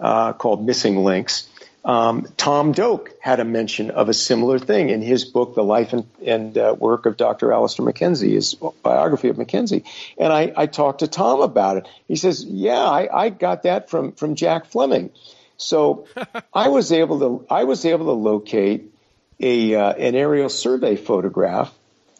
uh, 0.00 0.32
called 0.34 0.64
Missing 0.64 1.02
Links, 1.02 1.48
um, 1.84 2.26
Tom 2.36 2.72
Doak 2.72 3.10
had 3.20 3.40
a 3.40 3.44
mention 3.44 3.90
of 3.90 4.08
a 4.08 4.14
similar 4.14 4.58
thing 4.58 4.88
in 4.88 5.02
his 5.02 5.24
book, 5.24 5.54
The 5.54 5.62
Life 5.62 5.92
and, 5.92 6.06
and 6.24 6.56
uh, 6.56 6.74
Work 6.78 7.04
of 7.04 7.16
Dr. 7.18 7.52
Alister 7.52 7.82
Mackenzie, 7.82 8.34
his 8.34 8.54
biography 8.82 9.28
of 9.28 9.36
Mackenzie. 9.36 9.84
And 10.16 10.32
I, 10.32 10.52
I, 10.56 10.66
talked 10.66 11.00
to 11.00 11.08
Tom 11.08 11.42
about 11.42 11.76
it. 11.76 11.88
He 12.08 12.16
says, 12.16 12.42
Yeah, 12.42 12.82
I, 12.82 13.24
I 13.24 13.28
got 13.28 13.64
that 13.64 13.90
from, 13.90 14.12
from 14.12 14.34
Jack 14.34 14.66
Fleming. 14.66 15.10
So 15.56 16.06
I 16.54 16.68
was 16.68 16.90
able 16.90 17.20
to 17.20 17.46
I 17.50 17.64
was 17.64 17.84
able 17.84 18.06
to 18.06 18.12
locate 18.12 18.92
a 19.40 19.74
uh, 19.74 19.92
an 19.92 20.14
aerial 20.14 20.48
survey 20.48 20.96
photograph 20.96 21.72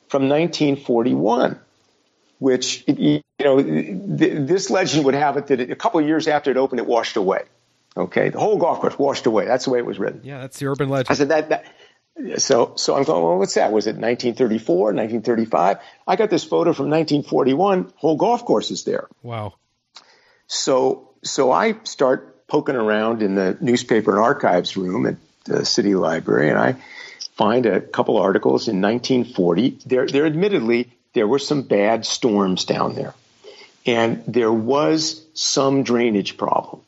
from 0.08 0.28
1941, 0.28 1.58
which 2.38 2.84
you 2.86 3.22
know 3.40 3.62
th- 3.62 4.46
this 4.46 4.70
legend 4.70 5.04
would 5.06 5.14
have 5.14 5.36
it 5.36 5.46
that 5.48 5.60
a 5.60 5.76
couple 5.76 6.00
of 6.00 6.06
years 6.06 6.28
after 6.28 6.50
it 6.50 6.56
opened, 6.56 6.80
it 6.80 6.86
washed 6.86 7.16
away. 7.16 7.44
Okay, 7.96 8.30
the 8.30 8.40
whole 8.40 8.58
golf 8.58 8.80
course 8.80 8.98
washed 8.98 9.26
away. 9.26 9.44
That's 9.44 9.66
the 9.66 9.70
way 9.70 9.78
it 9.78 9.86
was 9.86 9.98
written. 9.98 10.22
Yeah, 10.24 10.40
that's 10.40 10.58
the 10.58 10.66
urban 10.66 10.88
legend. 10.88 11.10
I 11.10 11.14
said 11.14 11.28
that. 11.28 11.48
that 11.50 11.64
so, 12.36 12.74
so 12.76 12.96
I'm 12.96 13.04
going. 13.04 13.22
Well, 13.22 13.38
what's 13.38 13.54
that? 13.54 13.72
Was 13.72 13.86
it 13.86 13.96
1934, 13.96 14.76
1935? 14.76 15.78
I 16.06 16.16
got 16.16 16.30
this 16.30 16.44
photo 16.44 16.72
from 16.72 16.90
1941. 16.90 17.92
Whole 17.96 18.16
golf 18.16 18.44
course 18.44 18.70
is 18.70 18.84
there. 18.84 19.08
Wow. 19.22 19.54
So, 20.46 21.10
so 21.22 21.50
I 21.50 21.76
start 21.84 22.46
poking 22.46 22.76
around 22.76 23.22
in 23.22 23.34
the 23.34 23.56
newspaper 23.60 24.12
and 24.12 24.20
archives 24.20 24.76
room 24.76 25.06
at 25.06 25.16
the 25.44 25.64
city 25.64 25.94
library, 25.94 26.50
and 26.50 26.58
I 26.58 26.76
find 27.36 27.66
a 27.66 27.80
couple 27.80 28.16
articles 28.16 28.68
in 28.68 28.80
1940. 28.80 29.78
There, 29.86 30.06
there, 30.06 30.26
admittedly, 30.26 30.92
there 31.14 31.26
were 31.26 31.38
some 31.38 31.62
bad 31.62 32.06
storms 32.06 32.64
down 32.64 32.94
there, 32.94 33.14
and 33.86 34.22
there 34.26 34.52
was 34.52 35.24
some 35.34 35.82
drainage 35.82 36.36
problem 36.36 36.82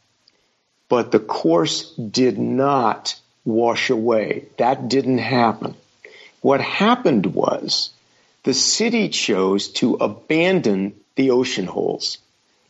but 0.89 1.13
the 1.13 1.19
course 1.19 1.93
did 1.95 2.39
not 2.39 3.19
wash 3.45 3.91
away. 3.91 4.47
That 4.59 4.89
didn't 4.89 5.19
happen. 5.19 5.75
What 6.41 6.61
happened 6.61 7.27
was 7.27 7.91
the 8.45 8.55
city 8.55 9.09
chose 9.09 9.69
to 9.69 9.95
abandon 9.95 10.95
the 11.17 11.31
ocean 11.31 11.67
holes. 11.67 12.19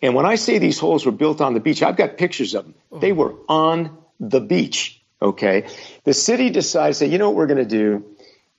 And 0.00 0.14
when 0.14 0.26
I 0.26 0.36
say 0.36 0.58
these 0.58 0.78
holes 0.78 1.04
were 1.04 1.12
built 1.12 1.40
on 1.40 1.54
the 1.54 1.60
beach, 1.60 1.82
I've 1.82 1.96
got 1.96 2.16
pictures 2.16 2.54
of 2.54 2.64
them. 2.64 2.74
Oh. 2.92 2.98
They 2.98 3.12
were 3.12 3.34
on 3.48 3.96
the 4.20 4.40
beach. 4.40 5.00
Okay. 5.20 5.66
The 6.04 6.14
city 6.14 6.50
decides 6.50 7.00
that, 7.00 7.08
you 7.08 7.18
know 7.18 7.30
what 7.30 7.36
we're 7.36 7.46
going 7.46 7.58
to 7.58 7.64
do? 7.64 8.04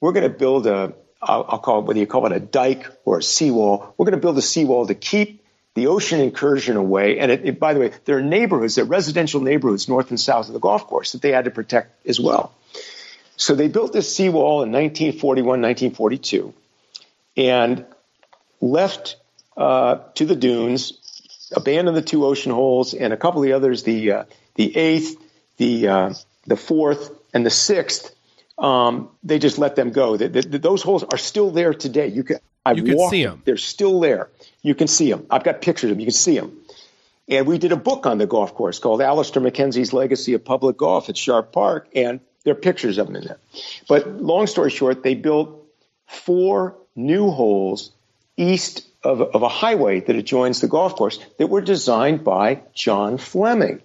We're 0.01 0.11
going 0.11 0.31
to 0.31 0.37
build 0.37 0.67
a, 0.67 0.93
I'll, 1.21 1.45
I'll 1.47 1.59
call 1.59 1.79
it, 1.79 1.85
whether 1.85 1.99
you 1.99 2.07
call 2.07 2.25
it 2.25 2.31
a 2.31 2.39
dike 2.39 2.85
or 3.05 3.19
a 3.19 3.23
seawall, 3.23 3.93
we're 3.97 4.05
going 4.05 4.19
to 4.19 4.21
build 4.21 4.37
a 4.37 4.41
seawall 4.41 4.87
to 4.87 4.95
keep 4.95 5.43
the 5.77 5.87
ocean 5.87 6.19
incursion 6.19 6.75
away. 6.75 7.19
And 7.19 7.31
it, 7.31 7.45
it, 7.45 7.59
by 7.59 7.73
the 7.73 7.79
way, 7.79 7.91
there 8.05 8.17
are 8.17 8.21
neighborhoods, 8.21 8.75
there 8.75 8.85
are 8.85 8.87
residential 8.87 9.41
neighborhoods 9.41 9.87
north 9.87 10.09
and 10.09 10.19
south 10.19 10.47
of 10.47 10.53
the 10.53 10.59
golf 10.59 10.87
course 10.87 11.11
that 11.11 11.21
they 11.21 11.31
had 11.31 11.45
to 11.45 11.51
protect 11.51 12.05
as 12.07 12.19
well. 12.19 12.53
So 13.35 13.53
they 13.53 13.67
built 13.67 13.93
this 13.93 14.13
seawall 14.13 14.63
in 14.63 14.71
1941, 14.71 15.61
1942, 15.61 16.53
and 17.37 17.85
left 18.59 19.17
uh, 19.55 19.99
to 20.15 20.25
the 20.25 20.35
dunes, 20.35 20.93
abandoned 21.55 21.95
the 21.95 22.01
two 22.01 22.25
ocean 22.25 22.51
holes, 22.51 22.95
and 22.95 23.13
a 23.13 23.17
couple 23.17 23.41
of 23.41 23.45
the 23.45 23.53
others, 23.53 23.83
the 23.83 24.11
uh, 24.11 24.23
the 24.55 24.75
eighth, 24.75 25.17
the 25.57 25.87
uh, 25.87 26.13
the 26.47 26.57
fourth, 26.57 27.11
and 27.33 27.45
the 27.45 27.51
sixth. 27.51 28.13
Um, 28.57 29.09
they 29.23 29.37
just 29.37 29.59
let 29.59 29.75
them 29.75 29.91
go. 29.91 30.17
The, 30.17 30.29
the, 30.29 30.57
those 30.57 30.81
holes 30.81 31.03
are 31.03 31.17
still 31.17 31.51
there 31.51 31.75
today. 31.75 32.07
You 32.07 32.23
can 32.23 32.39
I 32.65 32.71
you 32.71 32.83
can 32.83 33.09
see 33.09 33.23
them. 33.23 33.43
They're 33.45 33.57
still 33.57 33.99
there. 33.99 34.29
You 34.61 34.75
can 34.75 34.87
see 34.87 35.09
them. 35.11 35.25
I've 35.29 35.43
got 35.43 35.61
pictures 35.61 35.91
of 35.91 35.97
them. 35.97 35.99
You 35.99 36.07
can 36.07 36.13
see 36.13 36.37
them. 36.37 36.57
And 37.29 37.45
we 37.45 37.57
did 37.57 37.71
a 37.71 37.77
book 37.77 38.05
on 38.05 38.17
the 38.17 38.25
golf 38.25 38.53
course 38.53 38.79
called 38.79 39.01
Alister 39.01 39.39
MacKenzie's 39.39 39.91
Legacy 39.91 40.33
of 40.33 40.45
Public 40.45 40.77
Golf 40.77 41.09
at 41.09 41.17
Sharp 41.17 41.51
Park, 41.51 41.89
and 41.93 42.21
there 42.43 42.53
are 42.53 42.55
pictures 42.55 42.97
of 42.97 43.07
them 43.07 43.17
in 43.17 43.25
there. 43.25 43.39
But 43.89 44.07
long 44.21 44.47
story 44.47 44.69
short, 44.69 45.03
they 45.03 45.15
built 45.15 45.65
four 46.05 46.75
new 46.95 47.29
holes 47.31 47.91
east 48.37 48.87
of, 49.03 49.21
of 49.21 49.43
a 49.43 49.49
highway 49.49 49.99
that 49.99 50.15
adjoins 50.15 50.61
the 50.61 50.67
golf 50.67 50.95
course 50.95 51.19
that 51.37 51.47
were 51.47 51.61
designed 51.61 52.23
by 52.23 52.61
John 52.73 53.17
Fleming. 53.17 53.81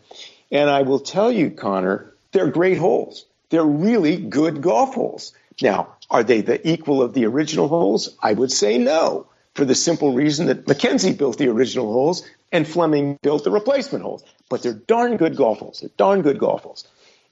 And 0.51 0.71
I 0.71 0.83
will 0.83 1.01
tell 1.01 1.33
you, 1.33 1.51
Connor, 1.51 2.13
they're 2.31 2.51
great 2.51 2.79
holes. 2.79 3.25
They're 3.51 3.65
really 3.65 4.17
good 4.17 4.63
golf 4.63 4.95
holes. 4.95 5.33
Now, 5.61 5.97
are 6.11 6.23
they 6.23 6.41
the 6.41 6.67
equal 6.69 7.03
of 7.03 7.15
the 7.15 7.27
original 7.27 7.69
holes? 7.69 8.17
I 8.23 8.33
would 8.33 8.53
say 8.53 8.79
no, 8.79 9.27
for 9.55 9.65
the 9.65 9.75
simple 9.75 10.15
reason 10.15 10.47
that 10.47 10.67
Mackenzie 10.67 11.13
built 11.13 11.39
the 11.39 11.49
original 11.49 11.93
holes 11.93 12.29
and 12.51 12.67
Fleming 12.67 13.19
built 13.23 13.45
the 13.45 13.51
replacement 13.51 14.05
holes. 14.05 14.25
But 14.49 14.63
they're 14.63 14.73
darn 14.73 15.17
good 15.17 15.37
golf 15.37 15.59
holes. 15.59 15.81
They're 15.81 15.91
darn 15.97 16.23
good 16.23 16.39
golf 16.39 16.63
holes. 16.63 16.87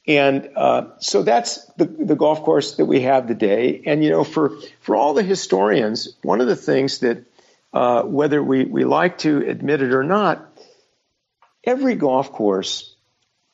And 0.07 0.51
uh, 0.57 0.89
so 0.99 1.23
that's 1.23 1.65
the, 1.77 1.85
the 1.85 2.17
golf 2.17 2.43
course 2.43 2.77
that 2.77 2.87
we 2.87 3.03
have 3.03 3.27
today. 3.27 3.83
And, 3.87 4.03
you 4.03 4.11
know, 4.11 4.25
for, 4.25 4.59
for 4.81 4.97
all 4.97 5.15
the 5.15 5.23
historians, 5.23 6.17
one 6.23 6.41
of 6.41 6.47
the 6.47 6.57
things 6.57 6.99
that, 7.01 7.25
uh, 7.73 8.03
whether 8.03 8.43
we, 8.43 8.65
we 8.65 8.85
like 8.85 9.19
to 9.19 9.47
admit 9.47 9.83
it 9.83 9.93
or 9.93 10.03
not, 10.03 10.47
every 11.65 11.95
golf 11.95 12.33
course 12.33 12.95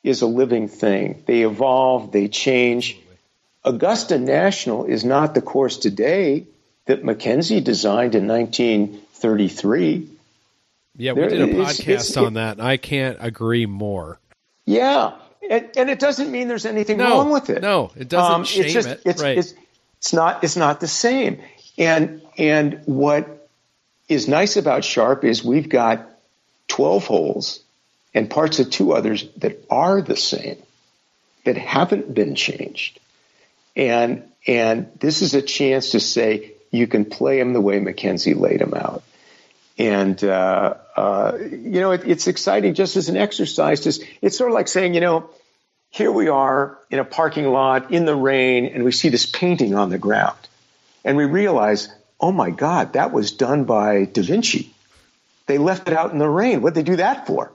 is 0.03 0.21
a 0.21 0.27
living 0.27 0.67
thing. 0.67 1.23
They 1.25 1.43
evolve, 1.43 2.11
they 2.11 2.29
change. 2.29 2.97
Augusta 3.63 4.17
National 4.17 4.85
is 4.85 5.03
not 5.03 5.35
the 5.35 5.41
course 5.41 5.77
today 5.77 6.47
that 6.87 7.03
Mackenzie 7.03 7.61
designed 7.61 8.15
in 8.15 8.27
1933. 8.27 10.09
Yeah, 10.95 11.11
we 11.11 11.21
there, 11.21 11.29
did 11.29 11.41
a 11.41 11.47
podcast 11.47 11.87
it's, 11.87 12.09
it's, 12.09 12.17
on 12.17 12.33
that, 12.33 12.57
and 12.57 12.67
I 12.67 12.77
can't 12.77 13.17
agree 13.19 13.67
more. 13.67 14.19
Yeah, 14.65 15.13
and, 15.47 15.69
and 15.77 15.89
it 15.89 15.99
doesn't 15.99 16.31
mean 16.31 16.47
there's 16.47 16.65
anything 16.65 16.97
no, 16.97 17.09
wrong 17.09 17.29
with 17.29 17.49
it. 17.49 17.61
No, 17.61 17.91
it 17.95 18.09
doesn't 18.09 18.33
um, 18.33 18.43
shame 18.43 18.63
it's 18.63 18.73
just, 18.73 18.87
it. 18.87 19.01
It's, 19.05 19.21
right. 19.21 19.37
it's, 19.37 19.53
it's 19.99 20.13
not 20.13 20.43
it's 20.43 20.57
not 20.57 20.79
the 20.79 20.87
same. 20.87 21.39
And 21.77 22.21
and 22.37 22.81
what 22.85 23.47
is 24.09 24.27
nice 24.27 24.57
about 24.57 24.83
Sharp 24.83 25.23
is 25.23 25.43
we've 25.43 25.69
got 25.69 26.09
12 26.69 27.05
holes 27.05 27.59
and 28.13 28.29
parts 28.29 28.59
of 28.59 28.71
two 28.71 28.93
others 28.93 29.27
that 29.37 29.63
are 29.69 30.01
the 30.01 30.17
same, 30.17 30.57
that 31.43 31.57
haven't 31.57 32.11
been 32.13 32.33
changed. 32.33 32.99
And 33.75 34.23
and 34.47 34.89
this 34.99 35.21
is 35.21 35.35
a 35.35 35.41
chance 35.41 35.91
to 35.91 35.99
say 35.99 36.53
you 36.71 36.87
can 36.87 37.05
play 37.05 37.37
them 37.39 37.53
the 37.53 37.61
way 37.61 37.79
Mackenzie 37.79 38.33
laid 38.33 38.59
them 38.59 38.73
out. 38.73 39.03
And, 39.77 40.21
uh, 40.23 40.75
uh, 40.95 41.37
you 41.39 41.79
know, 41.79 41.91
it, 41.91 42.01
it's 42.05 42.27
exciting 42.27 42.73
just 42.73 42.95
as 42.95 43.09
an 43.09 43.17
exercise. 43.17 43.81
Just, 43.81 44.03
it's 44.21 44.37
sort 44.37 44.49
of 44.49 44.55
like 44.55 44.67
saying, 44.67 44.95
you 44.95 45.01
know, 45.01 45.29
here 45.89 46.11
we 46.11 46.27
are 46.29 46.79
in 46.89 46.99
a 46.99 47.05
parking 47.05 47.45
lot 47.45 47.91
in 47.91 48.05
the 48.05 48.15
rain 48.15 48.65
and 48.65 48.83
we 48.83 48.91
see 48.91 49.09
this 49.09 49.25
painting 49.25 49.75
on 49.75 49.89
the 49.89 49.97
ground. 49.97 50.37
And 51.05 51.15
we 51.15 51.25
realize, 51.25 51.89
oh 52.19 52.31
my 52.31 52.49
God, 52.49 52.93
that 52.93 53.11
was 53.11 53.31
done 53.31 53.65
by 53.65 54.05
Da 54.05 54.23
Vinci. 54.23 54.73
They 55.45 55.57
left 55.57 55.87
it 55.87 55.93
out 55.95 56.11
in 56.11 56.17
the 56.17 56.27
rain. 56.27 56.61
What'd 56.61 56.75
they 56.75 56.83
do 56.83 56.97
that 56.97 57.27
for? 57.27 57.51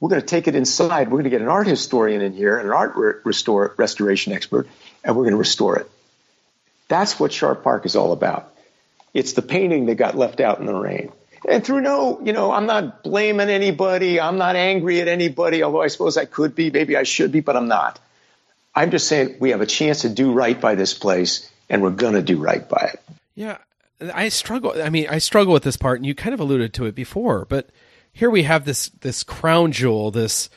We're 0.00 0.08
going 0.08 0.20
to 0.20 0.26
take 0.26 0.46
it 0.48 0.54
inside. 0.54 1.08
We're 1.08 1.18
going 1.18 1.24
to 1.24 1.30
get 1.30 1.42
an 1.42 1.48
art 1.48 1.66
historian 1.66 2.22
in 2.22 2.32
here, 2.32 2.56
and 2.56 2.68
an 2.68 2.72
art 2.72 2.94
re- 2.94 3.14
restore, 3.24 3.74
restoration 3.76 4.32
expert, 4.32 4.68
and 5.02 5.16
we're 5.16 5.24
going 5.24 5.32
to 5.32 5.38
restore 5.38 5.76
it. 5.76 5.90
That's 6.88 7.20
what 7.20 7.32
Sharp 7.32 7.62
Park 7.62 7.86
is 7.86 7.96
all 7.96 8.12
about. 8.12 8.52
It's 9.14 9.32
the 9.32 9.42
painting 9.42 9.86
that 9.86 9.96
got 9.96 10.16
left 10.16 10.40
out 10.40 10.58
in 10.58 10.66
the 10.66 10.74
rain. 10.74 11.12
And 11.48 11.64
through 11.64 11.82
no, 11.82 12.20
you 12.22 12.32
know, 12.32 12.50
I'm 12.50 12.66
not 12.66 13.02
blaming 13.02 13.48
anybody. 13.48 14.20
I'm 14.20 14.38
not 14.38 14.56
angry 14.56 15.00
at 15.00 15.08
anybody, 15.08 15.62
although 15.62 15.82
I 15.82 15.88
suppose 15.88 16.16
I 16.16 16.24
could 16.24 16.54
be. 16.54 16.70
Maybe 16.70 16.96
I 16.96 17.04
should 17.04 17.30
be, 17.30 17.40
but 17.40 17.56
I'm 17.56 17.68
not. 17.68 18.00
I'm 18.74 18.90
just 18.90 19.08
saying 19.08 19.36
we 19.40 19.50
have 19.50 19.60
a 19.60 19.66
chance 19.66 20.02
to 20.02 20.08
do 20.08 20.32
right 20.32 20.60
by 20.60 20.74
this 20.74 20.94
place, 20.94 21.50
and 21.70 21.82
we're 21.82 21.90
going 21.90 22.14
to 22.14 22.22
do 22.22 22.38
right 22.38 22.68
by 22.68 22.90
it. 22.92 23.00
Yeah. 23.34 23.58
I 24.00 24.28
struggle. 24.28 24.80
I 24.80 24.90
mean, 24.90 25.08
I 25.08 25.18
struggle 25.18 25.52
with 25.52 25.64
this 25.64 25.76
part, 25.76 25.98
and 25.98 26.06
you 26.06 26.14
kind 26.14 26.34
of 26.34 26.40
alluded 26.40 26.72
to 26.74 26.86
it 26.86 26.94
before, 26.94 27.44
but 27.44 27.70
here 28.12 28.30
we 28.30 28.44
have 28.44 28.64
this 28.64 28.88
this 29.00 29.22
crown 29.22 29.72
jewel, 29.72 30.10
this 30.10 30.50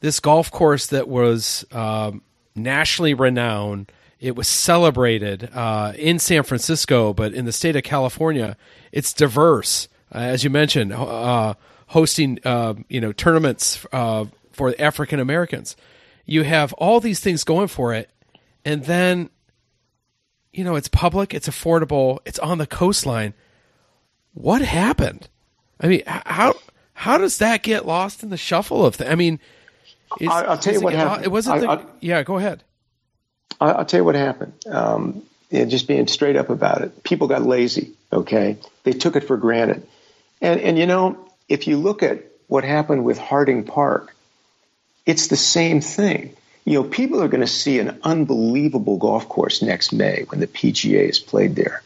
this 0.00 0.20
golf 0.20 0.50
course 0.50 0.86
that 0.88 1.08
was 1.08 1.64
um, 1.72 2.22
nationally 2.54 3.14
renowned. 3.14 3.92
It 4.18 4.34
was 4.34 4.48
celebrated 4.48 5.50
uh, 5.52 5.92
in 5.96 6.18
San 6.18 6.42
Francisco, 6.42 7.12
but 7.12 7.34
in 7.34 7.44
the 7.44 7.52
state 7.52 7.76
of 7.76 7.82
California, 7.82 8.56
it's 8.92 9.12
diverse. 9.12 9.88
Uh, 10.14 10.18
as 10.18 10.42
you 10.42 10.50
mentioned, 10.50 10.92
uh, 10.92 11.54
hosting 11.88 12.38
uh, 12.44 12.74
you 12.88 13.00
know 13.00 13.12
tournaments 13.12 13.76
for 13.76 14.74
African 14.78 15.20
Americans. 15.20 15.76
You 16.24 16.42
have 16.42 16.72
all 16.74 16.98
these 16.98 17.20
things 17.20 17.44
going 17.44 17.68
for 17.68 17.92
it, 17.92 18.10
and 18.64 18.84
then 18.84 19.30
you 20.52 20.64
know 20.64 20.76
it's 20.76 20.88
public, 20.88 21.34
it's 21.34 21.48
affordable, 21.48 22.18
it's 22.24 22.38
on 22.38 22.58
the 22.58 22.66
coastline. 22.66 23.34
What 24.32 24.62
happened? 24.62 25.28
I 25.80 25.88
mean, 25.88 26.02
how 26.06 26.54
how 26.94 27.18
does 27.18 27.38
that 27.38 27.62
get 27.62 27.86
lost 27.86 28.22
in 28.22 28.30
the 28.30 28.38
shuffle 28.38 28.84
of 28.84 28.94
things? 28.94 29.10
I 29.10 29.14
mean, 29.14 29.38
is, 30.20 30.28
I'll 30.28 30.56
tell 30.56 30.72
you 30.72 30.80
what 30.80 30.94
happened. 30.94 31.26
It 31.26 31.30
wasn't. 31.30 31.56
I, 31.56 31.76
the, 31.76 31.82
I, 31.82 31.86
yeah, 32.00 32.22
go 32.22 32.38
ahead. 32.38 32.64
I'll 33.60 33.84
tell 33.84 34.00
you 34.00 34.04
what 34.04 34.14
happened. 34.14 34.52
Um, 34.66 35.22
just 35.50 35.88
being 35.88 36.06
straight 36.08 36.36
up 36.36 36.50
about 36.50 36.82
it. 36.82 37.02
People 37.02 37.28
got 37.28 37.42
lazy. 37.42 37.92
Okay, 38.12 38.58
they 38.84 38.92
took 38.92 39.16
it 39.16 39.24
for 39.24 39.36
granted. 39.36 39.86
And, 40.40 40.60
and 40.60 40.78
you 40.78 40.86
know, 40.86 41.28
if 41.48 41.66
you 41.66 41.76
look 41.78 42.02
at 42.02 42.24
what 42.48 42.64
happened 42.64 43.04
with 43.04 43.18
Harding 43.18 43.64
Park, 43.64 44.14
it's 45.04 45.28
the 45.28 45.36
same 45.36 45.80
thing. 45.80 46.34
You 46.64 46.74
know, 46.74 46.84
people 46.84 47.22
are 47.22 47.28
going 47.28 47.42
to 47.42 47.46
see 47.46 47.78
an 47.78 48.00
unbelievable 48.02 48.96
golf 48.98 49.28
course 49.28 49.62
next 49.62 49.92
May 49.92 50.24
when 50.28 50.40
the 50.40 50.48
PGA 50.48 51.08
is 51.08 51.20
played 51.20 51.54
there. 51.54 51.82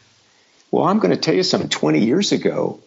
Well, 0.71 0.85
I'm 0.85 0.99
going 0.99 1.11
to 1.11 1.19
tell 1.19 1.35
you 1.35 1.43
something. 1.43 1.69
20 1.69 1.99
years 1.99 2.31
ago, 2.31 2.79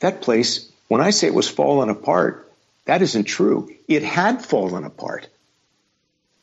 that 0.00 0.20
place, 0.20 0.70
when 0.88 1.00
I 1.00 1.10
say 1.10 1.26
it 1.26 1.34
was 1.34 1.48
falling 1.48 1.90
apart, 1.90 2.48
that 2.84 3.02
isn't 3.02 3.24
true. 3.24 3.74
It 3.88 4.02
had 4.02 4.44
fallen 4.44 4.84
apart. 4.84 5.26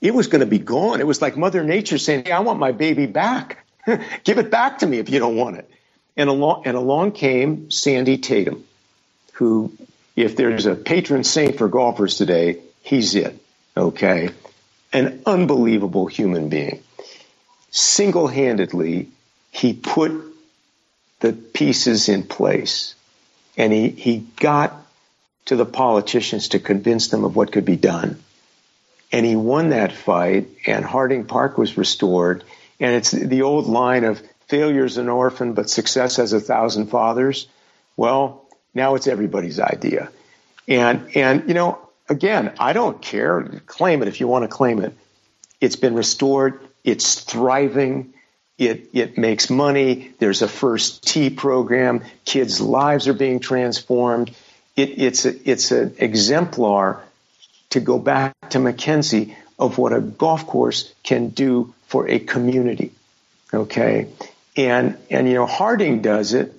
It 0.02 0.14
was 0.16 0.28
going 0.28 0.40
to 0.40 0.48
be 0.48 0.60
gone. 0.60 1.00
It 1.00 1.08
was 1.08 1.22
like 1.22 1.38
Mother 1.38 1.64
Nature 1.64 2.00
saying, 2.00 2.26
Hey, 2.26 2.32
I 2.32 2.40
want 2.40 2.60
my 2.60 2.72
baby 2.72 3.06
back. 3.06 3.64
Give 4.24 4.40
it 4.40 4.50
back 4.50 4.80
to 4.80 4.88
me 4.88 4.98
if 4.98 5.10
you 5.10 5.20
don't 5.20 5.36
want 5.36 5.58
it. 5.58 5.70
And 6.18 6.30
along, 6.30 6.64
and 6.66 6.76
along 6.76 7.14
came 7.14 7.72
Sandy 7.72 8.18
Tatum, 8.18 8.66
who, 9.34 9.72
if 10.16 10.36
there's 10.36 10.66
a 10.66 10.76
patron 10.76 11.24
saint 11.24 11.58
for 11.58 11.68
golfers 11.68 12.18
today, 12.18 12.58
he's 12.82 13.16
it. 13.16 13.40
Okay. 13.78 14.32
An 14.92 15.22
unbelievable 15.26 16.08
human 16.08 16.50
being. 16.50 16.84
Single 17.70 18.28
handedly, 18.28 19.08
he 19.52 19.74
put 19.74 20.12
the 21.22 21.32
pieces 21.32 22.10
in 22.10 22.24
place 22.24 22.96
and 23.56 23.72
he, 23.72 23.90
he 23.90 24.28
got 24.38 24.76
to 25.46 25.56
the 25.56 25.66
politicians 25.66 26.50
to 26.50 26.60
convince 26.60 27.08
them 27.10 27.24
of 27.24 27.36
what 27.36 27.52
could 27.52 27.66
be 27.66 27.76
done. 27.76 28.22
And 29.12 29.26
he 29.26 29.36
won 29.36 29.70
that 29.70 29.92
fight, 29.92 30.48
and 30.66 30.86
Harding 30.86 31.26
Park 31.26 31.58
was 31.58 31.78
restored. 31.78 32.44
And 32.80 32.96
it's 32.96 33.12
the 33.12 33.42
old 33.42 33.68
line 33.68 34.06
of 34.06 34.22
failure's 34.48 34.98
an 34.98 35.10
orphan, 35.10 35.54
but 35.54 35.70
success 35.70 36.16
has 36.18 36.34
a 36.34 36.40
thousand 36.40 36.88
fathers. 36.88 37.48
Well, 37.98 38.46
now 38.74 38.96
it's 38.96 39.08
everybody's 39.08 39.60
idea. 39.60 40.10
And, 40.68 41.16
and, 41.16 41.48
you 41.48 41.54
know, 41.54 41.78
again, 42.08 42.54
I 42.58 42.74
don't 42.74 43.02
care. 43.02 43.62
Claim 43.66 44.02
it 44.02 44.08
if 44.08 44.20
you 44.20 44.28
want 44.28 44.44
to 44.44 44.48
claim 44.48 44.80
it. 44.80 44.94
It's 45.60 45.76
been 45.76 45.96
restored. 45.96 46.60
It's 46.84 47.22
thriving. 47.22 48.14
It, 48.58 48.90
it 48.94 49.18
makes 49.18 49.50
money. 49.50 50.14
There's 50.20 50.42
a 50.42 50.48
first 50.48 51.04
tee 51.08 51.30
program. 51.30 52.04
Kids' 52.26 52.62
lives 52.62 53.08
are 53.08 53.14
being 53.14 53.40
transformed. 53.40 54.32
It, 54.76 55.02
it's, 55.02 55.26
a, 55.26 55.50
it's 55.50 55.72
an 55.72 55.96
exemplar 55.98 57.04
to 57.72 57.80
go 57.80 58.00
back 58.00 58.34
to 58.52 58.60
Mackenzie 58.60 59.36
of 59.58 59.78
what 59.78 59.94
a 59.94 60.02
golf 60.02 60.48
course 60.48 60.94
can 61.04 61.30
do 61.30 61.74
for 61.88 62.08
a 62.08 62.20
community. 62.20 62.92
Okay. 63.54 64.08
And, 64.56 64.98
and, 65.10 65.28
you 65.28 65.34
know, 65.34 65.46
Harding 65.46 66.02
does 66.02 66.34
it 66.34 66.54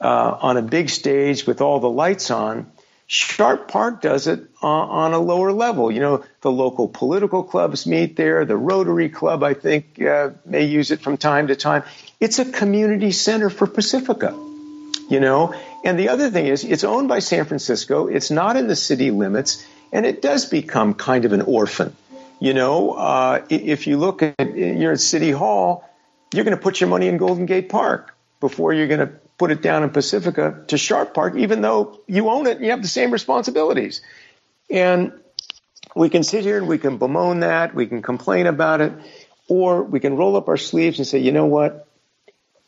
uh, 0.00 0.38
on 0.40 0.56
a 0.56 0.62
big 0.62 0.90
stage 0.90 1.46
with 1.46 1.60
all 1.60 1.80
the 1.80 1.90
lights 1.90 2.30
on. 2.30 2.70
Sharp 3.06 3.68
Park 3.68 4.00
does 4.00 4.26
it 4.26 4.40
uh, 4.62 4.66
on 4.66 5.12
a 5.12 5.18
lower 5.18 5.52
level. 5.52 5.92
You 5.92 6.00
know, 6.00 6.24
the 6.40 6.50
local 6.50 6.88
political 6.88 7.42
clubs 7.42 7.86
meet 7.86 8.16
there. 8.16 8.44
The 8.44 8.56
Rotary 8.56 9.10
Club, 9.10 9.42
I 9.42 9.54
think, 9.54 10.00
uh, 10.00 10.30
may 10.46 10.64
use 10.64 10.90
it 10.90 11.00
from 11.00 11.18
time 11.18 11.48
to 11.48 11.56
time. 11.56 11.82
It's 12.18 12.38
a 12.38 12.50
community 12.50 13.12
center 13.12 13.50
for 13.50 13.66
Pacifica, 13.66 14.32
you 15.10 15.20
know. 15.20 15.54
And 15.84 15.98
the 15.98 16.08
other 16.08 16.30
thing 16.30 16.46
is, 16.46 16.64
it's 16.64 16.82
owned 16.82 17.08
by 17.08 17.18
San 17.18 17.44
Francisco. 17.44 18.06
It's 18.06 18.30
not 18.30 18.56
in 18.56 18.66
the 18.66 18.74
city 18.74 19.10
limits, 19.10 19.64
and 19.92 20.06
it 20.06 20.22
does 20.22 20.46
become 20.46 20.94
kind 20.94 21.26
of 21.26 21.32
an 21.32 21.42
orphan. 21.42 21.94
You 22.40 22.54
know, 22.54 22.92
uh, 22.92 23.44
if 23.50 23.86
you 23.86 23.98
look 23.98 24.22
at 24.22 24.56
you're 24.56 24.92
at 24.92 25.00
City 25.00 25.30
Hall, 25.30 25.88
you're 26.32 26.44
going 26.44 26.56
to 26.56 26.62
put 26.62 26.80
your 26.80 26.88
money 26.88 27.06
in 27.06 27.18
Golden 27.18 27.46
Gate 27.46 27.68
Park 27.68 28.16
before 28.40 28.72
you're 28.72 28.88
going 28.88 29.00
to 29.00 29.12
put 29.38 29.50
it 29.50 29.62
down 29.62 29.82
in 29.82 29.90
Pacifica 29.90 30.64
to 30.68 30.78
Sharp 30.78 31.12
Park, 31.12 31.36
even 31.36 31.60
though 31.60 32.00
you 32.06 32.28
own 32.30 32.46
it 32.46 32.56
and 32.56 32.64
you 32.64 32.70
have 32.70 32.82
the 32.82 32.88
same 32.88 33.10
responsibilities. 33.10 34.00
And 34.70 35.12
we 35.94 36.08
can 36.08 36.22
sit 36.22 36.44
here 36.44 36.56
and 36.56 36.66
we 36.66 36.78
can 36.78 36.98
bemoan 36.98 37.40
that, 37.40 37.74
we 37.74 37.86
can 37.86 38.02
complain 38.02 38.46
about 38.46 38.80
it, 38.80 38.92
or 39.48 39.82
we 39.82 40.00
can 40.00 40.16
roll 40.16 40.36
up 40.36 40.48
our 40.48 40.56
sleeves 40.56 40.98
and 40.98 41.06
say, 41.06 41.18
you 41.18 41.32
know 41.32 41.46
what? 41.46 41.86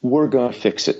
We're 0.03 0.29
going 0.29 0.53
to 0.53 0.59
fix 0.59 0.89
it. 0.89 0.99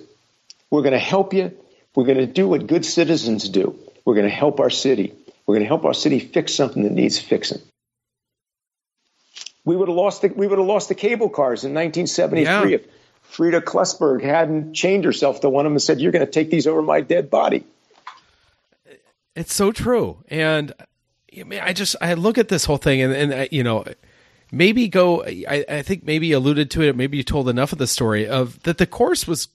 We're 0.71 0.83
going 0.83 0.93
to 0.93 0.99
help 0.99 1.35
you. 1.35 1.57
We're 1.97 2.05
going 2.05 2.19
to 2.19 2.27
do 2.27 2.47
what 2.47 2.67
good 2.67 2.85
citizens 2.85 3.49
do. 3.49 3.77
We're 4.05 4.15
going 4.15 4.29
to 4.29 4.35
help 4.35 4.61
our 4.61 4.71
city. 4.71 5.15
We're 5.47 5.55
going 5.55 5.65
to 5.65 5.69
help 5.69 5.85
our 5.87 5.95
city 5.95 6.21
fix 6.21 6.55
something 6.55 6.83
that 6.85 6.93
needs 6.93 7.19
fixing. 7.19 7.61
We 9.65 9.75
would 9.75 9.89
have 9.89 9.97
lost 9.97 10.23
the, 10.23 10.29
we 10.29 10.47
would 10.47 10.59
have 10.59 10.69
lost 10.69 10.89
the 10.89 10.95
cable 10.95 11.31
cars 11.31 11.65
in 11.65 11.75
1973 11.75 12.45
yeah. 12.45 12.77
if 12.77 12.87
Frida 13.23 13.63
Klussberg 13.63 14.23
hadn't 14.23 14.75
chained 14.75 15.05
herself 15.05 15.41
to 15.41 15.49
one 15.49 15.67
of 15.67 15.71
them 15.71 15.75
and 15.75 15.83
said, 15.83 16.01
"You're 16.01 16.13
going 16.13 16.25
to 16.25 16.31
take 16.31 16.51
these 16.51 16.69
over 16.69 16.83
my 16.83 17.01
dead 17.01 17.31
body." 17.31 17.65
It's 19.35 19.53
so 19.53 19.73
true, 19.73 20.23
and 20.29 20.73
I 21.61 21.73
just 21.73 21.97
I 22.01 22.15
look 22.15 22.39
at 22.39 22.49
this 22.49 22.65
whole 22.65 22.77
thing, 22.77 23.03
and, 23.03 23.33
and 23.33 23.49
you 23.51 23.65
know, 23.65 23.85
maybe 24.53 24.87
go. 24.87 25.25
I, 25.25 25.65
I 25.69 25.83
think 25.83 26.05
maybe 26.05 26.31
alluded 26.31 26.71
to 26.73 26.83
it. 26.83 26.95
Maybe 26.95 27.17
you 27.17 27.25
told 27.25 27.49
enough 27.49 27.73
of 27.73 27.79
the 27.79 27.89
story 27.89 28.29
of 28.29 28.63
that 28.63 28.79
the 28.79 28.87
course 28.87 29.27
was 29.27 29.49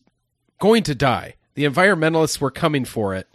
going 0.59 0.83
to 0.83 0.95
die. 0.95 1.35
The 1.53 1.65
environmentalists 1.65 2.39
were 2.39 2.51
coming 2.51 2.85
for 2.85 3.13
it, 3.15 3.27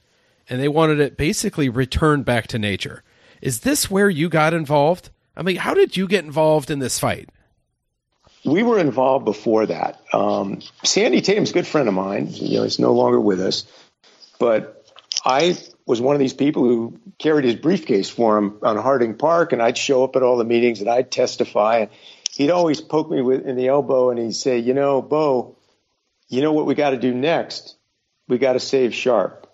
and 0.48 0.60
they 0.60 0.68
wanted 0.68 1.00
it 1.00 1.16
basically 1.16 1.68
returned 1.68 2.24
back 2.24 2.46
to 2.48 2.58
nature. 2.58 3.02
Is 3.42 3.60
this 3.60 3.90
where 3.90 4.08
you 4.08 4.28
got 4.28 4.54
involved? 4.54 5.10
I 5.36 5.42
mean, 5.42 5.56
how 5.56 5.74
did 5.74 5.96
you 5.96 6.08
get 6.08 6.24
involved 6.24 6.70
in 6.70 6.78
this 6.78 6.98
fight? 6.98 7.28
we 8.46 8.62
were 8.62 8.78
involved 8.78 9.24
before 9.24 9.66
that. 9.66 10.00
Um, 10.12 10.60
Sandy 10.84 11.20
Tatum's 11.20 11.50
a 11.50 11.52
good 11.52 11.66
friend 11.66 11.88
of 11.88 11.94
mine. 11.94 12.28
You 12.30 12.58
know, 12.58 12.62
he's 12.62 12.78
no 12.78 12.92
longer 12.92 13.20
with 13.20 13.40
us, 13.40 13.66
but 14.38 14.84
I 15.24 15.58
was 15.84 16.00
one 16.00 16.14
of 16.14 16.20
these 16.20 16.32
people 16.32 16.62
who 16.62 16.98
carried 17.18 17.44
his 17.44 17.56
briefcase 17.56 18.08
for 18.08 18.38
him 18.38 18.58
on 18.62 18.76
Harding 18.76 19.16
Park, 19.16 19.52
and 19.52 19.60
I'd 19.60 19.76
show 19.76 20.04
up 20.04 20.14
at 20.16 20.22
all 20.22 20.36
the 20.36 20.44
meetings 20.44 20.80
and 20.80 20.88
I'd 20.88 21.10
testify. 21.10 21.78
And 21.78 21.90
he'd 22.30 22.50
always 22.50 22.80
poke 22.80 23.10
me 23.10 23.20
with, 23.20 23.44
in 23.46 23.56
the 23.56 23.66
elbow 23.66 24.10
and 24.10 24.18
he'd 24.18 24.34
say, 24.34 24.58
"You 24.58 24.74
know, 24.74 25.02
Bo, 25.02 25.56
you 26.28 26.40
know 26.40 26.52
what 26.52 26.66
we 26.66 26.74
got 26.74 26.90
to 26.90 26.98
do 26.98 27.12
next? 27.12 27.76
We 28.28 28.38
got 28.38 28.54
to 28.54 28.60
save 28.60 28.94
Sharp." 28.94 29.46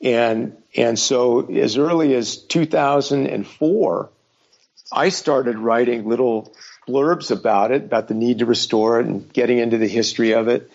And 0.00 0.56
and 0.76 0.98
so 0.98 1.46
as 1.50 1.76
early 1.76 2.14
as 2.14 2.36
2004, 2.36 4.10
I 4.92 5.08
started 5.10 5.58
writing 5.58 6.08
little 6.08 6.54
blurbs 6.88 7.30
about 7.30 7.70
it, 7.70 7.84
about 7.84 8.08
the 8.08 8.14
need 8.14 8.40
to 8.40 8.46
restore 8.46 9.00
it 9.00 9.06
and 9.06 9.32
getting 9.32 9.58
into 9.58 9.78
the 9.78 9.86
history 9.86 10.32
of 10.32 10.48
it. 10.48 10.70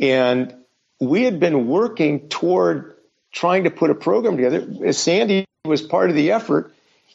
And 0.00 0.54
we 1.00 1.24
had 1.24 1.40
been 1.40 1.66
working 1.66 2.28
toward 2.28 2.94
trying 3.32 3.64
to 3.64 3.70
put 3.70 3.90
a 3.90 3.94
program 3.94 4.36
together. 4.36 4.92
Sandy 4.92 5.46
was 5.64 5.82
part 5.82 6.10
of 6.10 6.16
the 6.16 6.32
effort. 6.32 6.72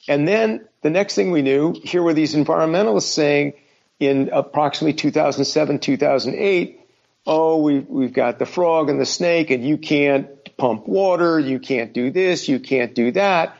And 0.07 0.27
then 0.27 0.67
the 0.81 0.89
next 0.89 1.15
thing 1.15 1.31
we 1.31 1.41
knew, 1.41 1.73
here 1.83 2.03
were 2.03 2.13
these 2.13 2.35
environmentalists 2.35 3.03
saying 3.03 3.53
in 3.99 4.29
approximately 4.31 4.93
2007, 4.93 5.79
2008, 5.79 6.79
oh, 7.25 7.61
we've, 7.61 7.87
we've 7.87 8.13
got 8.13 8.39
the 8.39 8.45
frog 8.45 8.89
and 8.89 8.99
the 8.99 9.05
snake, 9.05 9.49
and 9.49 9.65
you 9.65 9.77
can't 9.77 10.27
pump 10.57 10.87
water, 10.87 11.39
you 11.39 11.59
can't 11.59 11.93
do 11.93 12.11
this, 12.11 12.47
you 12.47 12.59
can't 12.59 12.93
do 12.95 13.11
that. 13.11 13.57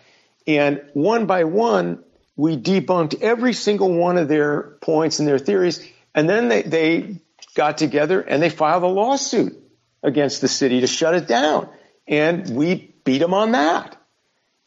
And 0.47 0.81
one 0.93 1.25
by 1.25 1.45
one, 1.45 2.03
we 2.35 2.57
debunked 2.57 3.21
every 3.21 3.53
single 3.53 3.93
one 3.93 4.17
of 4.17 4.27
their 4.27 4.77
points 4.81 5.19
and 5.19 5.27
their 5.27 5.39
theories. 5.39 5.85
And 6.13 6.29
then 6.29 6.47
they, 6.47 6.61
they 6.61 7.21
got 7.55 7.77
together 7.77 8.21
and 8.21 8.41
they 8.41 8.49
filed 8.49 8.83
a 8.83 8.87
lawsuit 8.87 9.61
against 10.03 10.41
the 10.41 10.47
city 10.47 10.81
to 10.81 10.87
shut 10.87 11.15
it 11.15 11.27
down. 11.27 11.69
And 12.07 12.55
we 12.55 12.95
beat 13.03 13.19
them 13.19 13.33
on 13.33 13.53
that. 13.53 13.97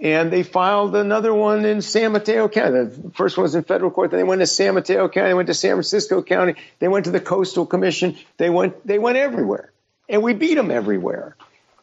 And 0.01 0.32
they 0.32 0.44
filed 0.44 0.94
another 0.94 1.34
one 1.34 1.64
in 1.64 1.82
San 1.82 2.12
Mateo 2.12 2.49
County. 2.49 2.84
The 2.84 3.11
first 3.14 3.36
one 3.36 3.42
was 3.42 3.57
in 3.57 3.64
federal 3.64 3.90
court. 3.90 4.12
Then 4.12 4.18
they 4.18 4.24
went 4.24 4.40
to 4.40 4.46
San 4.46 4.74
Mateo 4.74 5.09
County. 5.09 5.28
They 5.28 5.34
went 5.34 5.49
to 5.49 5.55
San 5.55 5.72
Francisco 5.72 6.22
County. 6.22 6.55
They 6.78 6.86
went 6.86 7.07
to 7.07 7.11
the 7.11 7.20
Coastal 7.20 7.66
Commission. 7.66 8.16
They 8.36 8.49
went, 8.49 8.86
they 8.86 8.99
went 8.99 9.16
everywhere. 9.16 9.72
And 10.09 10.22
we 10.22 10.34
beat 10.34 10.55
them 10.55 10.70
everywhere. 10.70 11.36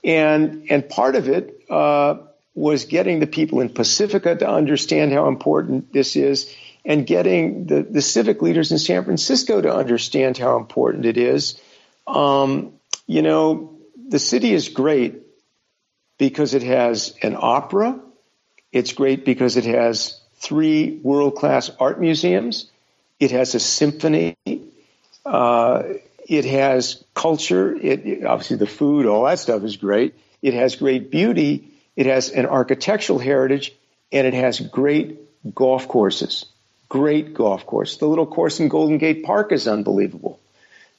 And, 0.03 0.67
and 0.69 0.87
part 0.87 1.15
of 1.15 1.27
it, 1.27 1.59
uh, 1.69 2.17
was 2.55 2.85
getting 2.85 3.19
the 3.19 3.27
people 3.27 3.59
in 3.59 3.69
Pacifica 3.69 4.33
to 4.33 4.49
understand 4.49 5.11
how 5.11 5.27
important 5.27 5.91
this 5.91 6.15
is 6.15 6.55
and 6.85 7.05
getting 7.05 7.65
the, 7.65 7.83
the 7.83 8.01
civic 8.01 8.41
leaders 8.41 8.71
in 8.71 8.77
San 8.77 9.03
Francisco 9.03 9.59
to 9.59 9.75
understand 9.75 10.37
how 10.37 10.55
important 10.57 11.05
it 11.05 11.17
is. 11.17 11.59
Um, 12.07 12.73
you 13.07 13.21
know, 13.21 13.77
the 14.07 14.19
city 14.19 14.53
is 14.53 14.69
great 14.69 15.21
because 16.17 16.53
it 16.53 16.63
has 16.63 17.13
an 17.21 17.35
opera. 17.37 17.99
It's 18.75 18.93
great 18.93 19.25
because 19.25 19.57
it 19.57 19.65
has 19.65 20.19
three 20.35 20.99
world 21.01 21.35
class 21.35 21.71
art 21.79 21.99
museums. 21.99 22.69
It 23.19 23.31
has 23.31 23.55
a 23.55 23.59
symphony. 23.59 24.35
Uh, 25.25 25.83
it 26.27 26.45
has 26.45 27.03
culture. 27.13 27.73
It, 27.73 28.23
obviously, 28.23 28.57
the 28.57 28.67
food, 28.67 29.07
all 29.07 29.25
that 29.25 29.39
stuff 29.39 29.63
is 29.63 29.77
great. 29.77 30.13
It 30.41 30.53
has 30.53 30.75
great 30.75 31.09
beauty 31.09 31.71
it 31.95 32.07
has 32.07 32.29
an 32.29 32.45
architectural 32.45 33.19
heritage 33.19 33.73
and 34.11 34.27
it 34.27 34.33
has 34.33 34.59
great 34.59 35.53
golf 35.55 35.87
courses. 35.87 36.45
Great 36.89 37.33
golf 37.33 37.65
course. 37.65 37.97
The 37.97 38.07
little 38.07 38.25
course 38.25 38.59
in 38.59 38.67
Golden 38.67 38.97
Gate 38.97 39.23
Park 39.23 39.51
is 39.51 39.67
unbelievable. 39.67 40.39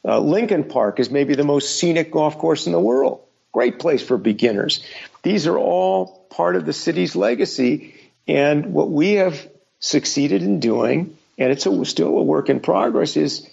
Uh, 0.05 0.21
Lincoln 0.21 0.65
Park 0.65 1.01
is 1.01 1.11
maybe 1.11 1.35
the 1.35 1.45
most 1.45 1.79
scenic 1.79 2.11
golf 2.11 2.39
course 2.39 2.67
in 2.67 2.73
the 2.73 2.81
world. 2.81 3.21
Great 3.53 3.79
place 3.79 4.03
for 4.03 4.17
beginners. 4.17 4.83
These 5.23 5.47
are 5.47 5.59
all 5.59 6.16
part 6.31 6.57
of 6.57 6.65
the 6.67 6.73
city's 6.73 7.17
legacy. 7.17 7.95
And 8.29 8.73
what 8.73 8.91
we 8.91 9.15
have 9.15 9.49
succeeded 9.79 10.43
in 10.43 10.61
doing, 10.61 11.17
and 11.39 11.53
it's 11.53 11.67
a, 11.67 11.85
still 11.85 12.19
a 12.19 12.23
work 12.23 12.49
in 12.49 12.61
progress, 12.61 13.17
is 13.17 13.49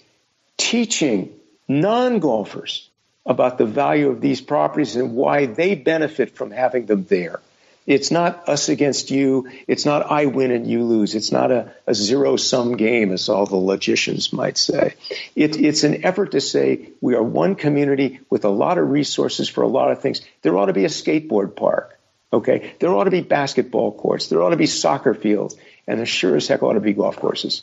teaching 0.56 1.32
non 1.68 2.18
golfers 2.18 2.88
about 3.26 3.58
the 3.58 3.66
value 3.66 4.10
of 4.10 4.20
these 4.20 4.40
properties 4.40 4.96
and 4.96 5.14
why 5.14 5.46
they 5.46 5.74
benefit 5.74 6.36
from 6.36 6.50
having 6.50 6.86
them 6.86 7.04
there. 7.04 7.40
It's 7.86 8.10
not 8.10 8.48
us 8.48 8.70
against 8.70 9.10
you. 9.10 9.50
It's 9.66 9.84
not 9.84 10.10
I 10.10 10.26
win 10.26 10.50
and 10.50 10.66
you 10.66 10.84
lose. 10.84 11.14
It's 11.14 11.30
not 11.30 11.50
a, 11.50 11.72
a 11.86 11.94
zero 11.94 12.36
sum 12.36 12.76
game, 12.76 13.12
as 13.12 13.28
all 13.28 13.44
the 13.44 13.56
logicians 13.56 14.32
might 14.32 14.56
say. 14.56 14.94
It, 15.36 15.56
it's 15.60 15.84
an 15.84 16.04
effort 16.04 16.32
to 16.32 16.40
say 16.40 16.90
we 17.02 17.14
are 17.14 17.22
one 17.22 17.56
community 17.56 18.20
with 18.30 18.46
a 18.46 18.50
lot 18.50 18.78
of 18.78 18.88
resources 18.88 19.50
for 19.50 19.62
a 19.62 19.68
lot 19.68 19.90
of 19.90 20.00
things. 20.00 20.22
There 20.40 20.56
ought 20.56 20.66
to 20.66 20.72
be 20.72 20.86
a 20.86 20.88
skateboard 20.88 21.56
park. 21.56 21.98
Okay. 22.34 22.74
There 22.80 22.92
ought 22.92 23.04
to 23.04 23.10
be 23.10 23.20
basketball 23.20 23.92
courts. 23.92 24.28
There 24.28 24.42
ought 24.42 24.50
to 24.50 24.56
be 24.56 24.66
soccer 24.66 25.14
fields. 25.14 25.56
And 25.86 25.98
there 25.98 26.06
sure 26.06 26.36
as 26.36 26.48
heck 26.48 26.62
ought 26.62 26.72
to 26.72 26.80
be 26.80 26.92
golf 26.92 27.16
courses. 27.16 27.62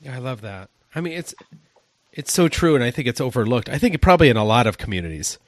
Yeah, 0.00 0.14
I 0.14 0.18
love 0.18 0.42
that. 0.42 0.68
I 0.94 1.00
mean, 1.00 1.14
it's 1.14 1.34
it's 2.12 2.32
so 2.32 2.48
true, 2.48 2.74
and 2.74 2.84
I 2.84 2.90
think 2.90 3.08
it's 3.08 3.20
overlooked. 3.20 3.68
I 3.68 3.78
think 3.78 4.00
probably 4.00 4.28
in 4.28 4.36
a 4.36 4.44
lot 4.44 4.66
of 4.66 4.78
communities, 4.78 5.38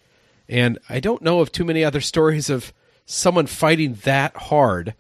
and 0.49 0.79
I 0.89 1.01
don't 1.01 1.23
know 1.23 1.41
of 1.41 1.53
too 1.53 1.65
many 1.65 1.85
other 1.85 2.01
stories 2.01 2.49
of 2.49 2.73
someone 3.05 3.47
fighting 3.47 3.95
that 4.05 4.37
hard 4.37 4.95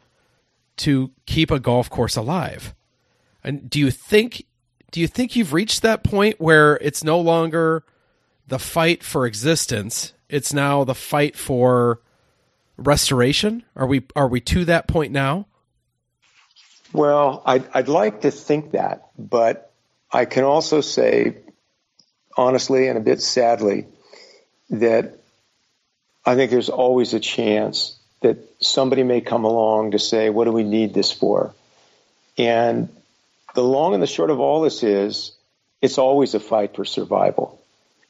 to 0.78 1.10
keep 1.24 1.50
a 1.50 1.58
golf 1.58 1.88
course 1.88 2.16
alive. 2.16 2.74
And 3.42 3.70
do 3.70 3.78
you 3.78 3.90
think 3.90 4.44
do 4.90 5.00
you 5.00 5.08
think 5.08 5.36
you've 5.36 5.52
reached 5.52 5.82
that 5.82 6.04
point 6.04 6.40
where 6.40 6.76
it's 6.76 7.02
no 7.02 7.18
longer 7.18 7.84
the 8.46 8.58
fight 8.58 9.02
for 9.02 9.26
existence, 9.26 10.12
it's 10.28 10.52
now 10.52 10.84
the 10.84 10.94
fight 10.94 11.36
for 11.36 12.00
restoration? 12.76 13.64
Are 13.74 13.86
we 13.86 14.02
are 14.14 14.28
we 14.28 14.40
to 14.42 14.64
that 14.66 14.88
point 14.88 15.12
now? 15.12 15.46
Well, 16.92 17.42
I'd, 17.44 17.64
I'd 17.74 17.88
like 17.88 18.22
to 18.22 18.30
think 18.30 18.72
that, 18.72 19.08
but 19.18 19.70
I 20.10 20.24
can 20.24 20.44
also 20.44 20.80
say 20.80 21.36
honestly 22.36 22.88
and 22.88 22.96
a 22.96 23.00
bit 23.00 23.20
sadly 23.20 23.86
that 24.70 25.18
I 26.24 26.36
think 26.36 26.50
there's 26.50 26.68
always 26.70 27.14
a 27.14 27.20
chance 27.20 27.98
that 28.22 28.38
somebody 28.60 29.02
may 29.02 29.20
come 29.20 29.44
along 29.44 29.92
to 29.92 29.98
say, 29.98 30.30
what 30.30 30.44
do 30.44 30.52
we 30.52 30.64
need 30.64 30.94
this 30.94 31.12
for? 31.12 31.54
And 32.38 32.88
the 33.54 33.62
long 33.62 33.94
and 33.94 34.02
the 34.02 34.06
short 34.06 34.30
of 34.30 34.40
all 34.40 34.60
this 34.60 34.82
is 34.82 35.32
it's 35.82 35.98
always 35.98 36.34
a 36.34 36.40
fight 36.40 36.74
for 36.74 36.84
survival. 36.84 37.60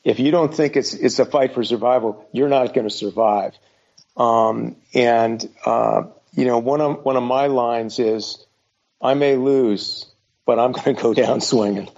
If 0.05 0.21
you 0.21 0.31
don't 0.31 0.55
think 0.55 0.77
it's 0.77 0.95
it's 0.95 1.19
a 1.19 1.25
fight 1.25 1.55
for 1.55 1.65
survival, 1.65 2.29
you're 2.33 2.49
not 2.49 2.73
going 2.75 2.89
to 2.89 2.95
survive. 2.95 3.55
Um, 4.17 4.77
and 4.95 5.49
uh, 5.65 6.05
you 6.35 6.45
know, 6.45 6.59
one 6.59 6.81
of 6.81 7.05
one 7.05 7.17
of 7.17 7.23
my 7.23 7.47
lines 7.47 7.99
is, 7.99 8.45
"I 9.01 9.15
may 9.15 9.37
lose, 9.37 10.07
but 10.45 10.59
I'm 10.59 10.73
going 10.73 10.97
to 10.97 11.03
go 11.03 11.15
down 11.15 11.41
swinging." 11.41 11.89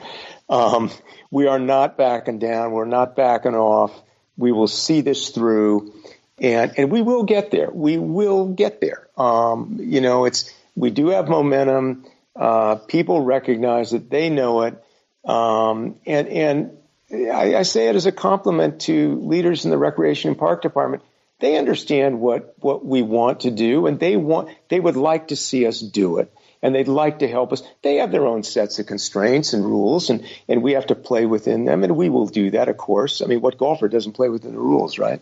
Um, 0.49 0.91
we 1.31 1.47
are 1.47 1.59
not 1.59 1.97
backing 1.97 2.39
down. 2.39 2.73
We're 2.73 2.87
not 2.87 3.15
backing 3.17 3.55
off. 3.55 3.93
We 4.37 4.53
will 4.53 4.69
see 4.69 5.01
this 5.01 5.31
through, 5.31 5.93
and 6.39 6.73
and 6.77 6.91
we 6.91 7.03
will 7.03 7.25
get 7.25 7.51
there. 7.51 7.71
We 7.71 7.99
will 7.99 8.49
get 8.49 8.81
there. 8.81 9.09
Um, 9.17 9.79
you 9.81 10.01
know, 10.01 10.25
it's 10.25 10.53
we 10.75 10.91
do 10.91 11.09
have 11.09 11.29
momentum. 11.29 12.07
Uh, 12.35 12.77
people 12.77 13.23
recognize 13.23 13.91
that 13.91 14.11
they 14.11 14.31
know 14.31 14.63
it, 14.63 14.83
um, 15.25 15.97
and 16.07 16.29
and 16.29 16.79
I, 17.11 17.57
I, 17.57 17.63
say 17.63 17.89
it 17.89 17.97
as 17.97 18.07
a 18.07 18.13
compliment 18.13 18.83
to 18.83 19.21
leaders 19.23 19.65
in 19.65 19.73
the 19.73 19.79
recreation 19.79 20.31
and 20.31 20.39
park 20.39 20.63
department. 20.63 21.03
They 21.41 21.57
understand 21.57 22.21
what 22.21 22.55
what 22.59 22.85
we 22.85 23.03
want 23.03 23.41
to 23.41 23.51
do, 23.51 23.87
and 23.87 24.01
they 24.01 24.17
want 24.17 24.49
they 24.69 24.81
would 24.81 24.97
like 24.97 25.29
to 25.29 25.37
see 25.37 25.67
us 25.67 25.81
do 25.81 26.19
it, 26.19 26.33
and 26.63 26.75
they'd 26.75 26.89
like 26.89 27.21
to 27.21 27.29
help 27.29 27.53
us. 27.53 27.63
They 27.83 27.97
have 27.97 28.11
their 28.11 28.27
own 28.27 28.43
sets 28.43 28.79
of 28.79 28.87
constraints 28.87 29.53
and 29.53 29.65
rules, 29.65 30.11
and 30.11 30.27
and 30.49 30.63
we 30.63 30.73
have 30.73 30.87
to 30.87 30.95
play 30.95 31.27
within 31.27 31.65
them, 31.65 31.85
and 31.85 31.97
we 31.97 32.09
will 32.09 32.27
do 32.27 32.51
that, 32.51 32.69
of 32.69 32.77
course. 32.77 33.23
I 33.23 33.27
mean, 33.27 33.41
what 33.41 33.57
golfer 33.57 33.89
doesn't 33.89 34.15
play 34.15 34.29
within 34.29 34.53
the 34.53 34.59
rules, 34.59 34.99
right? 34.99 35.21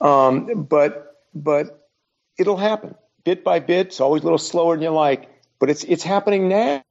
Um, 0.00 0.64
but 0.64 1.22
but 1.34 1.88
it'll 2.36 2.56
happen 2.56 2.96
bit 3.24 3.42
by 3.42 3.58
bit. 3.58 3.88
It's 3.88 4.00
always 4.00 4.22
a 4.22 4.24
little 4.24 4.38
slower 4.38 4.76
than 4.76 4.82
you 4.82 4.90
like, 4.90 5.28
but 5.58 5.70
it's 5.70 5.84
it's 5.84 6.02
happening 6.02 6.48
now. 6.48 6.82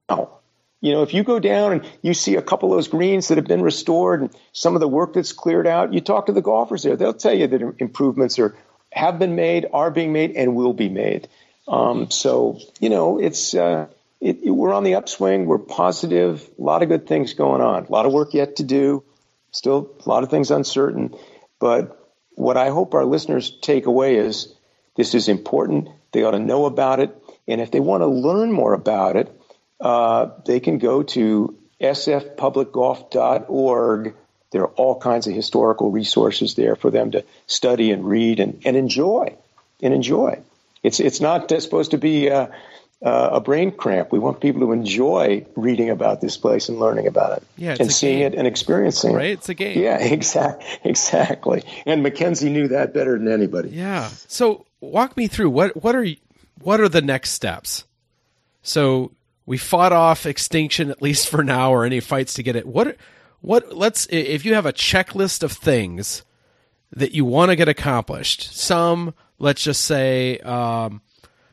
You 0.83 0.91
know, 0.91 1.01
if 1.01 1.13
you 1.13 1.23
go 1.23 1.39
down 1.39 1.71
and 1.71 1.89
you 2.01 2.13
see 2.13 2.35
a 2.35 2.41
couple 2.41 2.69
of 2.69 2.75
those 2.75 2.89
greens 2.89 3.29
that 3.29 3.37
have 3.37 3.47
been 3.47 3.61
restored 3.61 4.19
and 4.19 4.35
some 4.51 4.75
of 4.75 4.81
the 4.81 4.87
work 4.87 5.13
that's 5.13 5.31
cleared 5.31 5.65
out, 5.65 5.93
you 5.93 6.01
talk 6.01 6.25
to 6.25 6.33
the 6.33 6.41
golfers 6.41 6.83
there. 6.83 6.97
They'll 6.97 7.13
tell 7.13 7.33
you 7.33 7.47
that 7.47 7.75
improvements 7.79 8.37
are 8.37 8.53
have 8.91 9.17
been 9.17 9.33
made, 9.33 9.65
are 9.71 9.91
being 9.91 10.11
made, 10.11 10.35
and 10.35 10.57
will 10.57 10.73
be 10.73 10.89
made. 10.89 11.29
Um, 11.69 12.11
so 12.11 12.59
you 12.81 12.89
know, 12.89 13.17
it's 13.17 13.53
uh, 13.53 13.87
it, 14.19 14.43
it, 14.43 14.51
we're 14.51 14.73
on 14.73 14.83
the 14.83 14.95
upswing. 14.95 15.45
We're 15.45 15.57
positive. 15.57 16.45
A 16.59 16.61
lot 16.61 16.83
of 16.83 16.89
good 16.89 17.07
things 17.07 17.33
going 17.33 17.61
on. 17.61 17.85
A 17.85 17.91
lot 17.91 18.05
of 18.05 18.11
work 18.11 18.33
yet 18.33 18.57
to 18.57 18.63
do. 18.63 19.05
Still, 19.51 19.89
a 20.05 20.09
lot 20.09 20.23
of 20.23 20.29
things 20.29 20.51
uncertain. 20.51 21.15
But 21.61 21.97
what 22.31 22.57
I 22.57 22.71
hope 22.71 22.93
our 22.93 23.05
listeners 23.05 23.57
take 23.61 23.85
away 23.85 24.17
is 24.17 24.53
this 24.97 25.15
is 25.15 25.29
important. 25.29 25.87
They 26.11 26.23
ought 26.23 26.31
to 26.31 26.39
know 26.39 26.65
about 26.65 26.99
it. 26.99 27.17
And 27.47 27.61
if 27.61 27.71
they 27.71 27.79
want 27.79 28.01
to 28.01 28.07
learn 28.07 28.51
more 28.51 28.73
about 28.73 29.15
it, 29.15 29.31
uh, 29.83 30.31
they 30.45 30.59
can 30.61 30.79
go 30.79 31.03
to 31.03 31.55
sfpublicgolf.org. 31.81 34.15
There 34.51 34.61
are 34.61 34.69
all 34.69 34.97
kinds 34.99 35.27
of 35.27 35.33
historical 35.33 35.91
resources 35.91 36.55
there 36.55 36.77
for 36.77 36.89
them 36.89 37.11
to 37.11 37.25
study 37.47 37.91
and 37.91 38.05
read 38.05 38.39
and, 38.39 38.61
and 38.65 38.77
enjoy 38.77 39.35
and 39.81 39.93
enjoy. 39.93 40.39
It's, 40.83 41.01
it's 41.01 41.19
not 41.19 41.49
supposed 41.49 41.91
to 41.91 41.97
be 41.97 42.29
uh, 42.29 42.47
a 43.01 43.41
brain 43.41 43.71
cramp. 43.71 44.13
We 44.13 44.19
want 44.19 44.39
people 44.39 44.61
to 44.61 44.71
enjoy 44.71 45.45
reading 45.57 45.89
about 45.89 46.21
this 46.21 46.37
place 46.37 46.69
and 46.69 46.79
learning 46.79 47.07
about 47.07 47.35
it, 47.37 47.43
yeah, 47.57 47.75
and 47.77 47.91
seeing 47.91 48.19
game. 48.19 48.33
it 48.33 48.35
and 48.35 48.47
experiencing 48.47 49.13
right? 49.13 49.31
it. 49.31 49.33
It's 49.33 49.49
a 49.49 49.53
game. 49.53 49.77
Yeah, 49.77 49.97
exactly, 50.01 50.65
exactly. 50.85 51.63
And 51.85 52.03
Mackenzie 52.03 52.49
knew 52.49 52.69
that 52.69 52.93
better 52.93 53.17
than 53.17 53.27
anybody. 53.27 53.67
Yeah. 53.69 54.07
So 54.27 54.65
walk 54.79 55.17
me 55.17 55.27
through 55.27 55.49
what 55.49 55.83
what 55.83 55.93
are 55.95 56.07
what 56.61 56.79
are 56.79 56.87
the 56.87 57.01
next 57.01 57.31
steps? 57.31 57.83
So 58.61 59.11
we 59.45 59.57
fought 59.57 59.91
off 59.91 60.25
extinction 60.25 60.89
at 60.89 61.01
least 61.01 61.27
for 61.27 61.43
now, 61.43 61.73
or 61.73 61.85
any 61.85 61.99
fights 61.99 62.33
to 62.35 62.43
get 62.43 62.55
it. 62.55 62.65
What 62.65 62.97
what? 63.41 63.75
Let's 63.75 64.07
if 64.09 64.45
you 64.45 64.53
have 64.53 64.65
a 64.65 64.73
checklist 64.73 65.43
of 65.43 65.51
things 65.51 66.23
that 66.91 67.11
you 67.11 67.25
want 67.25 67.49
to 67.49 67.55
get 67.55 67.67
accomplished. 67.67 68.55
Some, 68.55 69.15
let's 69.39 69.63
just 69.63 69.81
say, 69.81 70.37
um, 70.39 71.01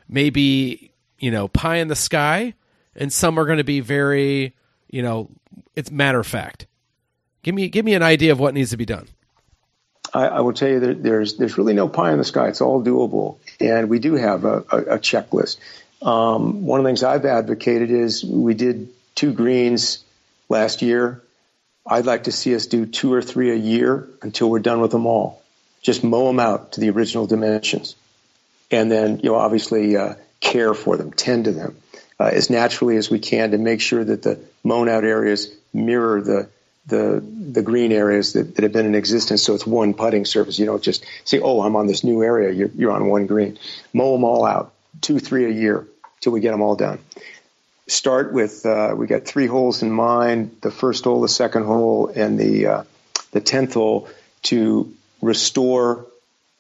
maybe 0.09 0.91
you 1.21 1.31
know, 1.31 1.49
pie 1.49 1.77
in 1.77 1.89
the 1.89 1.97
sky, 1.97 2.55
and 2.97 3.13
some 3.13 3.39
are 3.39 3.45
going 3.45 3.59
to 3.59 3.65
be 3.65 3.81
very, 3.81 4.55
you 4.89 5.03
know, 5.03 5.31
it's 5.77 5.91
matter 5.91 6.19
of 6.19 6.27
fact. 6.27 6.67
Give 7.43 7.55
me 7.55 7.69
give 7.69 7.85
me 7.85 7.95
an 7.95 8.03
idea 8.03 8.33
of 8.33 8.41
what 8.41 8.55
needs 8.55 8.71
to 8.71 8.77
be 8.77 8.87
done. 8.87 9.09
I, 10.13 10.27
I 10.27 10.41
will 10.41 10.53
tell 10.53 10.69
you 10.69 10.81
that 10.81 11.03
there's 11.03 11.37
there's 11.37 11.57
really 11.57 11.75
no 11.75 11.89
pie 11.89 12.13
in 12.13 12.19
the 12.19 12.25
sky. 12.25 12.49
It's 12.49 12.61
all 12.61 12.83
doable, 12.83 13.39
and 13.61 13.89
we 13.89 13.99
do 13.99 14.15
have 14.15 14.45
a, 14.45 14.65
a, 14.71 14.79
a 14.79 14.99
checklist. 14.99 15.59
Um, 16.03 16.65
one 16.65 16.81
of 16.81 16.85
the 16.85 16.89
things 16.89 17.03
I've 17.03 17.25
advocated 17.25 17.91
is 17.91 18.25
we 18.25 18.55
did 18.55 18.89
two 19.15 19.33
greens 19.33 20.03
last 20.49 20.83
year. 20.83 21.23
I'd 21.87 22.07
like 22.07 22.25
to 22.25 22.33
see 22.33 22.55
us 22.55 22.67
do 22.67 22.87
two 22.87 23.13
or 23.13 23.23
three 23.23 23.51
a 23.51 23.57
year 23.57 24.09
until 24.23 24.51
we're 24.51 24.61
done 24.61 24.81
with 24.81 24.93
them 24.93 25.07
all. 25.07 25.43
Just 25.83 26.05
mow 26.05 26.27
them 26.27 26.41
out 26.41 26.73
to 26.73 26.81
the 26.81 26.91
original 26.91 27.27
dimensions, 27.27 27.97
and 28.71 28.91
then 28.91 29.21
you 29.23 29.31
know 29.31 29.37
obviously 29.37 29.97
uh, 29.97 30.15
care 30.41 30.75
for 30.75 30.97
them, 30.99 31.11
tend 31.11 31.47
to 31.47 31.53
them 31.53 31.77
uh, 32.19 32.31
as 32.33 32.51
naturally 32.51 32.97
as 32.97 33.11
we 33.11 33.19
can 33.19 33.53
to 33.53 33.59
make 33.59 33.81
sure 33.81 34.05
that 34.05 34.23
the 34.23 34.39
mown 34.63 34.91
out 34.91 35.05
areas 35.05 35.51
mirror 35.73 36.21
the 36.21 36.49
the 36.87 37.25
the 37.53 37.63
green 37.63 37.93
areas 37.93 38.35
that, 38.35 38.57
that 38.57 38.63
have 38.63 38.73
been 38.73 38.87
in 38.87 38.95
existence. 38.95 39.43
So 39.43 39.55
it's 39.55 39.67
one 39.67 39.95
putting 39.95 40.25
surface. 40.27 40.59
You 40.59 40.67
don't 40.67 40.83
just 40.83 41.05
say, 41.25 41.41
"Oh, 41.41 41.63
I'm 41.63 41.77
on 41.77 41.87
this 41.87 42.05
new 42.05 42.23
area." 42.23 42.53
You're, 42.53 42.71
you're 42.75 42.93
on 42.93 43.07
one 43.07 43.27
green. 43.27 43.59
Mow 43.95 44.13
them 44.13 44.25
all 44.25 44.45
out, 44.45 44.73
two, 45.01 45.19
three 45.19 45.47
a 45.47 45.51
year, 45.51 45.87
till 46.21 46.33
we 46.33 46.41
get 46.41 46.53
them 46.53 46.63
all 46.63 46.77
done. 46.77 46.99
Start 47.87 48.33
with 48.33 48.65
uh, 48.65 48.95
we 48.97 49.07
got 49.07 49.25
three 49.25 49.47
holes 49.47 49.83
in 49.83 49.91
mind: 49.91 50.57
the 50.61 50.71
first 50.71 51.05
hole, 51.05 51.21
the 51.21 51.29
second 51.29 51.65
hole, 51.65 52.09
and 52.09 52.39
the 52.39 52.67
uh, 52.67 52.83
the 53.33 53.41
tenth 53.41 53.75
hole 53.75 54.09
to 54.43 54.95
restore 55.21 56.07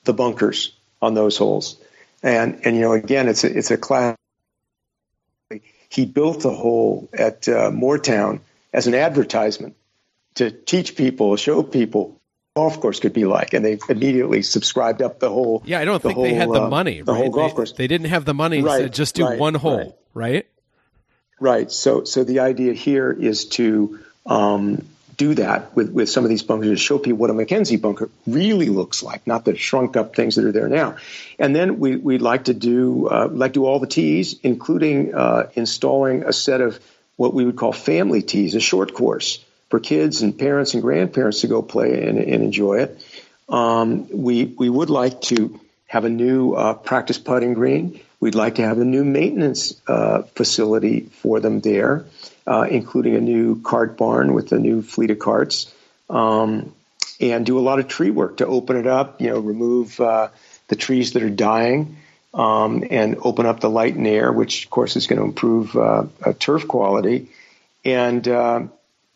the 0.04 0.12
bunkers 0.12 0.72
on 1.00 1.14
those 1.14 1.36
holes. 1.36 1.76
And 2.22 2.60
and 2.64 2.76
you 2.76 2.82
know, 2.82 2.92
again, 2.92 3.28
it's 3.28 3.44
a, 3.44 3.56
it's 3.56 3.70
a 3.70 3.76
class. 3.76 4.16
He 5.88 6.06
built 6.06 6.40
the 6.40 6.54
hole 6.54 7.08
at 7.12 7.48
uh, 7.48 7.70
Moortown 7.70 8.40
as 8.72 8.86
an 8.86 8.94
advertisement 8.94 9.76
to 10.36 10.50
teach 10.50 10.96
people, 10.96 11.34
show 11.36 11.62
people 11.62 12.19
golf 12.56 12.80
course 12.80 13.00
could 13.00 13.12
be 13.12 13.24
like, 13.24 13.54
and 13.54 13.64
they 13.64 13.78
immediately 13.88 14.42
subscribed 14.42 15.02
up 15.02 15.20
the 15.20 15.28
whole. 15.28 15.62
Yeah, 15.64 15.80
I 15.80 15.84
don't 15.84 16.02
think 16.02 16.14
whole, 16.14 16.24
they 16.24 16.34
had 16.34 16.48
the 16.48 16.64
uh, 16.64 16.68
money. 16.68 17.00
The 17.00 17.12
right? 17.12 17.18
whole 17.18 17.30
golf 17.30 17.52
they, 17.52 17.56
course. 17.56 17.72
They 17.72 17.86
didn't 17.86 18.08
have 18.08 18.24
the 18.24 18.34
money 18.34 18.62
right, 18.62 18.82
to 18.82 18.88
just 18.88 19.14
do 19.14 19.24
right, 19.24 19.38
one 19.38 19.54
hole, 19.54 19.98
right. 20.14 20.46
right? 21.38 21.70
So, 21.70 22.04
so 22.04 22.24
the 22.24 22.40
idea 22.40 22.72
here 22.72 23.10
is 23.12 23.46
to 23.50 24.00
um, 24.26 24.84
do 25.16 25.34
that 25.34 25.76
with, 25.76 25.90
with 25.90 26.08
some 26.08 26.24
of 26.24 26.30
these 26.30 26.42
bunkers 26.42 26.68
to 26.68 26.76
show 26.76 26.98
people 26.98 27.18
what 27.18 27.30
a 27.30 27.34
Mackenzie 27.34 27.76
bunker 27.76 28.10
really 28.26 28.68
looks 28.68 29.02
like, 29.02 29.26
not 29.26 29.44
the 29.44 29.56
shrunk 29.56 29.96
up 29.96 30.16
things 30.16 30.34
that 30.34 30.44
are 30.44 30.52
there 30.52 30.68
now. 30.68 30.96
And 31.38 31.54
then 31.54 31.78
we, 31.78 31.96
we'd 31.96 32.22
like 32.22 32.44
to 32.44 32.54
do 32.54 33.06
uh, 33.06 33.28
like 33.30 33.52
do 33.52 33.64
all 33.64 33.78
the 33.78 33.86
tees, 33.86 34.40
including 34.42 35.14
uh, 35.14 35.50
installing 35.54 36.24
a 36.24 36.32
set 36.32 36.60
of 36.60 36.80
what 37.16 37.32
we 37.32 37.44
would 37.44 37.56
call 37.56 37.72
family 37.72 38.22
tees, 38.22 38.54
a 38.54 38.60
short 38.60 38.94
course 38.94 39.44
for 39.70 39.80
kids 39.80 40.20
and 40.20 40.36
parents 40.36 40.74
and 40.74 40.82
grandparents 40.82 41.40
to 41.40 41.46
go 41.46 41.62
play 41.62 42.06
and, 42.06 42.18
and 42.18 42.42
enjoy 42.42 42.80
it. 42.80 43.02
Um, 43.48 44.08
we 44.10 44.44
we 44.44 44.68
would 44.68 44.90
like 44.90 45.22
to 45.22 45.58
have 45.86 46.04
a 46.04 46.08
new 46.10 46.52
uh, 46.52 46.74
practice 46.74 47.18
putting 47.18 47.54
green. 47.54 48.00
We'd 48.20 48.34
like 48.34 48.56
to 48.56 48.62
have 48.62 48.78
a 48.78 48.84
new 48.84 49.02
maintenance 49.02 49.80
uh, 49.88 50.22
facility 50.34 51.00
for 51.00 51.40
them 51.40 51.60
there, 51.60 52.04
uh, 52.46 52.66
including 52.70 53.16
a 53.16 53.20
new 53.20 53.60
cart 53.62 53.96
barn 53.96 54.34
with 54.34 54.52
a 54.52 54.58
new 54.58 54.82
fleet 54.82 55.10
of 55.10 55.18
carts, 55.18 55.72
um, 56.10 56.74
and 57.20 57.46
do 57.46 57.58
a 57.58 57.60
lot 57.60 57.78
of 57.78 57.88
tree 57.88 58.10
work 58.10 58.36
to 58.38 58.46
open 58.46 58.76
it 58.76 58.86
up. 58.86 59.20
You 59.20 59.30
know, 59.30 59.40
remove 59.40 59.98
uh, 60.00 60.28
the 60.68 60.76
trees 60.76 61.12
that 61.12 61.22
are 61.22 61.30
dying. 61.30 61.96
Um, 62.32 62.84
and 62.88 63.16
open 63.22 63.44
up 63.44 63.58
the 63.58 63.68
light 63.68 63.96
and 63.96 64.06
air, 64.06 64.30
which 64.30 64.66
of 64.66 64.70
course 64.70 64.94
is 64.94 65.08
going 65.08 65.18
to 65.18 65.24
improve 65.24 65.74
uh, 65.74 66.04
turf 66.38 66.68
quality, 66.68 67.28
and 67.84 68.28
uh, 68.28 68.62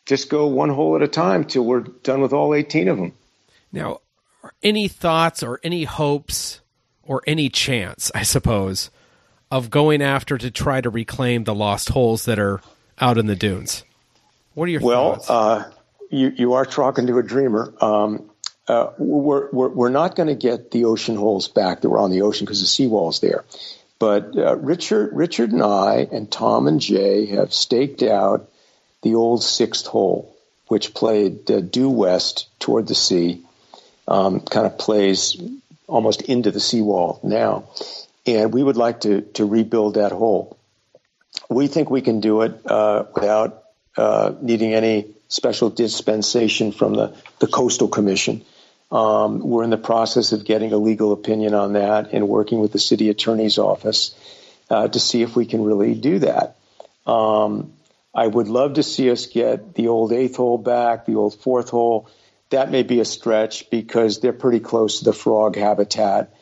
just 0.06 0.28
go 0.28 0.46
one 0.46 0.68
hole 0.68 0.96
at 0.96 1.02
a 1.02 1.08
time 1.08 1.44
till 1.44 1.64
we're 1.64 1.80
done 1.80 2.20
with 2.20 2.32
all 2.32 2.54
18 2.54 2.88
of 2.88 2.98
them. 2.98 3.12
Now, 3.72 4.00
any 4.62 4.88
thoughts 4.88 5.42
or 5.42 5.60
any 5.62 5.84
hopes 5.84 6.60
or 7.02 7.22
any 7.26 7.48
chance, 7.48 8.10
I 8.14 8.22
suppose, 8.22 8.90
of 9.50 9.70
going 9.70 10.02
after 10.02 10.38
to 10.38 10.50
try 10.50 10.80
to 10.80 10.90
reclaim 10.90 11.44
the 11.44 11.54
lost 11.54 11.90
holes 11.90 12.24
that 12.26 12.38
are 12.38 12.60
out 12.98 13.18
in 13.18 13.26
the 13.26 13.36
dunes? 13.36 13.84
What 14.54 14.64
are 14.64 14.72
your 14.72 14.80
well, 14.80 15.16
thoughts? 15.16 15.30
uh, 15.30 15.72
you 16.10 16.32
you 16.36 16.52
are 16.54 16.64
talking 16.64 17.06
to 17.08 17.18
a 17.18 17.22
dreamer. 17.22 17.74
Um, 17.80 18.30
uh, 18.68 18.90
we're, 18.98 19.50
we're 19.50 19.68
we're 19.68 19.90
not 19.90 20.16
going 20.16 20.28
to 20.28 20.34
get 20.34 20.70
the 20.70 20.84
ocean 20.84 21.16
holes 21.16 21.48
back 21.48 21.80
that 21.80 21.88
were 21.88 21.98
on 21.98 22.10
the 22.10 22.22
ocean 22.22 22.46
because 22.46 22.60
the 22.60 22.66
seawall's 22.66 23.20
there. 23.20 23.44
But 23.98 24.36
uh, 24.36 24.56
Richard 24.56 25.10
Richard 25.12 25.52
and 25.52 25.62
I 25.62 26.06
and 26.10 26.30
Tom 26.30 26.66
and 26.66 26.80
Jay 26.80 27.26
have 27.26 27.52
staked 27.52 28.02
out 28.02 28.50
the 29.04 29.14
old 29.14 29.42
sixth 29.44 29.86
hole, 29.86 30.34
which 30.66 30.94
played 30.94 31.48
uh, 31.50 31.60
due 31.60 31.90
west 31.90 32.48
toward 32.58 32.88
the 32.88 32.94
sea, 32.94 33.42
um, 34.08 34.40
kind 34.40 34.66
of 34.66 34.76
plays 34.78 35.40
almost 35.86 36.22
into 36.22 36.50
the 36.50 36.60
seawall 36.60 37.20
now. 37.22 37.68
And 38.26 38.52
we 38.52 38.62
would 38.62 38.76
like 38.76 39.02
to, 39.02 39.20
to 39.34 39.44
rebuild 39.44 39.94
that 39.94 40.10
hole. 40.10 40.58
we 41.48 41.66
think 41.68 41.90
we 41.90 42.00
can 42.00 42.20
do 42.20 42.42
it 42.42 42.60
uh, 42.66 43.04
without 43.14 43.64
uh, 43.96 44.32
needing 44.40 44.74
any 44.74 45.06
special 45.28 45.70
dispensation 45.70 46.72
from 46.72 46.94
the, 46.94 47.16
the 47.38 47.46
Coastal 47.46 47.88
Commission. 47.88 48.42
Um, 48.90 49.40
we're 49.40 49.64
in 49.64 49.70
the 49.70 49.76
process 49.76 50.32
of 50.32 50.44
getting 50.44 50.72
a 50.72 50.76
legal 50.76 51.12
opinion 51.12 51.54
on 51.54 51.72
that 51.74 52.12
and 52.12 52.28
working 52.28 52.60
with 52.60 52.72
the 52.72 52.78
city 52.78 53.08
attorney's 53.08 53.58
office 53.58 54.14
uh, 54.70 54.88
to 54.88 55.00
see 55.00 55.22
if 55.22 55.36
we 55.36 55.46
can 55.46 55.64
really 55.64 55.94
do 55.94 56.20
that. 56.20 56.56
Um, 57.06 57.72
I 58.14 58.26
would 58.26 58.48
love 58.48 58.74
to 58.74 58.82
see 58.82 59.10
us 59.10 59.26
get 59.26 59.74
the 59.74 59.88
old 59.88 60.12
eighth 60.12 60.36
hole 60.36 60.58
back, 60.58 61.04
the 61.04 61.16
old 61.16 61.34
fourth 61.40 61.70
hole. 61.70 62.08
That 62.50 62.70
may 62.70 62.84
be 62.84 63.00
a 63.00 63.04
stretch 63.04 63.70
because 63.70 64.20
they're 64.20 64.32
pretty 64.32 64.60
close 64.60 64.98
to 64.98 65.04
the 65.04 65.12
frog 65.12 65.56
habitat. 65.56 66.32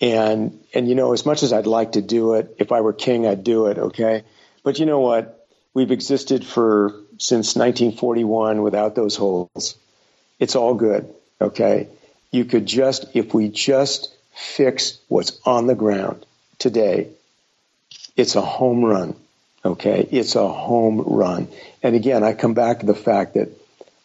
And 0.00 0.60
and 0.74 0.88
you 0.88 0.94
know, 0.94 1.12
as 1.12 1.26
much 1.26 1.42
as 1.42 1.52
I'd 1.52 1.66
like 1.66 1.92
to 1.92 2.02
do 2.02 2.34
it, 2.34 2.54
if 2.58 2.70
I 2.70 2.80
were 2.82 2.92
king, 2.92 3.26
I'd 3.26 3.42
do 3.42 3.66
it. 3.66 3.78
Okay, 3.78 4.24
but 4.62 4.78
you 4.78 4.86
know 4.86 5.00
what? 5.00 5.46
We've 5.74 5.90
existed 5.90 6.44
for 6.44 6.94
since 7.18 7.56
1941 7.56 8.62
without 8.62 8.94
those 8.94 9.16
holes. 9.16 9.76
It's 10.38 10.54
all 10.54 10.74
good. 10.74 11.12
Okay, 11.40 11.88
you 12.30 12.44
could 12.44 12.66
just 12.66 13.06
if 13.14 13.34
we 13.34 13.48
just 13.48 14.14
fix 14.34 14.98
what's 15.08 15.40
on 15.46 15.66
the 15.66 15.74
ground 15.74 16.24
today, 16.58 17.08
it's 18.16 18.36
a 18.36 18.42
home 18.42 18.84
run. 18.84 19.16
Okay, 19.66 20.06
it's 20.12 20.36
a 20.36 20.46
home 20.46 21.00
run. 21.00 21.48
And 21.82 21.96
again, 21.96 22.22
I 22.22 22.34
come 22.34 22.54
back 22.54 22.80
to 22.80 22.86
the 22.86 22.94
fact 22.94 23.34
that 23.34 23.48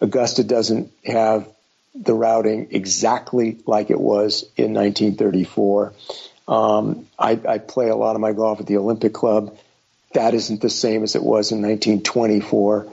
Augusta 0.02 0.44
doesn't 0.44 0.92
have 1.06 1.48
the 1.94 2.16
routing 2.16 2.70
exactly 2.72 3.60
like 3.68 3.92
it 3.92 4.00
was 4.00 4.42
in 4.58 4.74
1934. 4.74 5.94
Um, 6.48 7.08
I, 7.20 7.40
I, 7.48 7.58
play 7.60 7.90
a 7.90 7.96
lot 7.96 8.16
of 8.16 8.22
my 8.22 8.34
golf 8.34 8.60
at 8.60 8.66
the 8.66 8.78
Olympic 8.78 9.14
Club. 9.14 9.56
That 10.14 10.34
isn't 10.34 10.62
the 10.62 10.70
same 10.70 11.04
as 11.04 11.16
it 11.16 11.22
was 11.22 11.52
in 11.52 11.62
1924. 11.62 12.88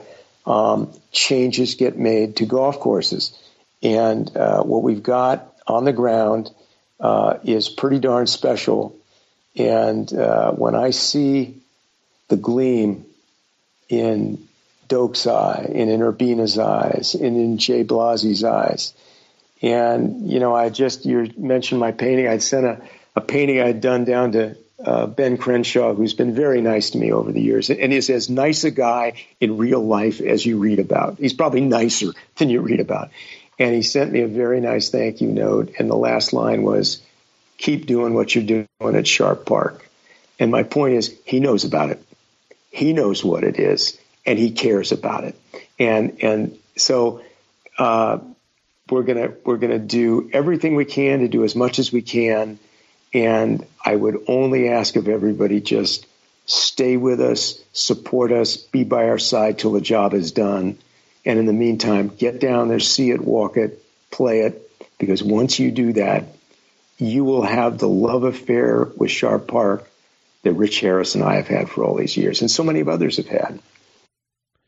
Um, 0.45 0.93
changes 1.11 1.73
get 1.73 1.97
made 1.97 2.35
to 2.37 2.45
golf 2.45 2.79
courses. 2.79 3.37
And 3.81 4.35
uh, 4.37 4.61
what 4.61 4.83
we've 4.83 5.01
got 5.01 5.55
on 5.65 5.85
the 5.85 5.93
ground 5.93 6.51
uh, 6.99 7.39
is 7.43 7.67
pretty 7.67 7.97
darn 7.97 8.27
special. 8.27 8.95
And 9.55 10.13
uh, 10.13 10.51
when 10.51 10.75
I 10.75 10.91
see 10.91 11.59
the 12.29 12.37
gleam 12.37 13.05
in 13.89 14.47
Doak's 14.87 15.27
eye, 15.27 15.65
and 15.67 15.89
in 15.89 16.01
Urbina's 16.01 16.57
eyes, 16.57 17.13
and 17.13 17.37
in 17.37 17.57
Jay 17.57 17.83
Blasi's 17.83 18.43
eyes. 18.43 18.93
And, 19.61 20.31
you 20.31 20.39
know, 20.39 20.55
I 20.55 20.69
just, 20.69 21.05
you 21.05 21.31
mentioned 21.37 21.79
my 21.79 21.91
painting. 21.91 22.27
I'd 22.27 22.41
sent 22.41 22.65
a, 22.65 22.81
a 23.15 23.21
painting 23.21 23.61
I'd 23.61 23.81
done 23.81 24.05
down 24.05 24.31
to 24.31 24.55
uh, 24.83 25.05
Ben 25.05 25.37
Crenshaw, 25.37 25.93
who's 25.93 26.13
been 26.13 26.33
very 26.33 26.61
nice 26.61 26.91
to 26.91 26.97
me 26.97 27.11
over 27.11 27.31
the 27.31 27.41
years 27.41 27.69
and 27.69 27.91
is 27.91 28.09
as 28.09 28.29
nice 28.29 28.63
a 28.63 28.71
guy 28.71 29.25
in 29.41 29.57
real 29.57 29.85
life 29.85 30.21
as 30.21 30.45
you 30.45 30.57
read 30.57 30.79
about. 30.79 31.17
He's 31.19 31.33
probably 31.33 31.61
nicer 31.61 32.13
than 32.37 32.49
you 32.49 32.61
read 32.61 32.79
about. 32.79 33.09
And 33.59 33.75
he 33.75 33.81
sent 33.81 34.11
me 34.11 34.21
a 34.21 34.27
very 34.27 34.61
nice 34.61 34.89
thank 34.89 35.19
you 35.19 35.27
note. 35.27 35.73
And 35.77 35.89
the 35.89 35.95
last 35.95 36.31
line 36.31 36.63
was, 36.63 37.01
keep 37.57 37.85
doing 37.85 38.13
what 38.13 38.33
you're 38.33 38.45
doing 38.45 38.95
at 38.95 39.05
Sharp 39.05 39.45
Park. 39.45 39.87
And 40.39 40.49
my 40.49 40.63
point 40.63 40.95
is, 40.95 41.13
he 41.25 41.41
knows 41.41 41.65
about 41.65 41.89
it. 41.89 42.01
He 42.69 42.93
knows 42.93 43.23
what 43.23 43.43
it 43.43 43.59
is, 43.59 43.97
and 44.25 44.37
he 44.37 44.51
cares 44.51 44.91
about 44.91 45.23
it. 45.23 45.35
And 45.77 46.21
and 46.21 46.57
so 46.75 47.21
uh, 47.77 48.19
we're 48.89 49.03
gonna 49.03 49.33
we're 49.43 49.57
gonna 49.57 49.79
do 49.79 50.29
everything 50.33 50.75
we 50.75 50.85
can 50.85 51.19
to 51.19 51.27
do 51.27 51.43
as 51.43 51.55
much 51.55 51.79
as 51.79 51.91
we 51.91 52.01
can. 52.01 52.59
And 53.13 53.65
I 53.83 53.95
would 53.95 54.23
only 54.27 54.69
ask 54.69 54.95
of 54.95 55.07
everybody 55.07 55.61
just 55.61 56.05
stay 56.45 56.97
with 56.97 57.21
us, 57.21 57.59
support 57.73 58.31
us, 58.31 58.57
be 58.57 58.83
by 58.83 59.09
our 59.09 59.19
side 59.19 59.59
till 59.59 59.71
the 59.71 59.81
job 59.81 60.13
is 60.13 60.31
done. 60.31 60.77
And 61.25 61.39
in 61.39 61.45
the 61.45 61.53
meantime, 61.53 62.09
get 62.09 62.39
down 62.39 62.69
there, 62.69 62.79
see 62.79 63.11
it, 63.11 63.21
walk 63.21 63.57
it, 63.57 63.83
play 64.09 64.41
it, 64.41 64.71
because 64.97 65.21
once 65.21 65.59
you 65.59 65.71
do 65.71 65.93
that, 65.93 66.25
you 66.97 67.23
will 67.23 67.43
have 67.43 67.77
the 67.77 67.89
love 67.89 68.23
affair 68.23 68.89
with 68.95 69.11
Sharp 69.11 69.47
Park 69.47 69.88
that 70.43 70.53
Rich 70.53 70.79
Harris 70.79 71.15
and 71.15 71.23
I 71.23 71.35
have 71.35 71.47
had 71.47 71.69
for 71.69 71.83
all 71.83 71.95
these 71.95 72.15
years, 72.15 72.41
and 72.41 72.49
so 72.49 72.63
many 72.63 72.79
of 72.79 72.87
others 72.87 73.17
have 73.17 73.27
had. 73.27 73.59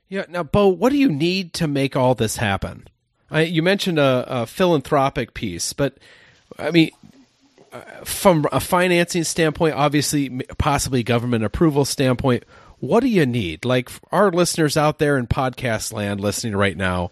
Yeah. 0.10 0.26
Now, 0.28 0.44
Bo, 0.44 0.68
what 0.68 0.92
do 0.92 0.98
you 0.98 1.10
need 1.10 1.54
to 1.54 1.68
make 1.68 1.96
all 1.96 2.16
this 2.16 2.36
happen? 2.38 2.88
I, 3.30 3.44
you 3.44 3.64
mentioned 3.64 3.98
a, 3.98 4.26
a, 4.28 4.46
philanthropic 4.46 5.34
piece, 5.34 5.72
but 5.72 5.98
I 6.60 6.72
mean, 6.72 6.92
uh, 7.72 7.80
from 8.04 8.46
a 8.52 8.60
financing 8.60 9.24
standpoint, 9.24 9.76
obviously, 9.76 10.30
possibly 10.58 11.02
government 11.02 11.46
approval 11.46 11.86
standpoint, 11.86 12.44
what 12.80 13.00
do 13.00 13.08
you 13.08 13.26
need? 13.26 13.64
Like 13.64 13.90
our 14.12 14.32
listeners 14.32 14.76
out 14.76 15.00
there 15.00 15.18
in 15.18 15.28
podcast 15.28 15.94
land 15.94 16.20
listening 16.20 16.58
right 16.58 16.76
now, 16.76 17.12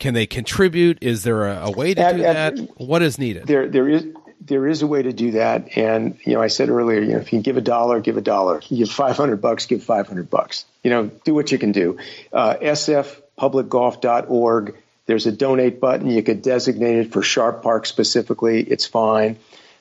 can 0.00 0.14
they 0.14 0.26
contribute? 0.26 0.98
Is 1.00 1.22
there 1.22 1.46
a, 1.46 1.66
a 1.66 1.70
way 1.70 1.94
to 1.94 2.00
at, 2.00 2.16
do 2.16 2.24
at, 2.24 2.56
that? 2.56 2.80
What 2.80 3.02
is 3.02 3.18
needed? 3.18 3.46
There, 3.46 3.68
there 3.68 3.88
is 3.88 4.04
there 4.44 4.66
is 4.66 4.82
a 4.82 4.86
way 4.86 5.00
to 5.02 5.12
do 5.12 5.32
that. 5.32 5.76
And, 5.76 6.16
you 6.24 6.32
know, 6.34 6.42
I 6.42 6.46
said 6.48 6.68
earlier, 6.68 7.00
you 7.00 7.12
know, 7.12 7.18
if 7.18 7.32
you 7.32 7.40
give 7.40 7.56
a 7.56 7.62
dollar, 7.62 8.00
give 8.00 8.16
a 8.16 8.22
dollar. 8.22 8.60
You 8.68 8.78
give 8.78 8.90
500 8.90 9.40
bucks, 9.40 9.66
give 9.66 9.84
500 9.84 10.28
bucks. 10.30 10.64
You 10.82 10.90
know, 10.90 11.06
do 11.24 11.32
what 11.34 11.52
you 11.52 11.58
can 11.58 11.70
do. 11.72 11.98
Uh, 12.32 12.56
sfpublicgolf.org. 12.60 14.76
There's 15.06 15.26
a 15.26 15.32
donate 15.32 15.80
button. 15.80 16.08
You 16.10 16.22
could 16.22 16.42
designate 16.42 16.98
it 16.98 17.12
for 17.12 17.22
Sharp 17.22 17.62
Park 17.62 17.86
specifically. 17.86 18.62
It's 18.62 18.86
fine. 18.86 19.38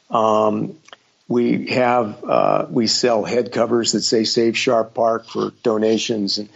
Um, 0.09 0.77
we 1.27 1.67
have, 1.67 2.23
uh, 2.23 2.65
we 2.69 2.87
sell 2.87 3.23
head 3.23 3.51
covers 3.51 3.91
that 3.93 4.01
say 4.01 4.23
Save 4.25 4.57
Sharp 4.57 4.93
Park 4.93 5.27
for 5.27 5.51
donations 5.63 6.37
and, 6.37 6.49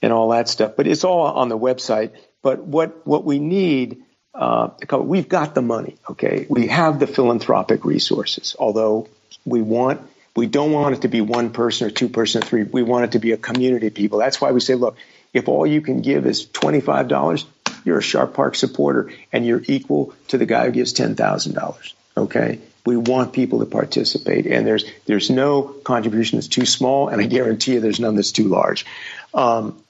and 0.00 0.12
all 0.12 0.30
that 0.30 0.48
stuff. 0.48 0.72
But 0.76 0.86
it's 0.86 1.04
all 1.04 1.26
on 1.26 1.48
the 1.48 1.58
website. 1.58 2.12
But 2.42 2.64
what, 2.64 3.06
what 3.06 3.24
we 3.24 3.38
need 3.38 4.02
uh, 4.34 4.70
we've 4.98 5.28
got 5.28 5.54
the 5.54 5.62
money. 5.62 5.96
Okay, 6.08 6.46
we 6.48 6.68
have 6.68 6.98
the 6.98 7.06
philanthropic 7.06 7.84
resources. 7.84 8.56
Although 8.58 9.08
we 9.44 9.60
want, 9.60 10.00
we 10.34 10.46
don't 10.46 10.72
want 10.72 10.96
it 10.96 11.02
to 11.02 11.08
be 11.08 11.20
one 11.20 11.50
person 11.50 11.86
or 11.86 11.90
two 11.90 12.08
person 12.08 12.42
or 12.42 12.46
three. 12.46 12.62
We 12.62 12.82
want 12.82 13.04
it 13.04 13.12
to 13.12 13.18
be 13.18 13.32
a 13.32 13.36
community 13.36 13.88
of 13.88 13.94
people. 13.94 14.18
That's 14.18 14.40
why 14.40 14.52
we 14.52 14.60
say, 14.60 14.74
look, 14.74 14.96
if 15.34 15.48
all 15.48 15.66
you 15.66 15.80
can 15.80 16.00
give 16.00 16.26
is 16.26 16.46
twenty 16.46 16.80
five 16.80 17.08
dollars, 17.08 17.44
you're 17.84 17.98
a 17.98 18.02
Sharp 18.02 18.34
Park 18.34 18.54
supporter, 18.54 19.12
and 19.32 19.46
you're 19.46 19.62
equal 19.66 20.14
to 20.28 20.38
the 20.38 20.46
guy 20.46 20.66
who 20.66 20.72
gives 20.72 20.92
ten 20.92 21.14
thousand 21.14 21.54
dollars. 21.54 21.94
Okay. 22.16 22.60
We 22.84 22.96
want 22.96 23.32
people 23.32 23.60
to 23.60 23.66
participate, 23.66 24.46
and 24.46 24.66
there's 24.66 24.84
there's 25.06 25.30
no 25.30 25.62
contribution 25.62 26.38
that's 26.38 26.48
too 26.48 26.66
small, 26.66 27.08
and 27.08 27.20
I 27.20 27.26
guarantee 27.26 27.74
you 27.74 27.80
there's 27.80 28.00
none 28.00 28.16
that's 28.16 28.32
too 28.32 28.48
large. 28.48 28.86
Um, 29.32 29.80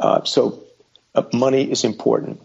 uh, 0.00 0.24
so, 0.24 0.64
uh, 1.14 1.22
money 1.32 1.70
is 1.70 1.84
important 1.84 2.40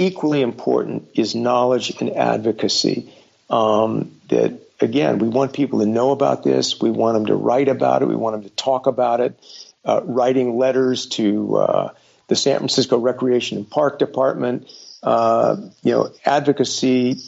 equally 0.00 0.40
important 0.40 1.08
is 1.14 1.34
knowledge 1.34 2.00
and 2.00 2.10
advocacy. 2.10 3.12
Um, 3.48 4.12
that 4.28 4.58
again, 4.80 5.18
we 5.18 5.28
want 5.28 5.52
people 5.52 5.80
to 5.80 5.86
know 5.86 6.10
about 6.10 6.42
this. 6.42 6.80
We 6.80 6.90
want 6.90 7.14
them 7.14 7.26
to 7.26 7.34
write 7.34 7.68
about 7.68 8.02
it. 8.02 8.06
We 8.06 8.16
want 8.16 8.34
them 8.34 8.48
to 8.48 8.56
talk 8.56 8.86
about 8.86 9.20
it. 9.20 9.38
Uh, 9.84 10.00
writing 10.04 10.56
letters 10.56 11.06
to 11.06 11.56
uh, 11.56 11.92
the 12.28 12.36
San 12.36 12.58
Francisco 12.58 12.98
Recreation 12.98 13.58
and 13.58 13.68
Park 13.68 13.98
Department. 13.98 14.70
Uh, 15.02 15.56
you 15.82 15.92
know, 15.92 16.10
advocacy 16.24 17.18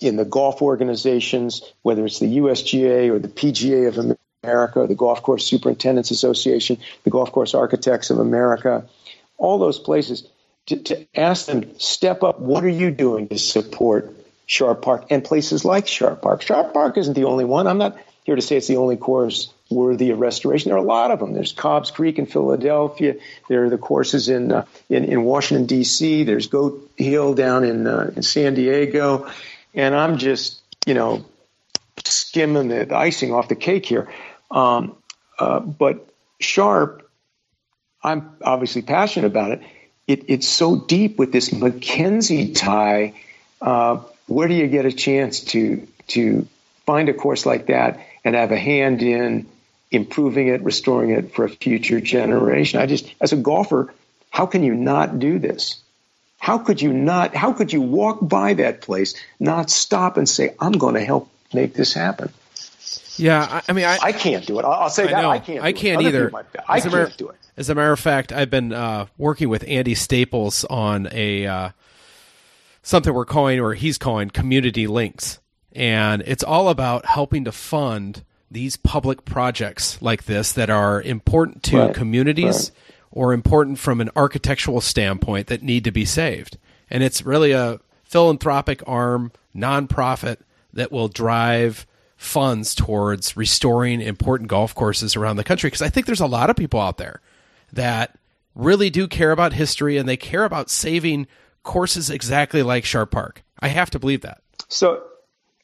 in 0.00 0.16
the 0.16 0.24
golf 0.24 0.62
organizations, 0.62 1.62
whether 1.82 2.04
it's 2.04 2.18
the 2.18 2.38
USGA 2.38 3.10
or 3.10 3.18
the 3.18 3.28
PGA 3.28 3.88
of 3.88 4.16
America, 4.44 4.86
the 4.86 4.94
Golf 4.94 5.22
Course 5.22 5.46
Superintendents 5.46 6.10
Association, 6.10 6.78
the 7.04 7.10
Golf 7.10 7.32
Course 7.32 7.54
Architects 7.54 8.10
of 8.10 8.18
America, 8.18 8.84
all 9.38 9.58
those 9.58 9.78
places 9.78 10.28
to, 10.66 10.76
to 10.76 11.06
ask 11.14 11.46
them, 11.46 11.78
step 11.78 12.22
up. 12.22 12.40
What 12.40 12.64
are 12.64 12.68
you 12.68 12.90
doing 12.90 13.28
to 13.28 13.38
support 13.38 14.14
Sharp 14.46 14.82
Park 14.82 15.06
and 15.10 15.24
places 15.24 15.64
like 15.64 15.86
Sharp 15.86 16.22
Park? 16.22 16.42
Sharp 16.42 16.72
Park 16.72 16.98
isn't 16.98 17.14
the 17.14 17.24
only 17.24 17.44
one. 17.44 17.66
I'm 17.66 17.78
not 17.78 17.96
here 18.24 18.36
to 18.36 18.42
say 18.42 18.56
it's 18.56 18.66
the 18.66 18.76
only 18.76 18.96
course 18.96 19.52
worthy 19.70 20.10
of 20.10 20.18
restoration. 20.18 20.70
There 20.70 20.78
are 20.78 20.82
a 20.82 20.86
lot 20.86 21.10
of 21.12 21.20
them. 21.20 21.32
There's 21.32 21.52
Cobbs 21.52 21.90
Creek 21.90 22.18
in 22.18 22.26
Philadelphia. 22.26 23.14
There 23.48 23.64
are 23.64 23.70
the 23.70 23.78
courses 23.78 24.28
in 24.28 24.52
uh, 24.52 24.66
in, 24.88 25.04
in, 25.04 25.22
Washington 25.22 25.66
D.C. 25.66 26.24
There's 26.24 26.48
Goat 26.48 26.90
Hill 26.96 27.34
down 27.34 27.64
in 27.64 27.86
uh, 27.86 28.10
in 28.14 28.22
San 28.22 28.54
Diego, 28.54 29.30
and 29.74 29.94
I'm 29.94 30.18
just 30.18 30.60
you 30.86 30.94
know 30.94 31.24
skimming 32.04 32.68
the, 32.68 32.86
the 32.86 32.96
icing 32.96 33.32
off 33.32 33.48
the 33.48 33.56
cake 33.56 33.86
here. 33.86 34.08
Um, 34.50 34.96
uh, 35.38 35.60
but 35.60 36.08
Sharp, 36.40 37.08
I'm 38.02 38.36
obviously 38.42 38.82
passionate 38.82 39.26
about 39.26 39.52
it 39.52 39.62
it, 40.06 40.24
it's 40.28 40.48
so 40.48 40.76
deep 40.76 41.18
with 41.18 41.32
this 41.32 41.50
MacKenzie 41.50 42.54
tie. 42.54 43.14
Uh, 43.60 44.02
where 44.26 44.48
do 44.48 44.54
you 44.54 44.66
get 44.68 44.84
a 44.86 44.92
chance 44.92 45.40
to 45.40 45.86
to 46.08 46.46
find 46.84 47.08
a 47.08 47.14
course 47.14 47.46
like 47.46 47.66
that 47.66 48.06
and 48.24 48.34
have 48.34 48.52
a 48.52 48.58
hand 48.58 49.02
in 49.02 49.46
improving 49.90 50.48
it, 50.48 50.62
restoring 50.62 51.10
it 51.10 51.34
for 51.34 51.44
a 51.44 51.48
future 51.48 52.00
generation? 52.00 52.80
I 52.80 52.86
just, 52.86 53.12
as 53.20 53.32
a 53.32 53.36
golfer, 53.36 53.92
how 54.30 54.46
can 54.46 54.62
you 54.62 54.74
not 54.74 55.18
do 55.18 55.38
this? 55.38 55.80
How 56.38 56.58
could 56.58 56.80
you 56.80 56.92
not? 56.92 57.34
How 57.34 57.52
could 57.52 57.72
you 57.72 57.80
walk 57.80 58.18
by 58.20 58.54
that 58.54 58.82
place, 58.82 59.14
not 59.40 59.70
stop 59.70 60.16
and 60.16 60.28
say, 60.28 60.54
"I'm 60.60 60.72
going 60.72 60.94
to 60.94 61.04
help 61.04 61.28
make 61.52 61.74
this 61.74 61.92
happen"? 61.94 62.32
Yeah, 63.16 63.46
I, 63.50 63.62
I 63.68 63.72
mean, 63.72 63.84
I, 63.84 63.98
I 64.02 64.12
can't 64.12 64.46
do 64.46 64.58
it. 64.58 64.64
I'll, 64.64 64.72
I'll 64.72 64.90
say 64.90 65.04
I 65.04 65.12
that 65.12 65.22
know. 65.22 65.30
I 65.30 65.38
can't. 65.38 65.62
I 65.64 65.72
do 65.72 65.76
it. 65.76 65.80
can't 65.80 65.98
Other 65.98 66.08
either. 66.08 66.30
might- 66.30 66.44
I 66.68 66.80
can't 66.80 66.92
matter- 66.92 67.12
do 67.16 67.28
it. 67.28 67.36
As 67.56 67.70
a 67.70 67.74
matter 67.74 67.92
of 67.92 67.98
fact, 68.00 68.32
I've 68.32 68.50
been 68.50 68.72
uh, 68.74 69.06
working 69.16 69.48
with 69.48 69.64
Andy 69.66 69.94
Staples 69.94 70.64
on 70.66 71.08
a 71.10 71.46
uh, 71.46 71.70
something 72.82 73.12
we're 73.14 73.24
calling, 73.24 73.60
or 73.60 73.74
he's 73.74 73.98
calling, 73.98 74.28
community 74.30 74.86
links, 74.86 75.38
and 75.72 76.22
it's 76.26 76.44
all 76.44 76.68
about 76.68 77.06
helping 77.06 77.44
to 77.44 77.52
fund 77.52 78.22
these 78.50 78.76
public 78.76 79.24
projects 79.24 80.00
like 80.02 80.24
this 80.24 80.52
that 80.52 80.70
are 80.70 81.00
important 81.02 81.62
to 81.64 81.78
Right, 81.78 81.94
communities 81.94 82.70
or 83.10 83.32
important 83.32 83.78
from 83.78 84.00
an 84.00 84.10
architectural 84.14 84.80
standpoint 84.80 85.46
that 85.48 85.62
need 85.62 85.82
to 85.84 85.90
be 85.90 86.04
saved. 86.04 86.58
And 86.90 87.02
it's 87.02 87.24
really 87.24 87.52
a 87.52 87.80
philanthropic 88.04 88.82
arm, 88.86 89.32
nonprofit 89.54 90.36
that 90.72 90.92
will 90.92 91.08
drive 91.08 91.86
funds 92.16 92.74
towards 92.74 93.36
restoring 93.36 94.00
important 94.00 94.48
golf 94.48 94.74
courses 94.74 95.16
around 95.16 95.36
the 95.36 95.44
country. 95.44 95.68
Because 95.68 95.82
I 95.82 95.88
think 95.88 96.06
there's 96.06 96.20
a 96.20 96.26
lot 96.26 96.50
of 96.50 96.56
people 96.56 96.80
out 96.80 96.96
there 96.96 97.20
that 97.72 98.16
really 98.54 98.90
do 98.90 99.06
care 99.06 99.32
about 99.32 99.52
history 99.52 99.98
and 99.98 100.08
they 100.08 100.16
care 100.16 100.44
about 100.44 100.70
saving 100.70 101.26
courses 101.62 102.10
exactly 102.10 102.62
like 102.62 102.84
Sharp 102.84 103.10
Park. 103.10 103.42
I 103.60 103.68
have 103.68 103.90
to 103.90 103.98
believe 103.98 104.22
that. 104.22 104.42
So 104.68 105.02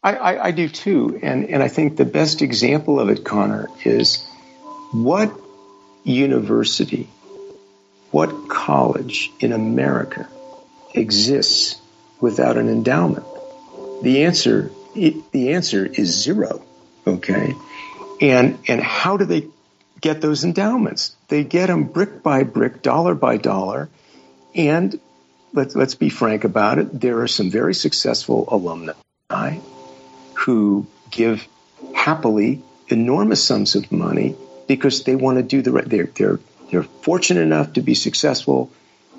I, 0.03 0.15
I, 0.15 0.45
I 0.47 0.51
do 0.51 0.69
too. 0.69 1.19
And, 1.23 1.49
and 1.49 1.63
I 1.63 1.69
think 1.69 1.97
the 1.97 2.05
best 2.05 2.43
example 2.43 3.01
of 3.01 3.09
it, 3.09 3.25
Connor, 3.25 3.69
is 3.85 4.27
what 4.93 5.33
university, 6.05 7.09
what 8.11 8.49
college 8.49 9.31
in 9.41 9.53
America 9.53 10.29
exists 10.95 11.81
without 12.21 12.59
an 12.59 12.69
endowment? 12.69 13.25
The 14.03 14.25
answer, 14.25 14.71
it, 14.95 15.31
the 15.33 15.53
answer 15.53 15.87
is 15.87 16.23
zero. 16.23 16.63
Okay. 17.07 17.55
And, 18.21 18.59
and 18.69 18.81
how 18.81 19.17
do 19.17 19.25
they 19.25 19.49
get 20.01 20.21
those 20.21 20.45
endowments? 20.45 21.17
They 21.29 21.45
get 21.45 21.67
them 21.67 21.85
brick 21.85 22.23
by 22.23 22.45
brick, 22.45 22.83
dollar 22.83 23.15
by 23.15 23.37
dollar. 23.37 23.89
And 24.55 24.99
let's, 25.53 25.75
let's 25.75 25.95
be 25.95 26.09
frank 26.09 26.45
about 26.45 26.79
it. 26.79 27.01
There 27.01 27.21
are 27.21 27.29
some 27.29 27.51
very 27.51 27.75
successful 27.75 28.45
alumni 28.49 29.59
who 30.35 30.87
give 31.11 31.47
happily 31.95 32.63
enormous 32.89 33.43
sums 33.43 33.75
of 33.75 33.91
money 33.91 34.37
because 34.67 35.05
they 35.05 35.17
want 35.17 35.39
to 35.39 35.43
do 35.43 35.63
the 35.63 35.73
right. 35.73 35.89
They're 35.89 36.07
they're 36.07 36.41
they're 36.71 36.83
fortunate 36.83 37.41
enough 37.41 37.75
to 37.75 37.83
be 37.83 37.95
successful. 37.95 38.71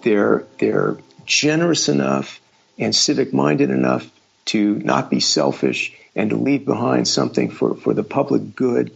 They're 0.01 0.45
they're 0.59 0.97
generous 1.25 1.89
enough 1.89 2.41
and 2.77 2.95
civic 2.95 3.33
minded 3.33 3.69
enough 3.69 4.09
to 4.45 4.75
not 4.79 5.09
be 5.09 5.19
selfish 5.19 5.93
and 6.15 6.29
to 6.29 6.35
leave 6.35 6.65
behind 6.65 7.07
something 7.07 7.49
for, 7.49 7.75
for 7.75 7.93
the 7.93 8.03
public 8.03 8.55
good. 8.55 8.95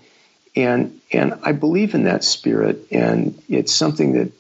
And 0.56 1.00
and 1.12 1.36
I 1.44 1.54
believe 1.54 1.96
in 1.96 2.04
that 2.04 2.24
spirit 2.24 2.88
and 2.92 3.42
it's 3.48 3.74
something 3.74 4.14
that 4.14 4.32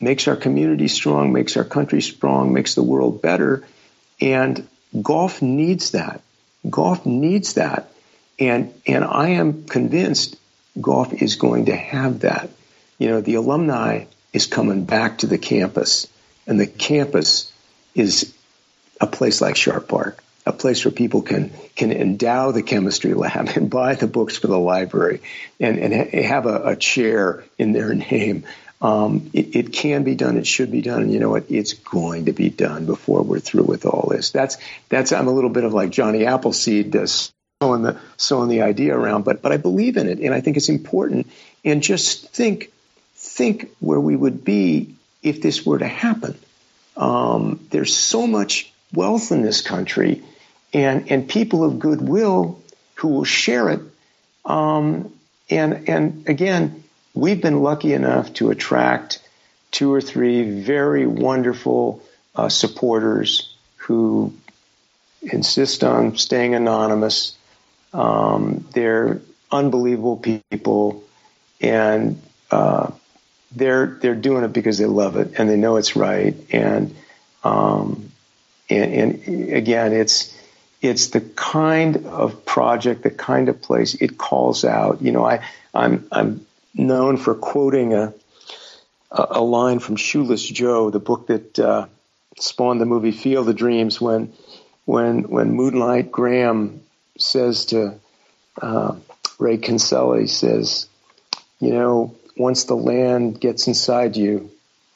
makes 0.00 0.28
our 0.28 0.36
community 0.36 0.88
strong, 0.88 1.32
makes 1.32 1.56
our 1.56 1.64
country 1.64 2.00
strong, 2.02 2.52
makes 2.52 2.74
the 2.74 2.82
world 2.82 3.22
better. 3.22 3.66
And 4.20 4.66
golf 5.02 5.42
needs 5.42 5.92
that. 5.92 6.22
Golf 6.68 7.06
needs 7.06 7.54
that. 7.54 7.90
And, 8.38 8.72
and 8.86 9.04
I 9.04 9.30
am 9.30 9.64
convinced 9.64 10.36
golf 10.80 11.12
is 11.14 11.36
going 11.36 11.66
to 11.66 11.76
have 11.76 12.20
that. 12.20 12.50
You 12.98 13.08
know, 13.08 13.20
the 13.20 13.34
alumni 13.34 14.04
is 14.32 14.46
coming 14.46 14.84
back 14.84 15.18
to 15.18 15.26
the 15.26 15.38
campus, 15.38 16.06
and 16.46 16.60
the 16.60 16.66
campus 16.66 17.52
is 17.94 18.34
a 19.00 19.06
place 19.06 19.40
like 19.40 19.56
Sharp 19.56 19.88
Park, 19.88 20.22
a 20.46 20.52
place 20.52 20.84
where 20.84 20.92
people 20.92 21.22
can 21.22 21.50
can 21.74 21.92
endow 21.92 22.52
the 22.52 22.62
chemistry 22.62 23.12
lab 23.12 23.48
and 23.56 23.68
buy 23.68 23.94
the 23.94 24.06
books 24.06 24.36
for 24.36 24.46
the 24.46 24.58
library 24.58 25.20
and, 25.60 25.78
and 25.78 25.94
ha- 25.94 26.22
have 26.22 26.46
a, 26.46 26.68
a 26.68 26.76
chair 26.76 27.44
in 27.58 27.72
their 27.72 27.94
name. 28.10 28.44
Um, 28.80 29.30
it, 29.32 29.56
it 29.56 29.72
can 29.72 30.04
be 30.04 30.14
done. 30.14 30.36
It 30.36 30.46
should 30.46 30.70
be 30.70 30.82
done. 30.82 31.02
And 31.02 31.12
you 31.12 31.18
know 31.18 31.30
what? 31.30 31.46
It's 31.48 31.72
going 31.72 32.26
to 32.26 32.32
be 32.32 32.50
done 32.50 32.84
before 32.84 33.22
we're 33.22 33.40
through 33.40 33.64
with 33.64 33.86
all 33.86 34.08
this. 34.10 34.30
That's 34.30 34.58
that's. 34.88 35.12
I'm 35.12 35.28
a 35.28 35.32
little 35.32 35.50
bit 35.50 35.64
of 35.64 35.72
like 35.74 35.90
Johnny 35.90 36.26
Appleseed 36.26 36.94
uh, 36.94 37.06
sowing 37.06 37.82
the 37.82 37.98
sowing 38.18 38.50
the 38.50 38.62
idea 38.62 38.96
around, 38.96 39.24
but 39.24 39.40
but 39.42 39.50
I 39.50 39.56
believe 39.56 39.96
in 39.96 40.08
it, 40.08 40.18
and 40.18 40.34
I 40.34 40.42
think 40.42 40.58
it's 40.58 40.68
important. 40.68 41.26
And 41.64 41.82
just 41.82 42.28
think 42.28 42.70
think 43.14 43.70
where 43.80 43.98
we 43.98 44.14
would 44.14 44.44
be 44.44 44.94
if 45.22 45.40
this 45.40 45.64
were 45.64 45.78
to 45.78 45.88
happen. 45.88 46.38
Um, 46.96 47.66
there's 47.70 47.96
so 47.96 48.26
much 48.26 48.72
wealth 48.92 49.32
in 49.32 49.42
this 49.42 49.60
country, 49.60 50.22
and 50.72 51.10
and 51.10 51.28
people 51.28 51.64
of 51.64 51.78
goodwill 51.78 52.60
who 52.96 53.08
will 53.08 53.24
share 53.24 53.70
it. 53.70 53.80
Um, 54.44 55.12
and 55.50 55.88
and 55.88 56.28
again, 56.28 56.84
we've 57.14 57.40
been 57.40 57.62
lucky 57.62 57.92
enough 57.92 58.32
to 58.34 58.50
attract 58.50 59.20
two 59.70 59.92
or 59.92 60.00
three 60.00 60.62
very 60.62 61.06
wonderful 61.06 62.02
uh, 62.34 62.48
supporters 62.48 63.54
who 63.76 64.32
insist 65.22 65.84
on 65.84 66.16
staying 66.16 66.54
anonymous. 66.54 67.36
Um, 67.92 68.66
they're 68.72 69.20
unbelievable 69.50 70.16
people, 70.16 71.04
and 71.60 72.20
uh, 72.50 72.90
they're 73.52 73.86
they're 73.86 74.14
doing 74.14 74.44
it 74.44 74.52
because 74.52 74.78
they 74.78 74.86
love 74.86 75.16
it 75.16 75.32
and 75.38 75.48
they 75.48 75.56
know 75.56 75.76
it's 75.76 75.96
right. 75.96 76.34
And 76.52 76.94
um, 77.44 78.10
and, 78.68 78.92
and 78.92 79.52
again, 79.52 79.92
it's 79.92 80.35
it's 80.86 81.08
the 81.08 81.20
kind 81.20 82.06
of 82.06 82.44
project, 82.44 83.02
the 83.02 83.10
kind 83.10 83.48
of 83.48 83.60
place 83.62 83.94
it 83.94 84.18
calls 84.18 84.64
out. 84.64 85.02
You 85.02 85.12
know, 85.12 85.24
I 85.24 85.44
I'm 85.74 86.06
I'm 86.10 86.46
known 86.74 87.16
for 87.16 87.34
quoting 87.34 87.94
a 87.94 88.14
a, 89.10 89.40
line 89.40 89.78
from 89.78 89.96
Shoeless 89.96 90.42
Joe, 90.42 90.90
the 90.90 90.98
book 90.98 91.28
that 91.28 91.58
uh, 91.58 91.86
spawned 92.38 92.80
the 92.80 92.86
movie 92.86 93.12
Field 93.12 93.48
of 93.48 93.56
Dreams, 93.56 94.00
when 94.00 94.32
when 94.84 95.28
when 95.28 95.52
Moonlight 95.52 96.10
Graham 96.10 96.82
says 97.18 97.66
to 97.66 97.94
uh, 98.60 98.96
Ray 99.38 99.58
Kinsella, 99.58 100.20
he 100.20 100.26
says, 100.26 100.86
you 101.60 101.72
know, 101.72 102.14
once 102.36 102.64
the 102.64 102.76
land 102.76 103.40
gets 103.40 103.66
inside 103.68 104.16
you, 104.16 104.50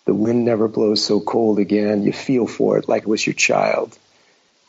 the 0.04 0.14
wind 0.14 0.44
never 0.44 0.68
blows 0.68 1.04
so 1.04 1.20
cold 1.20 1.58
again. 1.58 2.02
You 2.02 2.12
feel 2.12 2.46
for 2.46 2.78
it 2.78 2.88
like 2.88 3.02
it 3.02 3.08
was 3.08 3.26
your 3.26 3.34
child. 3.34 3.96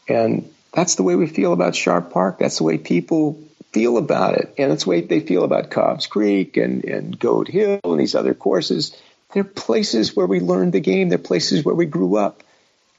And 0.07 0.51
that's 0.73 0.95
the 0.95 1.03
way 1.03 1.15
we 1.15 1.27
feel 1.27 1.53
about 1.53 1.75
Sharp 1.75 2.11
Park. 2.11 2.39
That's 2.39 2.57
the 2.57 2.63
way 2.63 2.77
people 2.77 3.39
feel 3.71 3.97
about 3.97 4.35
it. 4.35 4.53
And 4.57 4.71
that's 4.71 4.83
the 4.83 4.89
way 4.89 5.01
they 5.01 5.19
feel 5.19 5.43
about 5.43 5.69
Cobbs 5.69 6.07
Creek 6.07 6.57
and, 6.57 6.83
and 6.85 7.17
Goat 7.17 7.47
Hill 7.47 7.79
and 7.83 7.99
these 7.99 8.15
other 8.15 8.33
courses. 8.33 8.95
They're 9.33 9.43
places 9.43 10.15
where 10.15 10.27
we 10.27 10.39
learned 10.39 10.73
the 10.73 10.79
game. 10.79 11.09
They're 11.09 11.17
places 11.17 11.63
where 11.63 11.75
we 11.75 11.85
grew 11.85 12.17
up. 12.17 12.43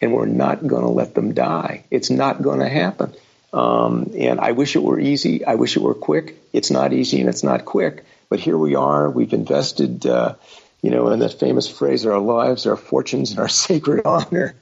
And 0.00 0.12
we're 0.12 0.26
not 0.26 0.66
going 0.66 0.82
to 0.82 0.90
let 0.90 1.14
them 1.14 1.32
die. 1.32 1.84
It's 1.90 2.10
not 2.10 2.42
going 2.42 2.58
to 2.58 2.68
happen. 2.68 3.14
Um, 3.52 4.12
and 4.18 4.40
I 4.40 4.52
wish 4.52 4.74
it 4.74 4.82
were 4.82 4.98
easy. 4.98 5.44
I 5.44 5.54
wish 5.54 5.76
it 5.76 5.82
were 5.82 5.94
quick. 5.94 6.42
It's 6.52 6.70
not 6.70 6.92
easy 6.92 7.20
and 7.20 7.28
it's 7.28 7.44
not 7.44 7.64
quick. 7.64 8.04
But 8.28 8.40
here 8.40 8.58
we 8.58 8.74
are. 8.74 9.08
We've 9.08 9.32
invested, 9.32 10.04
uh, 10.06 10.34
you 10.80 10.90
know, 10.90 11.10
in 11.10 11.20
that 11.20 11.38
famous 11.38 11.68
phrase, 11.68 12.04
our 12.04 12.18
lives, 12.18 12.66
our 12.66 12.76
fortunes, 12.76 13.30
and 13.30 13.40
our 13.40 13.48
sacred 13.66 14.04
honor. 14.04 14.56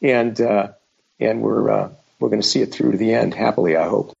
And, 0.00 0.40
uh, 0.40 0.68
and 1.18 1.42
we're, 1.42 1.70
uh, 1.70 1.90
we're 2.20 2.28
going 2.28 2.42
to 2.42 2.46
see 2.46 2.60
it 2.62 2.72
through 2.72 2.92
to 2.92 2.98
the 2.98 3.12
end, 3.14 3.34
happily, 3.34 3.76
I 3.76 3.88
hope. 3.88 4.12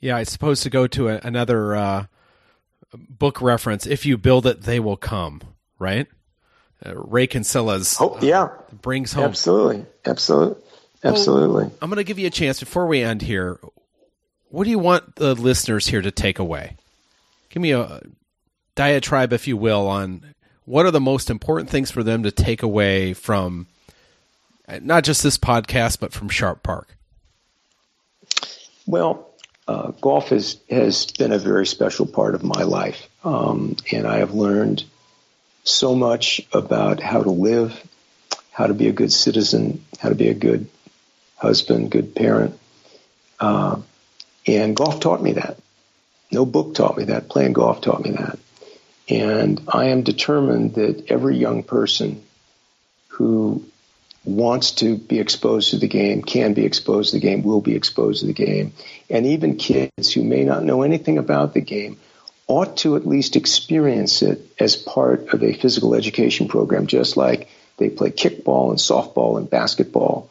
Yeah, 0.00 0.16
I 0.16 0.24
suppose 0.24 0.62
to 0.62 0.70
go 0.70 0.86
to 0.88 1.08
a, 1.08 1.20
another 1.22 1.76
uh, 1.76 2.06
book 2.94 3.40
reference, 3.40 3.86
if 3.86 4.04
you 4.04 4.18
build 4.18 4.46
it, 4.46 4.62
they 4.62 4.80
will 4.80 4.96
come, 4.96 5.40
right? 5.78 6.06
Uh, 6.84 6.94
Ray 6.96 7.26
Kinsella's 7.28 7.96
Oh, 8.00 8.18
yeah. 8.20 8.48
brings 8.80 9.12
home. 9.12 9.24
Absolutely. 9.24 9.86
Absolutely. 10.04 10.60
Absolutely. 11.04 11.64
I'm 11.80 11.88
going 11.90 11.96
to 11.98 12.04
give 12.04 12.18
you 12.18 12.26
a 12.26 12.30
chance 12.30 12.60
before 12.60 12.86
we 12.86 13.02
end 13.02 13.22
here. 13.22 13.58
What 14.48 14.64
do 14.64 14.70
you 14.70 14.78
want 14.78 15.16
the 15.16 15.34
listeners 15.34 15.86
here 15.86 16.02
to 16.02 16.10
take 16.10 16.38
away? 16.38 16.76
Give 17.50 17.62
me 17.62 17.72
a 17.72 18.00
diatribe, 18.74 19.32
if 19.32 19.46
you 19.48 19.56
will, 19.56 19.86
on 19.86 20.34
what 20.64 20.86
are 20.86 20.90
the 20.90 21.00
most 21.00 21.30
important 21.30 21.70
things 21.70 21.90
for 21.90 22.02
them 22.02 22.22
to 22.22 22.30
take 22.30 22.62
away 22.62 23.14
from 23.14 23.66
uh, 24.68 24.78
not 24.82 25.04
just 25.04 25.22
this 25.22 25.38
podcast, 25.38 25.98
but 26.00 26.12
from 26.12 26.28
Sharp 26.28 26.62
Park. 26.62 26.96
Well, 28.86 29.30
uh, 29.68 29.92
golf 30.00 30.28
has, 30.30 30.58
has 30.68 31.06
been 31.06 31.32
a 31.32 31.38
very 31.38 31.66
special 31.66 32.06
part 32.06 32.34
of 32.34 32.42
my 32.42 32.62
life. 32.62 33.08
Um, 33.24 33.76
and 33.92 34.06
I 34.06 34.18
have 34.18 34.34
learned 34.34 34.84
so 35.64 35.94
much 35.94 36.40
about 36.52 37.00
how 37.00 37.22
to 37.22 37.30
live, 37.30 37.80
how 38.50 38.66
to 38.66 38.74
be 38.74 38.88
a 38.88 38.92
good 38.92 39.12
citizen, 39.12 39.84
how 40.00 40.08
to 40.08 40.14
be 40.14 40.28
a 40.28 40.34
good 40.34 40.68
husband, 41.36 41.90
good 41.90 42.14
parent. 42.14 42.58
Uh, 43.38 43.80
and 44.46 44.76
golf 44.76 45.00
taught 45.00 45.22
me 45.22 45.32
that. 45.32 45.58
No 46.30 46.44
book 46.44 46.74
taught 46.74 46.96
me 46.96 47.04
that. 47.04 47.28
Playing 47.28 47.52
golf 47.52 47.80
taught 47.80 48.02
me 48.02 48.12
that. 48.12 48.38
And 49.08 49.60
I 49.68 49.86
am 49.86 50.02
determined 50.02 50.74
that 50.74 51.10
every 51.10 51.36
young 51.36 51.62
person 51.62 52.22
who 53.08 53.64
wants 54.24 54.72
to 54.72 54.96
be 54.96 55.18
exposed 55.18 55.70
to 55.70 55.78
the 55.78 55.88
game, 55.88 56.22
can 56.22 56.54
be 56.54 56.64
exposed 56.64 57.10
to 57.10 57.16
the 57.16 57.26
game, 57.26 57.42
will 57.42 57.60
be 57.60 57.74
exposed 57.74 58.20
to 58.20 58.26
the 58.26 58.32
game. 58.32 58.72
And 59.10 59.26
even 59.26 59.56
kids 59.56 60.12
who 60.12 60.22
may 60.22 60.44
not 60.44 60.62
know 60.62 60.82
anything 60.82 61.18
about 61.18 61.54
the 61.54 61.60
game 61.60 61.98
ought 62.46 62.76
to 62.78 62.96
at 62.96 63.06
least 63.06 63.36
experience 63.36 64.22
it 64.22 64.46
as 64.58 64.76
part 64.76 65.28
of 65.34 65.42
a 65.42 65.52
physical 65.52 65.94
education 65.94 66.48
program, 66.48 66.86
just 66.86 67.16
like 67.16 67.48
they 67.78 67.88
play 67.88 68.10
kickball 68.10 68.70
and 68.70 68.78
softball 68.78 69.38
and 69.38 69.50
basketball. 69.50 70.30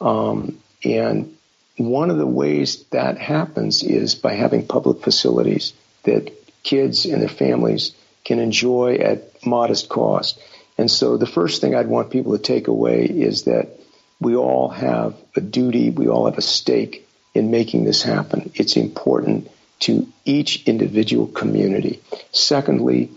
Um, 0.00 0.58
and 0.84 1.36
one 1.76 2.10
of 2.10 2.18
the 2.18 2.26
ways 2.26 2.84
that 2.90 3.18
happens 3.18 3.82
is 3.82 4.14
by 4.14 4.34
having 4.34 4.66
public 4.66 5.02
facilities 5.02 5.72
that 6.02 6.30
kids 6.62 7.06
and 7.06 7.22
their 7.22 7.28
families 7.28 7.92
can 8.24 8.38
enjoy 8.38 8.96
at 8.96 9.44
modest 9.46 9.88
cost. 9.88 10.38
And 10.78 10.90
so 10.90 11.16
the 11.16 11.26
first 11.26 11.60
thing 11.60 11.74
I'd 11.74 11.86
want 11.88 12.10
people 12.10 12.32
to 12.36 12.42
take 12.42 12.68
away 12.68 13.04
is 13.04 13.44
that 13.44 13.80
we 14.20 14.36
all 14.36 14.68
have 14.68 15.14
a 15.36 15.40
duty, 15.40 15.90
we 15.90 16.08
all 16.08 16.26
have 16.26 16.38
a 16.38 16.42
stake 16.42 17.08
in 17.34 17.50
making 17.50 17.84
this 17.84 18.02
happen. 18.02 18.50
It's 18.54 18.76
important 18.76 19.50
to 19.80 20.06
each 20.24 20.64
individual 20.64 21.26
community. 21.26 22.00
Secondly, 22.32 23.10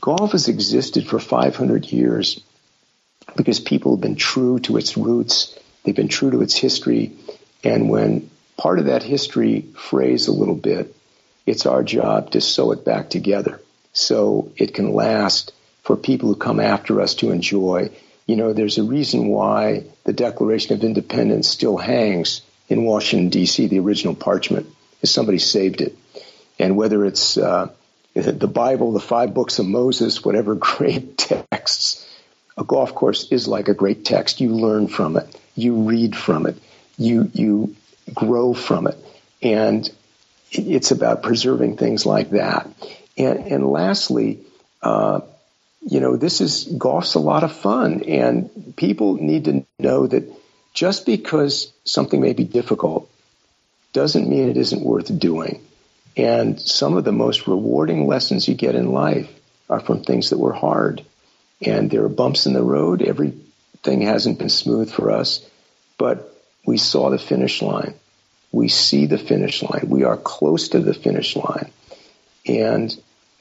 golf 0.00 0.32
has 0.32 0.48
existed 0.48 1.06
for 1.06 1.18
500 1.18 1.86
years 1.92 2.42
because 3.36 3.60
people 3.60 3.92
have 3.92 4.00
been 4.00 4.16
true 4.16 4.58
to 4.60 4.76
its 4.76 4.96
roots, 4.96 5.56
they've 5.84 5.94
been 5.94 6.08
true 6.08 6.30
to 6.32 6.42
its 6.42 6.56
history, 6.56 7.12
and 7.62 7.88
when 7.88 8.30
part 8.56 8.78
of 8.78 8.86
that 8.86 9.02
history 9.02 9.62
frays 9.76 10.26
a 10.26 10.32
little 10.32 10.56
bit, 10.56 10.94
it's 11.46 11.66
our 11.66 11.82
job 11.82 12.32
to 12.32 12.40
sew 12.40 12.72
it 12.72 12.84
back 12.84 13.10
together 13.10 13.60
so 13.92 14.52
it 14.56 14.74
can 14.74 14.92
last 14.92 15.52
for 15.82 15.96
people 15.96 16.28
who 16.28 16.36
come 16.36 16.60
after 16.60 17.00
us 17.00 17.14
to 17.16 17.30
enjoy. 17.30 17.90
You 18.26 18.36
know, 18.36 18.52
there's 18.52 18.78
a 18.78 18.84
reason 18.84 19.28
why 19.28 19.84
the 20.04 20.12
Declaration 20.12 20.74
of 20.74 20.84
Independence 20.84 21.48
still 21.48 21.76
hangs 21.76 22.42
in 22.68 22.84
Washington, 22.84 23.28
D.C., 23.28 23.66
the 23.66 23.80
original 23.80 24.14
parchment, 24.14 24.66
is 25.02 25.10
somebody 25.10 25.38
saved 25.38 25.80
it. 25.80 25.96
And 26.58 26.76
whether 26.76 27.04
it's 27.04 27.36
uh, 27.36 27.72
the 28.14 28.48
Bible, 28.48 28.92
the 28.92 29.00
five 29.00 29.34
books 29.34 29.58
of 29.58 29.66
Moses, 29.66 30.24
whatever 30.24 30.54
great 30.54 31.18
texts, 31.18 32.08
a 32.56 32.64
golf 32.64 32.94
course 32.94 33.30
is 33.32 33.48
like 33.48 33.68
a 33.68 33.74
great 33.74 34.04
text. 34.04 34.40
You 34.40 34.50
learn 34.50 34.88
from 34.88 35.16
it, 35.16 35.36
you 35.56 35.82
read 35.82 36.16
from 36.16 36.46
it, 36.46 36.56
you, 36.96 37.30
you 37.32 37.74
grow 38.14 38.54
from 38.54 38.86
it. 38.86 38.96
And 39.42 39.90
it's 40.50 40.90
about 40.90 41.22
preserving 41.22 41.76
things 41.76 42.06
like 42.06 42.30
that. 42.30 42.68
And, 43.16 43.38
and 43.40 43.66
lastly, 43.66 44.40
uh, 44.82 45.22
you 45.84 46.00
know, 46.00 46.16
this 46.16 46.40
is 46.40 46.64
golf's 46.64 47.14
a 47.14 47.20
lot 47.20 47.44
of 47.44 47.52
fun, 47.52 48.02
and 48.04 48.74
people 48.76 49.14
need 49.14 49.44
to 49.46 49.66
know 49.78 50.06
that 50.06 50.32
just 50.74 51.06
because 51.06 51.72
something 51.84 52.20
may 52.20 52.32
be 52.32 52.44
difficult 52.44 53.10
doesn't 53.92 54.28
mean 54.28 54.48
it 54.48 54.56
isn't 54.56 54.84
worth 54.84 55.18
doing. 55.18 55.62
And 56.16 56.60
some 56.60 56.96
of 56.96 57.04
the 57.04 57.12
most 57.12 57.46
rewarding 57.46 58.06
lessons 58.06 58.46
you 58.46 58.54
get 58.54 58.74
in 58.74 58.92
life 58.92 59.30
are 59.68 59.80
from 59.80 60.02
things 60.02 60.30
that 60.30 60.38
were 60.38 60.52
hard. 60.52 61.04
And 61.64 61.90
there 61.90 62.04
are 62.04 62.08
bumps 62.08 62.46
in 62.46 62.52
the 62.52 62.62
road. 62.62 63.02
Everything 63.02 64.02
hasn't 64.02 64.38
been 64.38 64.50
smooth 64.50 64.90
for 64.90 65.10
us, 65.10 65.44
but 65.98 66.34
we 66.64 66.78
saw 66.78 67.10
the 67.10 67.18
finish 67.18 67.62
line. 67.62 67.94
We 68.50 68.68
see 68.68 69.06
the 69.06 69.18
finish 69.18 69.62
line. 69.62 69.86
We 69.88 70.04
are 70.04 70.16
close 70.16 70.68
to 70.70 70.80
the 70.80 70.94
finish 70.94 71.36
line. 71.36 71.70
And 72.46 72.94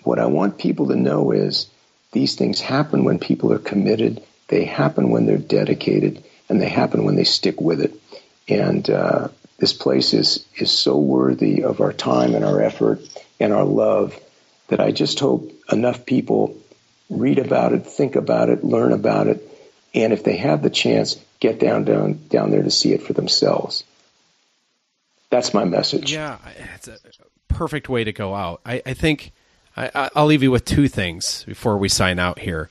what 0.04 0.20
I 0.20 0.28
want 0.28 0.58
people 0.58 0.88
to 0.88 0.96
know 0.96 1.32
is 1.32 1.68
these 2.12 2.36
things 2.36 2.60
happen 2.60 3.04
when 3.04 3.20
people 3.20 3.54
are 3.54 3.60
committed. 3.60 4.24
They 4.48 4.66
happen 4.66 5.10
when 5.10 5.26
they're 5.26 5.38
dedicated 5.38 6.24
and 6.50 6.62
they 6.62 6.70
happen 6.70 7.06
when 7.06 7.16
they 7.16 7.24
stick 7.24 7.62
with 7.62 7.82
it. 7.82 7.94
And, 8.48 8.90
uh, 8.90 9.30
this 9.58 9.74
place 9.74 10.16
is, 10.16 10.44
is 10.56 10.72
so 10.72 10.98
worthy 10.98 11.64
of 11.64 11.82
our 11.82 11.94
time 11.94 12.34
and 12.34 12.44
our 12.44 12.60
effort 12.62 13.00
and 13.40 13.54
our 13.54 13.64
love 13.64 14.20
that 14.70 14.80
I 14.80 14.92
just 14.92 15.20
hope 15.20 15.52
enough 15.72 16.06
people 16.06 16.58
read 17.12 17.38
about 17.38 17.74
it, 17.74 17.86
think 17.86 18.16
about 18.16 18.50
it, 18.50 18.64
learn 18.64 18.92
about 18.92 19.28
it, 19.28 19.48
and 19.94 20.14
if 20.14 20.24
they 20.24 20.38
have 20.38 20.64
the 20.64 20.70
chance, 20.70 21.18
get 21.40 21.60
down 21.60 21.84
down 21.84 22.20
down 22.30 22.50
there 22.50 22.64
to 22.64 22.72
see 22.72 22.94
it 22.94 23.04
for 23.04 23.14
themselves. 23.14 23.84
That's 25.30 25.54
my 25.54 25.66
message. 25.66 26.12
Yeah, 26.12 26.40
it's 26.76 26.88
a 26.88 26.98
perfect 27.48 27.88
way 27.88 28.04
to 28.04 28.14
go 28.14 28.34
out. 28.34 28.62
I, 28.66 28.82
I 28.86 28.94
think 28.94 29.32
I, 29.76 30.10
I'll 30.16 30.26
leave 30.26 30.44
you 30.44 30.52
with 30.52 30.66
two 30.66 30.88
things 30.88 31.44
before 31.46 31.78
we 31.78 31.90
sign 31.90 32.20
out 32.20 32.40
here. 32.40 32.70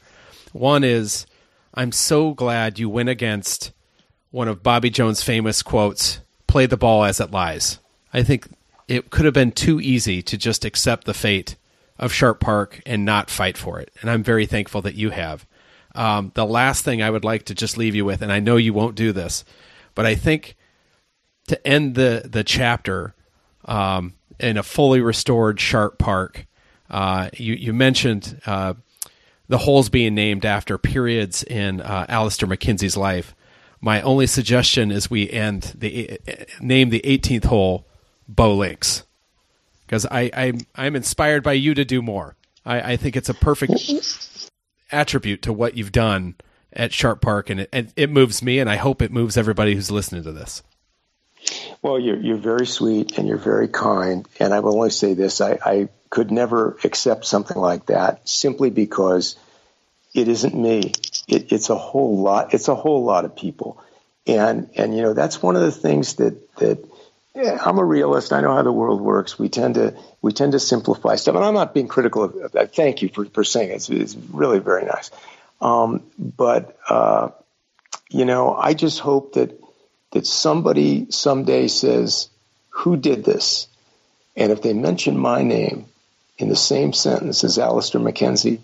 One 0.52 0.84
is 0.84 1.26
I'm 1.74 1.92
so 1.92 2.34
glad 2.34 2.78
you 2.78 2.88
went 2.88 3.08
against 3.08 3.72
one 4.30 4.48
of 4.48 4.62
Bobby 4.62 4.90
Jones' 4.90 5.22
famous 5.22 5.62
quotes 5.62 6.20
play 6.46 6.66
the 6.66 6.76
ball 6.76 7.04
as 7.04 7.20
it 7.20 7.30
lies. 7.30 7.78
I 8.12 8.22
think 8.22 8.48
it 8.88 9.10
could 9.10 9.24
have 9.24 9.34
been 9.34 9.52
too 9.52 9.80
easy 9.80 10.20
to 10.22 10.36
just 10.36 10.64
accept 10.64 11.04
the 11.04 11.14
fate 11.14 11.56
of 11.98 12.12
Sharp 12.12 12.40
Park 12.40 12.80
and 12.84 13.04
not 13.04 13.30
fight 13.30 13.56
for 13.56 13.78
it. 13.78 13.92
And 14.00 14.10
I'm 14.10 14.24
very 14.24 14.46
thankful 14.46 14.82
that 14.82 14.96
you 14.96 15.10
have. 15.10 15.46
Um, 15.94 16.32
the 16.34 16.46
last 16.46 16.84
thing 16.84 17.02
I 17.02 17.10
would 17.10 17.24
like 17.24 17.44
to 17.44 17.54
just 17.54 17.78
leave 17.78 17.94
you 17.94 18.04
with, 18.04 18.22
and 18.22 18.32
I 18.32 18.40
know 18.40 18.56
you 18.56 18.72
won't 18.72 18.96
do 18.96 19.12
this, 19.12 19.44
but 19.94 20.06
I 20.06 20.14
think 20.14 20.56
to 21.48 21.66
end 21.66 21.94
the 21.94 22.22
the 22.24 22.44
chapter 22.44 23.14
um, 23.64 24.14
in 24.38 24.56
a 24.56 24.62
fully 24.62 25.00
restored 25.00 25.60
Sharp 25.60 25.98
Park, 25.98 26.46
uh, 26.90 27.30
you 27.34 27.54
you 27.54 27.72
mentioned 27.72 28.40
uh, 28.46 28.74
the 29.48 29.58
holes 29.58 29.88
being 29.88 30.14
named 30.14 30.44
after 30.44 30.78
periods 30.78 31.42
in 31.42 31.80
uh, 31.80 32.06
Alister 32.08 32.46
MacKenzie's 32.46 32.96
life. 32.96 33.34
My 33.80 34.02
only 34.02 34.26
suggestion 34.26 34.90
is 34.90 35.10
we 35.10 35.30
end 35.30 35.74
the 35.76 36.20
name 36.60 36.90
the 36.90 37.00
18th 37.00 37.46
hole 37.46 37.86
Bo 38.28 38.54
Links 38.54 39.04
because 39.86 40.06
I 40.06 40.30
I'm, 40.34 40.60
I'm 40.74 40.96
inspired 40.96 41.42
by 41.42 41.54
you 41.54 41.74
to 41.74 41.84
do 41.84 42.02
more. 42.02 42.36
I, 42.64 42.92
I 42.92 42.96
think 42.96 43.16
it's 43.16 43.28
a 43.28 43.34
perfect 43.34 43.72
attribute 44.92 45.42
to 45.42 45.52
what 45.52 45.76
you've 45.76 45.92
done 45.92 46.34
at 46.72 46.92
Sharp 46.92 47.20
Park, 47.20 47.50
and 47.50 47.60
it, 47.60 47.92
it 47.96 48.10
moves 48.10 48.42
me, 48.42 48.58
and 48.58 48.70
I 48.70 48.76
hope 48.76 49.02
it 49.02 49.10
moves 49.10 49.36
everybody 49.36 49.74
who's 49.74 49.90
listening 49.90 50.22
to 50.24 50.32
this. 50.32 50.62
Well, 51.82 51.98
you're, 51.98 52.18
you're 52.18 52.36
very 52.36 52.66
sweet 52.66 53.18
and 53.18 53.26
you're 53.26 53.38
very 53.38 53.68
kind. 53.68 54.28
And 54.38 54.52
I 54.52 54.60
will 54.60 54.74
only 54.74 54.90
say 54.90 55.14
this 55.14 55.40
I, 55.40 55.58
I 55.64 55.88
could 56.10 56.32
never 56.32 56.76
accept 56.82 57.24
something 57.24 57.56
like 57.56 57.86
that 57.86 58.28
simply 58.28 58.68
because 58.68 59.36
it 60.12 60.26
isn't 60.28 60.54
me. 60.54 60.92
It, 61.28 61.52
it's 61.52 61.70
a 61.70 61.76
whole 61.76 62.20
lot. 62.20 62.52
It's 62.52 62.68
a 62.68 62.74
whole 62.74 63.04
lot 63.04 63.24
of 63.24 63.36
people, 63.36 63.82
and 64.26 64.68
and 64.76 64.94
you 64.94 65.02
know 65.02 65.14
that's 65.14 65.40
one 65.40 65.54
of 65.56 65.62
the 65.62 65.72
things 65.72 66.16
that 66.16 66.56
that 66.56 66.84
yeah, 67.34 67.58
I'm 67.64 67.78
a 67.78 67.84
realist. 67.84 68.32
I 68.32 68.40
know 68.40 68.52
how 68.52 68.62
the 68.62 68.72
world 68.72 69.00
works. 69.00 69.38
We 69.38 69.48
tend 69.48 69.76
to 69.76 69.96
we 70.20 70.32
tend 70.32 70.52
to 70.52 70.58
simplify 70.58 71.14
stuff, 71.14 71.36
and 71.36 71.44
I'm 71.44 71.54
not 71.54 71.72
being 71.72 71.86
critical 71.86 72.24
of, 72.24 72.54
of. 72.54 72.72
Thank 72.72 73.02
you 73.02 73.08
for, 73.08 73.24
for 73.26 73.44
saying 73.44 73.70
it. 73.70 73.74
It's, 73.74 73.88
it's 73.88 74.16
really 74.32 74.58
very 74.58 74.84
nice. 74.84 75.12
Um, 75.60 76.02
but 76.18 76.76
uh, 76.88 77.30
you 78.08 78.24
know, 78.24 78.54
I 78.56 78.74
just 78.74 78.98
hope 78.98 79.34
that 79.34 79.58
that 80.10 80.26
somebody 80.26 81.06
someday 81.10 81.68
says, 81.68 82.28
"Who 82.70 82.96
did 82.96 83.24
this?" 83.24 83.68
And 84.36 84.50
if 84.50 84.62
they 84.62 84.72
mention 84.72 85.16
my 85.16 85.44
name 85.44 85.86
in 86.40 86.48
the 86.48 86.56
same 86.56 86.92
sentence 86.92 87.44
as 87.44 87.58
Alister 87.58 87.98
MacKenzie, 87.98 88.60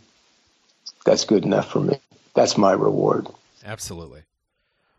that's 1.05 1.25
good 1.25 1.45
enough 1.45 1.71
for 1.71 1.81
me. 1.81 2.01
That's 2.35 2.59
my 2.59 2.73
reward. 2.73 3.29
Absolutely. 3.65 4.23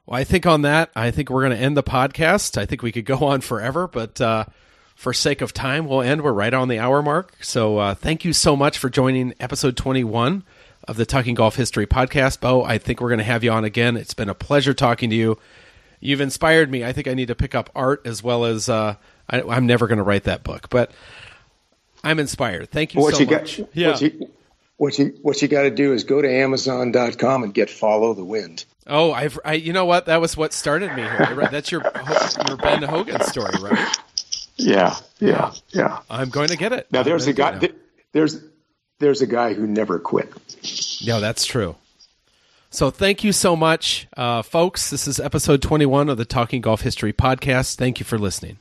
Well, 0.06 0.20
I 0.20 0.24
think 0.24 0.46
on 0.46 0.62
that, 0.64 0.90
I 0.96 1.12
think 1.12 1.30
we're 1.30 1.44
going 1.46 1.58
to 1.58 1.64
end 1.64 1.78
the 1.78 1.84
podcast. 1.84 2.58
I 2.58 2.66
think 2.66 2.82
we 2.82 2.92
could 2.92 3.06
go 3.06 3.18
on 3.22 3.42
forever, 3.42 3.88
but 3.88 4.20
uh, 4.20 4.46
for 4.96 5.14
sake 5.14 5.42
of 5.42 5.54
time, 5.54 5.88
we'll 5.88 6.02
end. 6.02 6.22
We're 6.24 6.34
right 6.34 6.54
on 6.54 6.70
the 6.70 6.80
hour 6.80 7.02
mark. 7.02 7.36
So 7.42 7.78
uh, 7.78 7.94
thank 7.94 8.26
you 8.26 8.34
so 8.34 8.56
much 8.56 8.78
for 8.78 8.90
joining 8.90 9.34
episode 9.40 9.78
21 9.78 10.44
of 10.88 10.98
the 10.98 11.06
Talking 11.06 11.36
Golf 11.36 11.56
History 11.56 11.86
podcast. 11.86 12.40
Bo, 12.40 12.64
I 12.64 12.78
think 12.78 13.02
we're 13.02 13.10
going 13.10 13.20
to 13.20 13.26
have 13.26 13.44
you 13.44 13.52
on 13.52 13.66
again. 13.66 13.98
It's 13.98 14.14
been 14.14 14.30
a 14.30 14.34
pleasure 14.34 14.74
talking 14.74 15.10
to 15.10 15.16
you. 15.16 15.38
You've 16.00 16.22
inspired 16.22 16.72
me. 16.72 16.86
I 16.86 16.94
think 16.94 17.08
I 17.08 17.14
need 17.14 17.28
to 17.28 17.36
pick 17.36 17.54
up 17.54 17.70
art 17.76 18.02
as 18.06 18.24
well 18.24 18.46
as 18.46 18.70
uh, 18.70 18.96
I, 19.30 19.42
am 19.42 19.66
never 19.66 19.88
going 19.88 19.98
to 19.98 20.04
write 20.04 20.24
that 20.24 20.44
book, 20.44 20.70
but 20.70 20.92
I'm 22.08 22.20
inspired. 22.20 22.70
Thank 22.70 22.94
you 22.94 23.02
what 23.02 23.16
so 23.16 23.22
you 23.22 23.26
much. 23.28 23.58
Got, 23.58 23.76
yeah. 23.76 23.92
What 23.92 24.02
you, 24.02 24.30
what 24.78 25.00
you, 25.00 25.06
what 25.22 25.42
you 25.42 25.48
got 25.48 25.64
to 25.64 25.72
do 25.72 25.94
is 25.94 26.04
go 26.04 26.22
to 26.22 26.32
Amazon.com 26.32 27.44
and 27.44 27.54
get 27.54 27.70
Follow 27.70 28.14
the 28.14 28.24
Wind. 28.24 28.64
Oh, 28.86 29.12
I've, 29.12 29.38
I, 29.44 29.54
you 29.54 29.74
know 29.74 29.86
what? 29.86 30.06
That 30.06 30.22
was 30.22 30.38
what 30.38 30.54
started 30.54 30.96
me 30.96 31.02
here. 31.02 31.50
That's 31.52 31.72
your, 31.72 31.82
your 32.48 32.58
Ben 32.58 32.84
Hogan 32.84 33.22
story, 33.24 33.54
right? 33.62 33.98
Yeah, 34.56 34.96
yeah, 35.20 35.54
yeah. 35.70 36.00
I'm 36.10 36.30
going 36.30 36.48
to 36.48 36.58
get 36.58 36.72
it. 36.72 36.88
Now, 36.92 37.04
there's 37.04 37.28
a 37.28 37.34
guy. 37.34 37.60
Th- 37.60 37.76
there's, 38.14 38.42
there's 39.00 39.22
a 39.22 39.28
guy 39.28 39.54
who 39.54 39.68
never 39.68 40.00
quit. 40.00 40.32
Yeah, 41.00 41.20
that's 41.20 41.46
true. 41.46 41.76
So 42.70 42.90
thank 42.90 43.24
you 43.24 43.32
so 43.32 43.56
much, 43.56 44.08
uh, 44.16 44.42
folks. 44.42 44.90
This 44.90 45.08
is 45.08 45.20
episode 45.20 45.62
21 45.62 46.10
of 46.10 46.18
the 46.18 46.26
Talking 46.26 46.62
Golf 46.62 46.82
History 46.82 47.14
podcast. 47.14 47.76
Thank 47.76 48.00
you 48.00 48.06
for 48.06 48.18
listening. 48.18 48.58